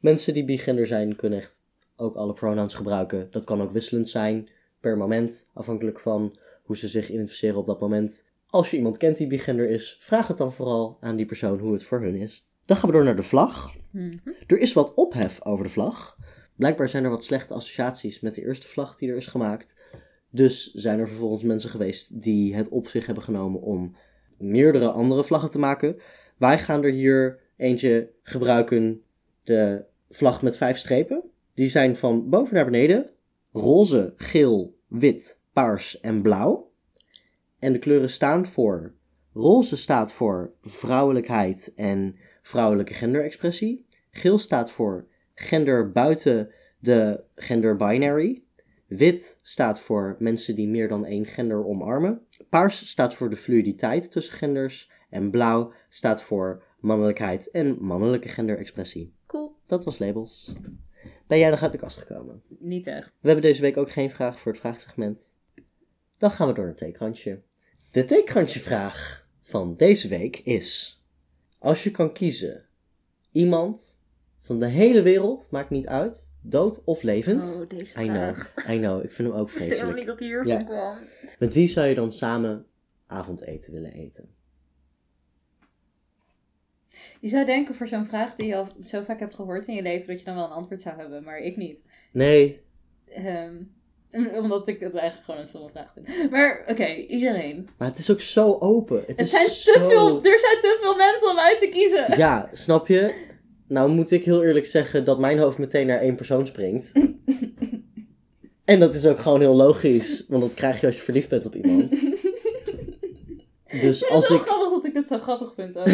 Mensen 0.00 0.34
die 0.34 0.44
bigender 0.44 0.86
zijn 0.86 1.16
kunnen 1.16 1.38
echt 1.38 1.62
ook 1.96 2.14
alle 2.16 2.32
pronouns 2.32 2.74
gebruiken. 2.74 3.28
Dat 3.30 3.44
kan 3.44 3.62
ook 3.62 3.72
wisselend 3.72 4.08
zijn 4.08 4.48
per 4.80 4.96
moment, 4.96 5.50
afhankelijk 5.52 6.00
van 6.00 6.36
hoe 6.62 6.76
ze 6.76 6.88
zich 6.88 7.10
identificeren 7.10 7.56
op 7.58 7.66
dat 7.66 7.80
moment. 7.80 8.30
Als 8.46 8.70
je 8.70 8.76
iemand 8.76 8.96
kent 8.96 9.16
die 9.16 9.26
bigender 9.26 9.70
is, 9.70 9.96
vraag 10.00 10.28
het 10.28 10.36
dan 10.38 10.52
vooral 10.52 10.96
aan 11.00 11.16
die 11.16 11.26
persoon 11.26 11.58
hoe 11.58 11.72
het 11.72 11.84
voor 11.84 12.00
hun 12.00 12.14
is. 12.14 12.48
Dan 12.64 12.76
gaan 12.76 12.88
we 12.88 12.94
door 12.94 13.04
naar 13.04 13.16
de 13.16 13.22
vlag. 13.22 13.74
Mhm. 13.90 14.16
Er 14.46 14.58
is 14.58 14.72
wat 14.72 14.94
ophef 14.94 15.44
over 15.44 15.64
de 15.64 15.70
vlag. 15.70 16.16
Blijkbaar 16.56 16.88
zijn 16.88 17.04
er 17.04 17.10
wat 17.10 17.24
slechte 17.24 17.54
associaties 17.54 18.20
met 18.20 18.34
de 18.34 18.44
eerste 18.44 18.68
vlag 18.68 18.96
die 18.96 19.10
er 19.10 19.16
is 19.16 19.26
gemaakt. 19.26 19.74
Dus 20.30 20.72
zijn 20.72 20.98
er 20.98 21.08
vervolgens 21.08 21.42
mensen 21.42 21.70
geweest 21.70 22.22
die 22.22 22.54
het 22.54 22.68
op 22.68 22.88
zich 22.88 23.06
hebben 23.06 23.24
genomen 23.24 23.60
om 23.60 23.96
meerdere 24.42 24.88
andere 24.88 25.24
vlaggen 25.24 25.50
te 25.50 25.58
maken. 25.58 25.96
Wij 26.36 26.58
gaan 26.58 26.84
er 26.84 26.92
hier 26.92 27.38
eentje 27.56 28.10
gebruiken, 28.22 29.02
de 29.44 29.84
vlag 30.10 30.42
met 30.42 30.56
vijf 30.56 30.78
strepen. 30.78 31.22
Die 31.54 31.68
zijn 31.68 31.96
van 31.96 32.28
boven 32.28 32.54
naar 32.54 32.64
beneden 32.64 33.10
roze, 33.52 34.12
geel, 34.16 34.78
wit, 34.86 35.40
paars 35.52 36.00
en 36.00 36.22
blauw. 36.22 36.70
En 37.58 37.72
de 37.72 37.78
kleuren 37.78 38.10
staan 38.10 38.46
voor 38.46 38.94
roze 39.32 39.76
staat 39.76 40.12
voor 40.12 40.52
vrouwelijkheid 40.60 41.72
en 41.76 42.16
vrouwelijke 42.42 42.94
genderexpressie. 42.94 43.86
Geel 44.10 44.38
staat 44.38 44.70
voor 44.70 45.06
gender 45.34 45.92
buiten 45.92 46.50
de 46.78 47.20
gender 47.34 47.76
binary. 47.76 48.42
Wit 48.96 49.38
staat 49.42 49.80
voor 49.80 50.16
mensen 50.18 50.54
die 50.54 50.68
meer 50.68 50.88
dan 50.88 51.04
één 51.04 51.26
gender 51.26 51.66
omarmen. 51.66 52.26
Paars 52.48 52.88
staat 52.88 53.14
voor 53.14 53.30
de 53.30 53.36
fluiditeit 53.36 54.10
tussen 54.10 54.34
genders. 54.34 54.90
En 55.10 55.30
blauw 55.30 55.72
staat 55.88 56.22
voor 56.22 56.62
mannelijkheid 56.80 57.50
en 57.50 57.76
mannelijke 57.80 58.28
genderexpressie. 58.28 59.14
Cool. 59.26 59.56
Dat 59.66 59.84
was 59.84 59.98
labels. 59.98 60.54
Ben 61.26 61.38
jij 61.38 61.50
nog 61.50 61.62
uit 61.62 61.72
de 61.72 61.78
kast 61.78 61.98
gekomen? 61.98 62.42
Niet 62.48 62.86
echt. 62.86 63.14
We 63.20 63.26
hebben 63.26 63.44
deze 63.44 63.60
week 63.60 63.76
ook 63.76 63.90
geen 63.90 64.10
vraag 64.10 64.40
voor 64.40 64.52
het 64.52 64.60
vraagsegment. 64.60 65.36
Dan 66.18 66.30
gaan 66.30 66.46
we 66.46 66.54
door 66.54 66.64
naar 66.64 66.72
het 66.72 66.82
theekrantje. 66.82 67.42
De 67.90 68.04
theekrantje 68.04 68.60
vraag 68.60 69.28
van 69.40 69.76
deze 69.76 70.08
week 70.08 70.38
is... 70.38 71.00
Als 71.58 71.84
je 71.84 71.90
kan 71.90 72.12
kiezen, 72.12 72.66
iemand 73.32 74.00
van 74.42 74.60
de 74.60 74.66
hele 74.66 75.02
wereld, 75.02 75.50
maakt 75.50 75.70
niet 75.70 75.86
uit, 75.86 76.31
dood 76.42 76.84
of 76.84 77.02
levend... 77.02 77.60
Oh, 77.62 77.68
deze 77.68 78.02
I 78.02 78.06
know. 78.06 78.36
I 78.68 78.78
know, 78.78 79.04
ik 79.04 79.12
vind 79.12 79.28
hem 79.28 79.36
ook 79.38 79.48
Ik 79.50 79.54
wist 79.54 79.68
helemaal 79.68 79.92
vreselijk. 79.92 79.96
niet 79.96 80.06
dat 80.06 80.18
hij 80.18 80.28
hier 80.28 80.46
Ja. 80.46 80.62
kwam. 80.62 80.98
Met 81.38 81.52
wie 81.54 81.68
zou 81.68 81.86
je 81.86 81.94
dan 81.94 82.12
samen 82.12 82.66
avondeten 83.06 83.72
willen 83.72 83.92
eten? 83.92 84.28
Je 87.20 87.28
zou 87.28 87.44
denken 87.44 87.74
voor 87.74 87.88
zo'n 87.88 88.04
vraag 88.06 88.34
die 88.34 88.46
je 88.46 88.56
al 88.56 88.66
zo 88.84 89.02
vaak 89.02 89.20
hebt 89.20 89.34
gehoord 89.34 89.66
in 89.66 89.74
je 89.74 89.82
leven, 89.82 90.06
dat 90.06 90.18
je 90.18 90.24
dan 90.24 90.34
wel 90.34 90.44
een 90.44 90.50
antwoord 90.50 90.82
zou 90.82 90.96
hebben, 90.98 91.22
maar 91.24 91.38
ik 91.38 91.56
niet. 91.56 91.82
Nee, 92.12 92.60
Ehm, 93.08 93.56
omdat 94.42 94.68
ik 94.68 94.80
het 94.80 94.94
eigenlijk 94.94 95.24
gewoon 95.24 95.40
een 95.40 95.48
stomme 95.48 95.70
vraag 95.70 95.92
vind. 95.92 96.30
Maar 96.30 96.64
oké, 96.68 96.86
iedereen. 96.94 97.68
maar 97.78 97.88
het 97.88 97.98
is 97.98 98.10
ook 98.10 98.20
zo 98.20 98.56
open. 98.58 98.96
Het, 98.98 99.06
Het 99.06 99.20
is 99.20 99.30
zijn 99.30 99.48
zo... 99.48 99.72
te 99.72 99.78
veel, 99.80 100.16
er 100.24 100.38
zijn 100.38 100.60
te 100.60 100.78
veel 100.80 100.96
mensen 100.96 101.30
om 101.30 101.38
uit 101.38 101.58
te 101.60 101.68
kiezen. 101.68 102.16
Ja, 102.16 102.48
snap 102.52 102.86
je? 102.88 103.30
Nou 103.72 103.90
moet 103.90 104.10
ik 104.10 104.24
heel 104.24 104.42
eerlijk 104.42 104.66
zeggen 104.66 105.04
dat 105.04 105.18
mijn 105.18 105.38
hoofd 105.38 105.58
meteen 105.58 105.86
naar 105.86 106.00
één 106.00 106.14
persoon 106.16 106.46
springt. 106.46 106.92
En 108.64 108.80
dat 108.80 108.94
is 108.94 109.06
ook 109.06 109.18
gewoon 109.18 109.40
heel 109.40 109.54
logisch, 109.54 110.24
want 110.28 110.42
dat 110.42 110.54
krijg 110.54 110.80
je 110.80 110.86
als 110.86 110.96
je 110.96 111.02
verliefd 111.02 111.28
bent 111.28 111.46
op 111.46 111.54
iemand. 111.54 111.90
Dus 113.80 114.08
als 114.10 114.30
ik, 114.30 114.40
grappig 114.40 114.70
dat 114.70 114.86
ik 114.86 114.94
het 114.94 115.08
zo 115.08 115.18
grappig 115.18 115.54
vind 115.54 115.76
ook. 115.78 115.88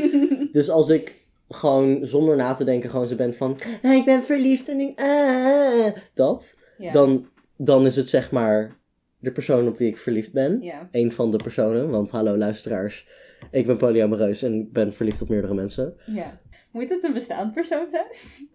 dus 0.52 0.70
als 0.70 0.88
ik 0.88 1.14
gewoon 1.48 2.06
zonder 2.06 2.36
na 2.36 2.54
te 2.54 2.64
denken 2.64 2.90
gewoon 2.90 3.08
zo 3.08 3.14
ben 3.14 3.34
van... 3.34 3.56
"Ah, 3.82 3.94
ik 3.94 4.04
ben 4.04 4.22
verliefd 4.22 4.68
en 4.68 4.80
ik... 4.80 5.00
ah, 5.00 5.86
dat. 6.14 6.58
ja. 6.78 6.92
Dan, 6.92 7.26
dan 7.56 7.86
is 7.86 7.96
het 7.96 8.08
zeg 8.08 8.30
maar 8.30 8.70
de 9.18 9.32
persoon 9.32 9.68
op 9.68 9.78
wie 9.78 9.88
ik 9.88 9.98
verliefd 9.98 10.32
ben. 10.32 10.58
Ja. 10.60 10.88
Een 10.92 11.12
van 11.12 11.30
de 11.30 11.36
personen, 11.36 11.90
want 11.90 12.10
hallo 12.10 12.36
luisteraars. 12.36 13.06
Ik 13.50 13.66
ben 13.66 13.76
polyamoreus 13.76 14.42
en 14.42 14.54
ik 14.54 14.72
ben 14.72 14.92
verliefd 14.94 15.22
op 15.22 15.28
meerdere 15.28 15.54
mensen. 15.54 15.94
Ja. 16.06 16.32
Moet 16.72 16.88
het 16.90 17.04
een 17.04 17.12
bestaand 17.12 17.52
persoon 17.54 17.90
zijn? 17.90 18.06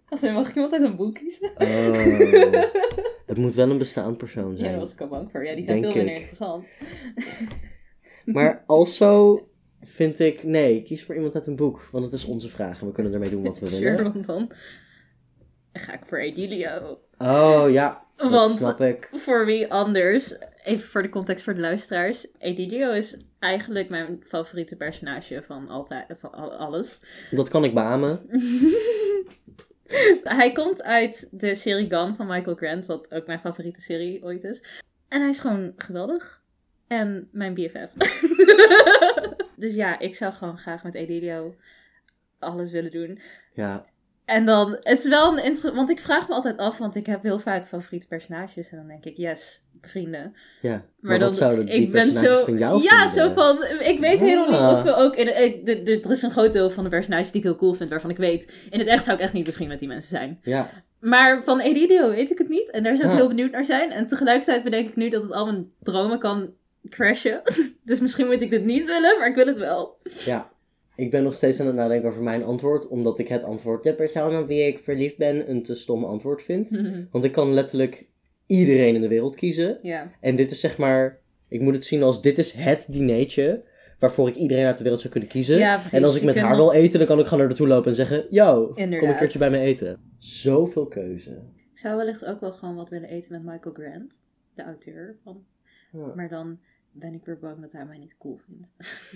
Als 0.09 0.23
er 0.23 0.33
mag 0.33 0.49
ik 0.49 0.55
iemand 0.55 0.73
uit 0.73 0.81
een 0.81 0.95
boek 0.95 1.13
kiezen? 1.13 1.51
Oh. 1.57 2.55
Het 3.31 3.37
moet 3.37 3.53
wel 3.55 3.69
een 3.69 3.77
bestaand 3.77 4.17
persoon 4.17 4.51
Ja, 4.51 4.57
zijn. 4.57 4.71
daar 4.71 4.79
was 4.79 4.91
ik 4.91 5.01
al 5.01 5.07
bang 5.07 5.31
voor. 5.31 5.45
Ja, 5.45 5.55
die 5.55 5.63
zijn 5.63 5.81
Denk 5.81 5.93
veel 5.93 6.03
minder 6.03 6.21
ik. 6.21 6.29
interessant. 6.29 6.65
Maar 8.25 8.63
also 8.67 9.39
vind 9.81 10.19
ik, 10.19 10.43
nee, 10.43 10.83
kies 10.83 11.05
maar 11.05 11.17
iemand 11.17 11.35
uit 11.35 11.47
een 11.47 11.55
boek. 11.55 11.87
Want 11.91 12.05
het 12.05 12.13
is 12.13 12.25
onze 12.25 12.49
vraag 12.49 12.81
en 12.81 12.87
we 12.87 12.93
kunnen 12.93 13.13
ermee 13.13 13.29
doen 13.29 13.43
wat 13.43 13.59
we 13.59 13.67
Sure, 13.69 13.79
willen. 13.95 14.13
want 14.13 14.25
dan 14.25 14.51
ga 15.73 15.93
ik 15.93 15.99
voor 16.05 16.17
Edilio. 16.17 16.99
Oh 17.17 17.65
ja, 17.69 18.05
dat 18.15 18.29
Want- 18.31 18.55
snap 18.55 18.81
ik. 18.81 19.09
Voor 19.13 19.45
wie 19.45 19.71
anders, 19.73 20.37
even 20.63 20.87
voor 20.87 21.01
de 21.01 21.09
context 21.09 21.43
voor 21.43 21.53
de 21.53 21.59
luisteraars. 21.59 22.27
Edilio 22.37 22.91
is 22.91 23.17
eigenlijk 23.39 23.89
mijn 23.89 24.23
favoriete 24.27 24.75
personage 24.75 25.43
van, 25.43 25.69
altijd, 25.69 26.05
van 26.17 26.31
al- 26.31 26.53
alles. 26.53 26.99
Dat 27.31 27.49
kan 27.49 27.63
ik 27.63 27.73
beamen. 27.73 28.21
Hij 30.23 30.51
komt 30.51 30.83
uit 30.83 31.27
de 31.31 31.55
serie 31.55 31.91
Gone 31.91 32.15
van 32.15 32.27
Michael 32.27 32.55
Grant, 32.55 32.85
wat 32.85 33.13
ook 33.13 33.27
mijn 33.27 33.39
favoriete 33.39 33.81
serie 33.81 34.23
ooit 34.23 34.43
is. 34.43 34.63
En 35.07 35.19
hij 35.21 35.29
is 35.29 35.39
gewoon 35.39 35.73
geweldig. 35.77 36.41
En 36.87 37.29
mijn 37.31 37.53
BFF. 37.53 37.91
dus 39.55 39.75
ja, 39.75 39.99
ik 39.99 40.15
zou 40.15 40.33
gewoon 40.33 40.57
graag 40.57 40.83
met 40.83 40.95
Edilio 40.95 41.55
alles 42.39 42.71
willen 42.71 42.91
doen. 42.91 43.19
Ja, 43.53 43.85
En 44.31 44.45
dan, 44.45 44.71
het 44.79 44.99
is 44.99 45.07
wel 45.07 45.27
een 45.31 45.37
interessant, 45.37 45.75
want 45.75 45.89
ik 45.89 45.99
vraag 45.99 46.27
me 46.27 46.33
altijd 46.33 46.57
af, 46.57 46.77
want 46.77 46.95
ik 46.95 47.05
heb 47.05 47.23
heel 47.23 47.39
vaak 47.39 47.67
favoriete 47.67 48.07
personages. 48.07 48.69
En 48.71 48.77
dan 48.77 48.87
denk 48.87 49.05
ik, 49.05 49.17
yes, 49.17 49.63
vrienden. 49.81 50.35
ja. 50.61 50.85
Maar, 50.99 51.19
dan, 51.19 51.33
zouden 51.33 51.65
die 51.65 51.75
ik 51.75 51.91
ben 51.91 52.11
zo, 52.11 52.43
van 52.43 52.57
jou 52.57 52.81
ja, 52.81 53.09
vinden? 53.09 53.09
zo 53.09 53.33
van, 53.33 53.63
ik 53.79 53.99
weet 53.99 54.19
helemaal 54.19 54.49
niet 54.49 54.77
of 54.77 54.83
we 54.83 54.95
ook, 54.95 55.15
in, 55.15 55.25
de- 55.25 55.31
ik, 55.33 55.65
de, 55.65 55.83
de- 55.83 55.99
er 56.01 56.11
is 56.11 56.21
een 56.21 56.31
groot 56.31 56.53
deel 56.53 56.69
van 56.69 56.83
de 56.83 56.89
personages 56.89 57.31
die 57.31 57.41
ik 57.41 57.47
heel 57.47 57.55
cool 57.57 57.73
vind, 57.73 57.89
waarvan 57.89 58.09
ik 58.09 58.17
weet, 58.17 58.53
in 58.69 58.79
het 58.79 58.87
echt 58.87 59.05
zou 59.05 59.17
ik 59.17 59.23
echt 59.23 59.33
niet 59.33 59.45
bevriend 59.45 59.69
met 59.69 59.79
die 59.79 59.87
mensen 59.87 60.09
zijn. 60.09 60.39
Ja, 60.43 60.69
Maar 60.99 61.43
van 61.43 61.59
Edidio 61.59 62.09
weet 62.09 62.31
ik 62.31 62.37
het 62.37 62.49
niet. 62.49 62.69
En 62.69 62.83
daar 62.83 62.95
zou 62.95 63.09
ik 63.09 63.15
heel 63.15 63.27
benieuwd 63.27 63.51
naar 63.51 63.65
zijn. 63.65 63.91
En 63.91 64.07
tegelijkertijd 64.07 64.63
bedenk 64.63 64.89
ik 64.89 64.95
nu 64.95 65.09
dat 65.09 65.21
het 65.21 65.31
al 65.31 65.45
mijn 65.45 65.71
dromen 65.79 66.19
kan 66.19 66.49
crashen. 66.89 67.41
dus 67.83 67.99
misschien 67.99 68.25
moet 68.25 68.41
ik 68.41 68.49
dit 68.49 68.65
niet 68.65 68.85
willen, 68.85 69.19
maar 69.19 69.27
ik 69.27 69.35
wil 69.35 69.45
het 69.47 69.57
wel. 69.57 69.97
ja. 70.25 70.49
Ik 70.95 71.11
ben 71.11 71.23
nog 71.23 71.35
steeds 71.35 71.59
aan 71.59 71.65
het 71.67 71.75
nadenken 71.75 72.09
over 72.09 72.23
mijn 72.23 72.43
antwoord, 72.43 72.87
omdat 72.87 73.19
ik 73.19 73.27
het 73.27 73.43
antwoord 73.43 73.83
de 73.83 73.93
persoon 73.93 74.35
op 74.41 74.47
wie 74.47 74.67
ik 74.67 74.79
verliefd 74.79 75.17
ben 75.17 75.49
een 75.49 75.63
te 75.63 75.75
stom 75.75 76.03
antwoord 76.05 76.43
vind. 76.43 76.69
Want 77.11 77.23
ik 77.23 77.31
kan 77.31 77.53
letterlijk 77.53 78.07
iedereen 78.45 78.95
in 78.95 79.01
de 79.01 79.07
wereld 79.07 79.35
kiezen. 79.35 79.77
ja. 79.81 80.11
En 80.19 80.35
dit 80.35 80.51
is 80.51 80.59
zeg 80.59 80.77
maar, 80.77 81.19
ik 81.47 81.61
moet 81.61 81.73
het 81.73 81.85
zien 81.85 82.03
als 82.03 82.21
dit 82.21 82.37
is 82.37 82.51
het 82.51 82.85
dinertje 82.89 83.63
waarvoor 83.99 84.27
ik 84.27 84.35
iedereen 84.35 84.65
uit 84.65 84.77
de 84.77 84.83
wereld 84.83 85.01
zou 85.01 85.13
kunnen 85.13 85.29
kiezen. 85.29 85.57
Ja, 85.57 85.81
en 85.91 86.03
als 86.03 86.15
ik 86.15 86.23
met 86.23 86.35
haar 86.37 86.49
nog- 86.57 86.73
wil 86.73 86.81
eten, 86.81 86.97
dan 86.99 87.07
kan 87.07 87.19
ik 87.19 87.23
gewoon 87.23 87.39
naar 87.39 87.47
naartoe 87.47 87.67
lopen 87.67 87.89
en 87.89 87.95
zeggen, 87.95 88.25
yo, 88.29 88.67
kom 88.73 88.91
een 88.93 89.17
keertje 89.17 89.39
bij 89.39 89.49
me 89.49 89.57
eten. 89.59 89.99
Zoveel 90.17 90.87
keuze. 90.87 91.31
Ik 91.71 91.77
zou 91.77 91.97
wellicht 91.97 92.25
ook 92.25 92.39
wel 92.39 92.53
gewoon 92.53 92.75
wat 92.75 92.89
willen 92.89 93.09
eten 93.09 93.31
met 93.31 93.43
Michael 93.43 93.73
Grant. 93.75 94.19
De 94.55 94.63
auteur 94.63 95.15
van. 95.23 95.43
Ja. 95.91 96.11
Maar 96.15 96.29
dan 96.29 96.59
ben 96.91 97.13
ik 97.13 97.25
weer 97.25 97.39
bang 97.39 97.61
dat 97.61 97.71
hij 97.71 97.85
mij 97.85 97.97
niet 97.97 98.15
cool 98.17 98.39
vindt. 98.47 98.71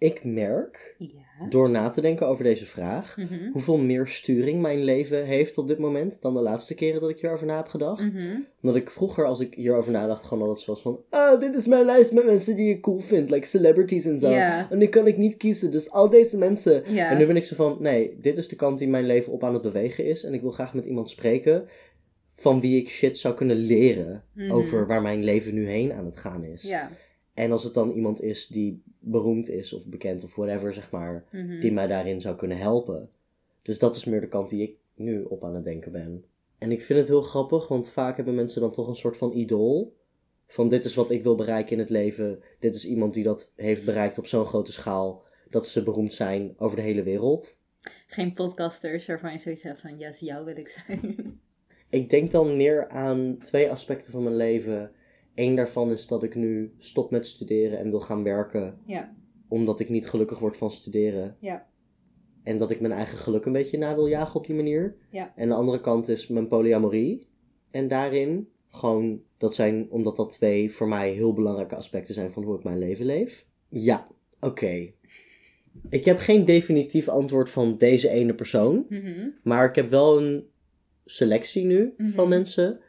Ik 0.00 0.24
merk, 0.24 0.94
ja. 0.98 1.48
door 1.48 1.70
na 1.70 1.88
te 1.88 2.00
denken 2.00 2.26
over 2.28 2.44
deze 2.44 2.66
vraag, 2.66 3.16
Mhm. 3.16 3.50
hoeveel 3.52 3.78
meer 3.78 4.06
sturing 4.06 4.60
mijn 4.60 4.84
leven 4.84 5.24
heeft 5.24 5.58
op 5.58 5.66
dit 5.66 5.78
moment 5.78 6.22
dan 6.22 6.34
de 6.34 6.40
laatste 6.40 6.74
keren 6.74 7.00
dat 7.00 7.10
ik 7.10 7.20
hierover 7.20 7.46
na 7.46 7.56
heb 7.56 7.66
gedacht. 7.68 8.12
Mhm. 8.12 8.36
Omdat 8.62 8.76
ik 8.80 8.90
vroeger, 8.90 9.24
als 9.24 9.40
ik 9.40 9.54
hierover 9.54 9.92
nadacht, 9.92 10.24
gewoon 10.24 10.42
altijd 10.42 10.64
zoals 10.64 10.82
van... 10.82 11.00
Ah, 11.10 11.40
dit 11.40 11.54
is 11.54 11.66
mijn 11.66 11.84
lijst 11.84 12.12
met 12.12 12.24
mensen 12.24 12.56
die 12.56 12.70
ik 12.74 12.80
cool 12.82 12.98
vind. 12.98 13.30
Like 13.30 13.46
celebrities 13.46 14.04
en 14.04 14.20
zo. 14.20 14.26
En 14.70 14.78
nu 14.78 14.86
kan 14.86 15.06
ik 15.06 15.16
niet 15.16 15.36
kiezen, 15.36 15.70
dus 15.70 15.90
al 15.90 16.10
deze 16.10 16.38
mensen. 16.38 16.84
En 16.84 17.18
nu 17.18 17.26
ben 17.26 17.36
ik 17.36 17.44
zo 17.44 17.54
van... 17.54 17.76
Nee, 17.80 18.16
dit 18.20 18.36
is 18.36 18.48
de 18.48 18.56
kant 18.56 18.78
die 18.78 18.88
mijn 18.88 19.06
leven 19.06 19.32
op 19.32 19.44
aan 19.44 19.52
het 19.54 19.62
bewegen 19.62 20.04
is. 20.04 20.24
En 20.24 20.34
ik 20.34 20.40
wil 20.40 20.50
graag 20.50 20.74
met 20.74 20.84
iemand 20.84 21.10
spreken 21.10 21.68
van 22.36 22.60
wie 22.60 22.80
ik 22.80 22.88
shit 22.88 23.18
zou 23.18 23.34
kunnen 23.34 23.56
leren. 23.56 24.24
Mhm. 24.34 24.52
Over 24.52 24.86
waar 24.86 25.02
mijn 25.02 25.24
leven 25.24 25.54
nu 25.54 25.68
heen 25.68 25.92
aan 25.92 26.04
het 26.04 26.16
gaan 26.16 26.44
is. 26.44 26.62
Ja. 26.62 26.90
En 27.34 27.52
als 27.52 27.64
het 27.64 27.74
dan 27.74 27.90
iemand 27.90 28.22
is 28.22 28.46
die 28.46 28.82
beroemd 28.98 29.48
is 29.48 29.72
of 29.72 29.88
bekend 29.88 30.24
of 30.24 30.34
whatever, 30.34 30.74
zeg 30.74 30.90
maar. 30.90 31.24
Mhm. 31.30 31.60
Die 31.60 31.72
mij 31.72 31.86
daarin 31.86 32.20
zou 32.20 32.36
kunnen 32.36 32.58
helpen. 32.58 33.10
Dus 33.62 33.78
dat 33.78 33.96
is 33.96 34.04
meer 34.04 34.20
de 34.20 34.28
kant 34.28 34.48
die 34.48 34.62
ik 34.62 34.76
nu 34.94 35.22
op 35.22 35.44
aan 35.44 35.54
het 35.54 35.64
denken 35.64 35.92
ben. 35.92 36.24
En 36.58 36.72
ik 36.72 36.82
vind 36.82 36.98
het 36.98 37.08
heel 37.08 37.22
grappig, 37.22 37.68
want 37.68 37.88
vaak 37.88 38.16
hebben 38.16 38.34
mensen 38.34 38.60
dan 38.60 38.72
toch 38.72 38.88
een 38.88 38.94
soort 38.94 39.16
van 39.16 39.32
idool. 39.32 39.96
Van 40.46 40.68
dit 40.68 40.84
is 40.84 40.94
wat 40.94 41.10
ik 41.10 41.22
wil 41.22 41.34
bereiken 41.34 41.72
in 41.72 41.78
het 41.78 41.90
leven. 41.90 42.42
Dit 42.58 42.74
is 42.74 42.86
iemand 42.86 43.14
die 43.14 43.24
dat 43.24 43.52
heeft 43.56 43.84
bereikt 43.84 44.18
op 44.18 44.26
zo'n 44.26 44.44
grote 44.44 44.72
schaal. 44.72 45.24
Dat 45.50 45.66
ze 45.66 45.82
beroemd 45.82 46.14
zijn 46.14 46.54
over 46.58 46.76
de 46.76 46.82
hele 46.82 47.02
wereld. 47.02 47.58
Geen 48.06 48.32
podcasters 48.32 49.06
waarvan 49.06 49.32
je 49.32 49.38
zoiets 49.38 49.62
hebt 49.62 49.80
van, 49.80 49.98
yes, 49.98 50.18
jou 50.18 50.44
wil 50.44 50.56
ik 50.56 50.68
zijn. 50.68 51.40
Ik 51.88 52.10
denk 52.10 52.30
dan 52.30 52.56
meer 52.56 52.88
aan 52.88 53.38
twee 53.38 53.70
aspecten 53.70 54.12
van 54.12 54.22
mijn 54.22 54.36
leven. 54.36 54.92
Eén 55.34 55.54
daarvan 55.54 55.90
is 55.90 56.06
dat 56.06 56.22
ik 56.22 56.34
nu 56.34 56.72
stop 56.78 57.10
met 57.10 57.26
studeren 57.26 57.78
en 57.78 57.90
wil 57.90 58.00
gaan 58.00 58.22
werken. 58.22 58.78
ja. 58.86 59.18
Omdat 59.48 59.80
ik 59.80 59.88
niet 59.88 60.08
gelukkig 60.08 60.38
word 60.38 60.56
van 60.56 60.70
studeren. 60.70 61.36
Ja. 61.40 61.66
En 62.42 62.58
dat 62.58 62.70
ik 62.70 62.80
mijn 62.80 62.92
eigen 62.92 63.18
geluk 63.18 63.44
een 63.44 63.52
beetje 63.52 63.78
na 63.78 63.94
wil 63.94 64.06
jagen 64.06 64.34
op 64.40 64.46
die 64.46 64.54
manier. 64.56 64.96
Ja. 65.10 65.32
En 65.36 65.48
de 65.48 65.54
andere 65.54 65.80
kant 65.80 66.08
is 66.08 66.28
mijn 66.28 66.46
polyamorie. 66.46 67.26
En 67.70 67.88
daarin 67.88 68.48
gewoon, 68.68 69.22
dat 69.38 69.54
zijn, 69.54 69.86
omdat 69.90 70.16
dat 70.16 70.32
twee 70.32 70.72
voor 70.72 70.88
mij 70.88 71.10
heel 71.10 71.32
belangrijke 71.32 71.74
aspecten 71.76 72.14
zijn 72.14 72.32
van 72.32 72.42
hoe 72.42 72.56
ik 72.56 72.64
mijn 72.64 72.78
leven 72.78 73.06
leef. 73.06 73.46
Ja, 73.68 74.06
oké. 74.40 74.90
Ik 75.88 76.04
heb 76.04 76.18
geen 76.18 76.44
definitief 76.44 77.08
antwoord 77.08 77.50
van 77.50 77.76
deze 77.76 78.08
ene 78.08 78.34
persoon. 78.34 78.86
Mhm. 78.88 79.28
Maar 79.42 79.68
ik 79.68 79.74
heb 79.74 79.88
wel 79.90 80.22
een 80.22 80.44
selectie 81.04 81.64
nu 81.64 81.94
Mhm. 81.96 82.10
van 82.10 82.28
mensen. 82.28 82.80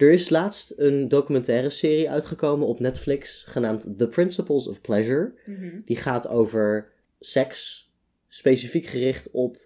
Er 0.00 0.10
is 0.10 0.28
laatst 0.28 0.72
een 0.76 1.08
documentaire 1.08 1.70
serie 1.70 2.10
uitgekomen 2.10 2.66
op 2.66 2.80
Netflix 2.80 3.42
genaamd 3.42 3.98
The 3.98 4.08
Principles 4.08 4.68
of 4.68 4.80
Pleasure. 4.80 5.32
Mhm. 5.46 5.80
Die 5.84 5.96
gaat 5.96 6.28
over 6.28 6.92
seks, 7.18 7.90
specifiek 8.28 8.86
gericht 8.86 9.30
op 9.30 9.56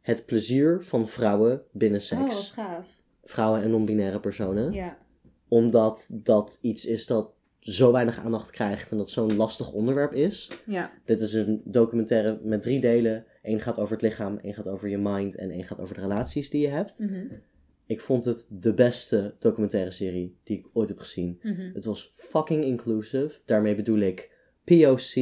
het 0.00 0.26
plezier 0.26 0.84
van 0.84 1.08
vrouwen 1.08 1.62
binnen 1.72 2.00
Oh, 2.00 2.06
seks. 2.06 2.50
gaaf. 2.50 3.00
Vrouwen 3.24 3.62
en 3.62 3.70
non-binaire 3.70 4.20
personen. 4.20 4.72
Ja. 4.72 4.98
Omdat 5.48 6.10
dat 6.22 6.58
iets 6.62 6.86
is 6.86 7.06
dat 7.06 7.30
zo 7.60 7.92
weinig 7.92 8.18
aandacht 8.18 8.50
krijgt 8.50 8.90
en 8.90 8.96
dat 8.96 9.10
zo'n 9.10 9.36
lastig 9.36 9.72
onderwerp 9.72 10.12
is. 10.12 10.50
Ja. 10.64 10.92
Dit 11.04 11.20
is 11.20 11.32
een 11.32 11.60
documentaire 11.64 12.38
met 12.42 12.62
drie 12.62 12.80
delen. 12.80 13.24
Eén 13.42 13.60
gaat 13.60 13.78
over 13.78 13.92
het 13.92 14.02
lichaam, 14.02 14.38
één 14.38 14.54
gaat 14.54 14.68
over 14.68 14.88
je 14.88 14.98
mind 14.98 15.34
en 15.34 15.50
één 15.50 15.64
gaat 15.64 15.80
over 15.80 15.94
de 15.94 16.00
relaties 16.00 16.50
die 16.50 16.60
je 16.60 16.68
hebt. 16.68 16.98
Mhm. 16.98 17.26
Ik 17.86 18.00
vond 18.00 18.24
het 18.24 18.48
de 18.50 18.74
beste 18.74 19.34
documentaire 19.38 19.90
serie 19.90 20.36
die 20.44 20.58
ik 20.58 20.66
ooit 20.72 20.88
heb 20.88 20.98
gezien. 20.98 21.38
Mhm. 21.42 21.70
Het 21.74 21.84
was 21.84 22.10
fucking 22.12 22.64
inclusive. 22.64 23.38
Daarmee 23.44 23.74
bedoel 23.74 23.98
ik 23.98 24.34
POC. 24.64 25.14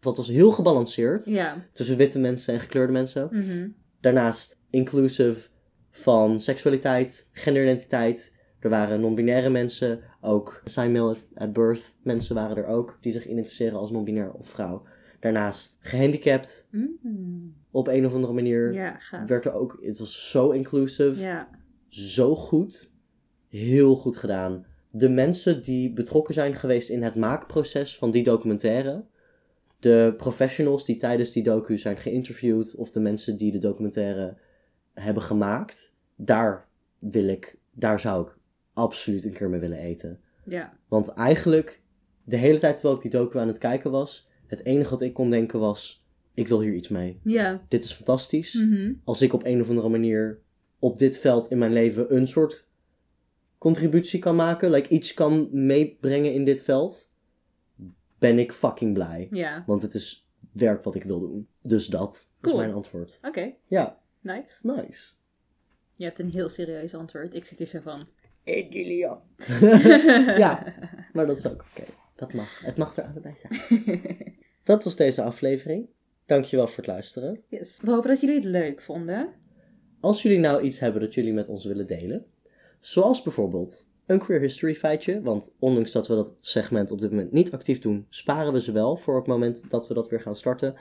Wat 0.00 0.16
was 0.16 0.28
heel 0.28 0.50
gebalanceerd 0.50 1.26
tussen 1.72 1.96
witte 1.96 2.18
mensen 2.18 2.54
en 2.54 2.60
gekleurde 2.60 2.92
mensen. 2.92 3.28
Mhm. 3.30 3.68
Daarnaast 4.00 4.58
inclusive 4.70 5.48
van 5.90 6.40
seksualiteit, 6.40 7.28
genderidentiteit. 7.32 8.36
Er 8.60 8.70
waren 8.70 9.00
non-binaire 9.00 9.50
mensen, 9.50 10.00
ook 10.20 10.62
male 10.76 11.16
at 11.34 11.52
birth 11.52 11.94
mensen 12.02 12.34
waren 12.34 12.56
er 12.56 12.66
ook, 12.66 12.98
die 13.00 13.12
zich 13.12 13.26
identificeren 13.26 13.78
als 13.78 13.90
non-binair 13.90 14.32
of 14.32 14.48
vrouw. 14.48 14.82
Daarnaast 15.20 15.78
gehandicapt, 15.80 16.66
Mhm. 16.70 16.86
op 17.70 17.88
een 17.88 18.06
of 18.06 18.14
andere 18.14 18.32
manier. 18.32 18.72
Werd 19.26 19.44
er 19.44 19.52
ook, 19.52 19.78
het 19.82 19.98
was 19.98 20.30
zo 20.30 20.50
inclusive, 20.50 21.20
Ja. 21.20 21.48
Zo 21.90 22.36
goed, 22.36 22.94
heel 23.48 23.94
goed 23.94 24.16
gedaan. 24.16 24.66
De 24.90 25.08
mensen 25.08 25.62
die 25.62 25.92
betrokken 25.92 26.34
zijn 26.34 26.54
geweest 26.54 26.88
in 26.88 27.02
het 27.02 27.14
maakproces 27.14 27.96
van 27.96 28.10
die 28.10 28.22
documentaire, 28.22 29.04
de 29.78 30.14
professionals 30.16 30.84
die 30.84 30.96
tijdens 30.96 31.32
die 31.32 31.42
docu 31.42 31.78
zijn 31.78 31.96
geïnterviewd, 31.96 32.74
of 32.76 32.90
de 32.90 33.00
mensen 33.00 33.36
die 33.36 33.52
de 33.52 33.58
documentaire 33.58 34.36
hebben 34.94 35.22
gemaakt, 35.22 35.92
daar 36.16 36.68
wil 36.98 37.28
ik, 37.28 37.58
daar 37.72 38.00
zou 38.00 38.26
ik 38.26 38.38
absoluut 38.72 39.24
een 39.24 39.32
keer 39.32 39.48
mee 39.50 39.60
willen 39.60 39.78
eten. 39.78 40.20
Ja. 40.44 40.72
Want 40.88 41.08
eigenlijk, 41.08 41.82
de 42.24 42.36
hele 42.36 42.58
tijd 42.58 42.74
terwijl 42.74 42.96
ik 42.96 43.02
die 43.02 43.10
docu 43.10 43.38
aan 43.38 43.46
het 43.48 43.58
kijken 43.58 43.90
was, 43.90 44.28
het 44.46 44.64
enige 44.64 44.90
wat 44.90 45.00
ik 45.00 45.12
kon 45.12 45.30
denken 45.30 45.58
was, 45.60 46.06
ik 46.34 46.48
wil 46.48 46.60
hier 46.60 46.74
iets 46.74 46.88
mee. 46.88 47.20
Ja. 47.24 47.62
Dit 47.68 47.84
is 47.84 47.92
fantastisch 47.92 48.54
Mhm. 48.54 48.92
als 49.04 49.22
ik 49.22 49.32
op 49.32 49.44
een 49.44 49.60
of 49.60 49.68
andere 49.68 49.88
manier 49.88 50.40
op 50.80 50.98
dit 50.98 51.18
veld 51.18 51.50
in 51.50 51.58
mijn 51.58 51.72
leven 51.72 52.14
een 52.16 52.26
soort 52.26 52.68
contributie 53.58 54.18
kan 54.18 54.36
maken, 54.36 54.70
like 54.70 54.88
iets 54.88 55.14
kan 55.14 55.48
meebrengen 55.52 56.32
in 56.34 56.44
dit 56.44 56.62
veld, 56.62 57.12
ben 58.18 58.38
ik 58.38 58.52
fucking 58.52 58.92
blij. 58.94 59.28
Ja. 59.30 59.64
Want 59.66 59.82
het 59.82 59.94
is 59.94 60.28
werk 60.52 60.82
wat 60.84 60.94
ik 60.94 61.02
wil 61.02 61.20
doen. 61.20 61.48
Dus 61.62 61.86
dat 61.86 62.14
is 62.14 62.28
Cool. 62.40 62.56
mijn 62.56 62.72
antwoord. 62.72 63.18
Oké. 63.22 63.52
Ja, 63.66 63.98
Nice. 64.20 64.58
nice. 64.62 65.12
Je 65.94 66.04
hebt 66.04 66.18
een 66.18 66.30
heel 66.30 66.48
serieus 66.48 66.94
antwoord. 66.94 67.34
Ik 67.34 67.44
zit 67.44 67.58
hier 67.58 67.66
zo 67.68 67.80
van. 67.80 68.08
Egilia. 68.44 69.22
ja, 70.44 70.74
maar 71.12 71.26
dat 71.26 71.36
is 71.36 71.46
ook 71.46 71.64
oké. 71.70 71.84
Dat 72.14 72.32
mag. 72.32 72.60
Het 72.60 72.76
mag 72.76 72.96
er 72.96 73.04
allebei 73.04 73.34
zijn. 73.36 74.02
Dat 74.64 74.84
was 74.84 74.96
deze 74.96 75.22
aflevering. 75.22 75.88
Dankjewel 76.26 76.66
voor 76.68 76.76
het 76.76 76.86
luisteren. 76.86 77.42
Yes. 77.48 77.78
We 77.82 77.90
hopen 77.90 78.08
dat 78.10 78.20
jullie 78.20 78.34
het 78.36 78.44
leuk 78.44 78.82
vonden. 78.82 79.28
Als 80.00 80.22
jullie 80.22 80.38
nou 80.38 80.62
iets 80.62 80.78
hebben 80.78 81.00
dat 81.00 81.14
jullie 81.14 81.32
met 81.32 81.48
ons 81.48 81.64
willen 81.64 81.86
delen, 81.86 82.26
zoals 82.80 83.22
bijvoorbeeld 83.22 83.88
een 84.06 84.18
queer 84.18 84.40
history 84.40 84.74
feitje, 84.74 85.22
want 85.22 85.54
ondanks 85.58 85.92
dat 85.92 86.08
we 86.08 86.14
dat 86.14 86.34
segment 86.40 86.90
op 86.90 87.00
dit 87.00 87.10
moment 87.10 87.32
niet 87.32 87.52
actief 87.52 87.78
doen, 87.78 88.06
sparen 88.08 88.52
we 88.52 88.60
ze 88.60 88.72
wel 88.72 88.96
voor 88.96 89.16
het 89.16 89.26
moment 89.26 89.70
dat 89.70 89.88
we 89.88 89.94
dat 89.94 90.08
weer 90.08 90.20
gaan 90.20 90.36
starten. 90.36 90.74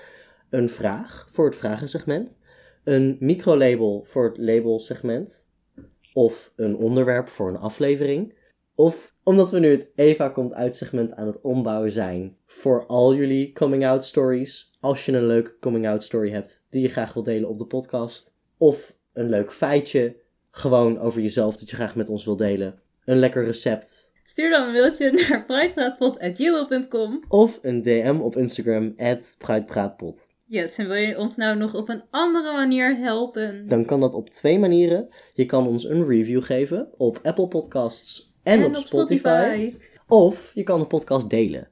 Een 0.49 0.69
vraag 0.69 1.27
voor 1.31 1.45
het 1.45 1.55
vragensegment, 1.55 2.39
een 2.83 3.17
microlabel 3.19 4.03
voor 4.03 4.25
het 4.25 4.37
labelsegment, 4.37 5.47
of 6.13 6.53
een 6.55 6.75
onderwerp 6.75 7.27
voor 7.27 7.49
een 7.49 7.57
aflevering. 7.57 8.37
Of 8.75 9.15
omdat 9.23 9.51
we 9.51 9.59
nu 9.59 9.71
het 9.71 9.89
Eva 9.95 10.29
komt 10.29 10.53
uit 10.53 10.75
segment 10.75 11.13
aan 11.13 11.27
het 11.27 11.41
ombouwen 11.41 11.91
zijn 11.91 12.37
voor 12.45 12.85
al 12.85 13.15
jullie 13.15 13.51
coming 13.51 13.85
out 13.85 14.05
stories. 14.05 14.77
Als 14.79 15.05
je 15.05 15.11
een 15.11 15.25
leuke 15.25 15.57
coming 15.59 15.87
out 15.87 16.03
story 16.03 16.31
hebt 16.31 16.65
die 16.69 16.81
je 16.81 16.89
graag 16.89 17.13
wilt 17.13 17.25
delen 17.25 17.49
op 17.49 17.57
de 17.57 17.65
podcast. 17.65 18.37
Of 18.57 18.97
een 19.19 19.29
leuk 19.29 19.51
feitje, 19.51 20.15
gewoon 20.51 20.99
over 20.99 21.21
jezelf 21.21 21.57
dat 21.57 21.69
je 21.69 21.75
graag 21.75 21.95
met 21.95 22.09
ons 22.09 22.25
wilt 22.25 22.37
delen. 22.37 22.79
Een 23.05 23.19
lekker 23.19 23.45
recept. 23.45 24.11
Stuur 24.23 24.49
dan 24.49 24.67
een 24.67 24.71
mailtje 24.73 25.11
naar 25.11 25.45
pruikpraatpot.gmail.com 25.45 27.23
Of 27.27 27.59
een 27.61 27.81
DM 27.81 28.17
op 28.21 28.35
Instagram, 28.35 28.95
@pruitpraatpot. 29.37 30.27
Yes, 30.45 30.77
en 30.77 30.87
wil 30.87 30.95
je 30.95 31.17
ons 31.17 31.35
nou 31.35 31.57
nog 31.57 31.73
op 31.75 31.89
een 31.89 32.03
andere 32.09 32.53
manier 32.53 32.97
helpen? 32.97 33.67
Dan 33.67 33.85
kan 33.85 33.99
dat 33.99 34.13
op 34.13 34.29
twee 34.29 34.59
manieren. 34.59 35.07
Je 35.33 35.45
kan 35.45 35.67
ons 35.67 35.85
een 35.85 36.07
review 36.07 36.43
geven 36.43 36.89
op 36.97 37.19
Apple 37.23 37.47
Podcasts 37.47 38.33
en, 38.43 38.65
op, 38.65 38.75
Spotify. 38.75 39.75
Of 40.07 40.51
je 40.53 40.63
kan 40.63 40.79
de 40.79 40.87
podcast 40.87 41.29
delen 41.29 41.69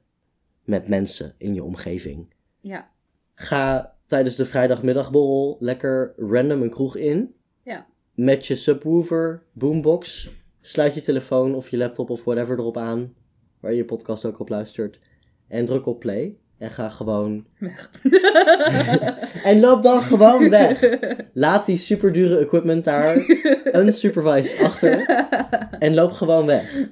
met 0.64 0.88
mensen 0.88 1.34
in 1.38 1.54
je 1.54 1.64
omgeving. 1.64 2.34
Ja, 2.60 2.90
Ga 3.34 3.96
tijdens 4.06 4.36
de 4.36 4.46
vrijdagmiddagborrel 4.46 5.56
lekker 5.58 6.14
random 6.16 6.62
een 6.62 6.70
kroeg 6.70 6.96
in. 6.96 7.34
Ja. 7.68 7.86
Met 8.14 8.46
je 8.46 8.56
subwoofer, 8.56 9.42
boombox. 9.52 10.30
Sluit 10.60 10.94
je 10.94 11.00
telefoon 11.00 11.54
of 11.54 11.68
je 11.68 11.76
laptop 11.76 12.10
of 12.10 12.24
whatever 12.24 12.58
erop 12.58 12.76
aan. 12.76 13.14
Waar 13.60 13.70
je 13.70 13.76
je 13.76 13.84
podcast 13.84 14.24
ook 14.24 14.40
op 14.40 14.48
luistert. 14.48 14.98
En 15.48 15.64
druk 15.64 15.86
op 15.86 16.00
play. 16.00 16.36
En 16.58 16.70
ga 16.70 16.88
gewoon. 16.88 17.46
weg. 17.58 17.90
En 19.44 19.60
loop 19.60 19.82
dan 19.82 20.02
gewoon 20.02 20.50
weg. 20.50 20.98
Laat 21.32 21.66
die 21.66 21.76
superdure 21.76 22.38
equipment 22.38 22.84
daar 22.84 23.16
unsupervised 23.80 24.60
achter. 24.60 25.06
En 25.78 25.94
loop 25.94 26.12
gewoon 26.12 26.46
weg. 26.46 26.88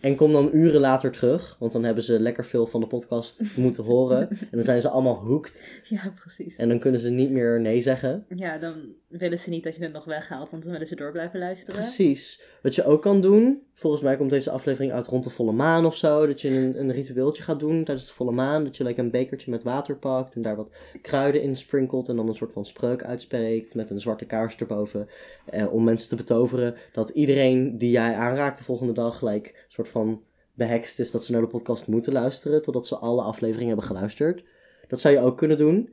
En 0.00 0.16
kom 0.16 0.32
dan 0.32 0.50
uren 0.52 0.80
later 0.80 1.10
terug. 1.10 1.56
Want 1.58 1.72
dan 1.72 1.84
hebben 1.84 2.04
ze 2.04 2.20
lekker 2.20 2.44
veel 2.44 2.66
van 2.66 2.80
de 2.80 2.86
podcast 2.86 3.42
moeten 3.56 3.84
horen. 3.84 4.28
En 4.30 4.48
dan 4.50 4.62
zijn 4.62 4.80
ze 4.80 4.88
allemaal 4.88 5.16
hooked. 5.16 5.62
Ja, 5.82 6.12
precies. 6.14 6.56
En 6.56 6.68
dan 6.68 6.78
kunnen 6.78 7.00
ze 7.00 7.10
niet 7.10 7.30
meer 7.30 7.60
nee 7.60 7.80
zeggen. 7.80 8.24
Ja, 8.34 8.58
dan 8.58 8.74
willen 9.08 9.38
ze 9.38 9.50
niet 9.50 9.64
dat 9.64 9.76
je 9.76 9.82
het 9.82 9.92
nog 9.92 10.04
weghaalt, 10.04 10.50
want 10.50 10.62
dan 10.62 10.72
willen 10.72 10.86
ze 10.86 10.96
door 10.96 11.12
blijven 11.12 11.38
luisteren. 11.38 11.74
Precies. 11.74 12.42
Wat 12.62 12.74
je 12.74 12.84
ook 12.84 13.02
kan 13.02 13.20
doen, 13.20 13.62
volgens 13.74 14.02
mij 14.02 14.16
komt 14.16 14.30
deze 14.30 14.50
aflevering 14.50 14.92
uit 14.92 15.06
rond 15.06 15.24
de 15.24 15.30
volle 15.30 15.52
maan 15.52 15.86
of 15.86 15.96
zo. 15.96 16.26
Dat 16.26 16.40
je 16.40 16.48
een, 16.48 16.80
een 16.80 16.92
ritueeltje 16.92 17.42
gaat 17.42 17.60
doen 17.60 17.84
tijdens 17.84 18.06
de 18.06 18.12
volle 18.12 18.32
maan. 18.32 18.64
Dat 18.64 18.76
je 18.76 18.84
like, 18.84 19.00
een 19.00 19.10
bekertje 19.10 19.50
met 19.50 19.62
water 19.62 19.96
pakt 19.96 20.34
en 20.34 20.42
daar 20.42 20.56
wat 20.56 20.70
kruiden 21.02 21.42
in 21.42 21.56
sprinkelt. 21.56 22.08
En 22.08 22.16
dan 22.16 22.28
een 22.28 22.34
soort 22.34 22.52
van 22.52 22.64
spreuk 22.64 23.04
uitspreekt 23.04 23.74
met 23.74 23.90
een 23.90 24.00
zwarte 24.00 24.24
kaars 24.24 24.56
erboven. 24.56 25.08
Eh, 25.44 25.72
om 25.72 25.84
mensen 25.84 26.08
te 26.08 26.16
betoveren 26.16 26.74
dat 26.92 27.08
iedereen 27.08 27.78
die 27.78 27.90
jij 27.90 28.14
aanraakt 28.14 28.58
de 28.58 28.64
volgende 28.64 28.92
dag, 28.92 29.22
like, 29.22 29.48
een 29.48 29.67
soort 29.84 29.88
van 30.04 30.22
behekst 30.54 30.98
is 30.98 31.10
dat 31.10 31.24
ze 31.24 31.32
naar 31.32 31.40
de 31.40 31.46
podcast 31.46 31.86
moeten 31.86 32.12
luisteren. 32.12 32.62
Totdat 32.62 32.86
ze 32.86 32.96
alle 32.96 33.22
afleveringen 33.22 33.66
hebben 33.66 33.86
geluisterd. 33.86 34.44
Dat 34.88 35.00
zou 35.00 35.14
je 35.14 35.20
ook 35.20 35.36
kunnen 35.38 35.56
doen. 35.56 35.90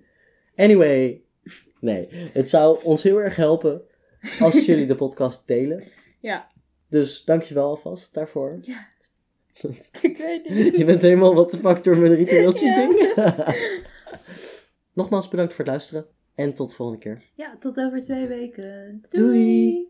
Anyway, 0.56 1.22
nee. 1.80 2.08
Het 2.12 2.50
zou 2.50 2.84
ons 2.84 3.04
heel 3.04 3.22
erg 3.22 3.36
helpen 3.36 3.82
als 4.40 4.66
jullie 4.66 4.86
de 4.88 4.96
podcast 4.96 5.48
delen. 5.48 5.84
Ja, 6.20 6.48
Dus 6.90 7.24
dankjewel 7.24 7.68
alvast 7.70 8.14
daarvoor. 8.14 8.58
Ja. 8.62 8.88
ik 10.02 10.18
weet 10.18 10.50
niet. 10.50 10.76
Je 10.78 10.86
bent 10.86 11.02
helemaal 11.02 11.36
wat 11.36 11.52
de 11.52 11.58
fuck 11.58 11.84
door 11.84 11.98
mijn 11.98 12.16
ritueeltjes 12.16 12.70
Ja. 12.70 12.88
ding. 12.88 13.14
Nogmaals 14.94 15.28
bedankt 15.28 15.54
voor 15.54 15.64
het 15.64 15.74
luisteren. 15.74 16.06
En 16.36 16.54
tot 16.54 16.70
de 16.70 16.76
volgende 16.76 17.02
keer. 17.02 17.22
Ja, 17.36 17.58
tot 17.60 17.78
over 17.78 18.04
twee 18.04 18.28
weken. 18.28 19.04
Doei. 19.10 19.88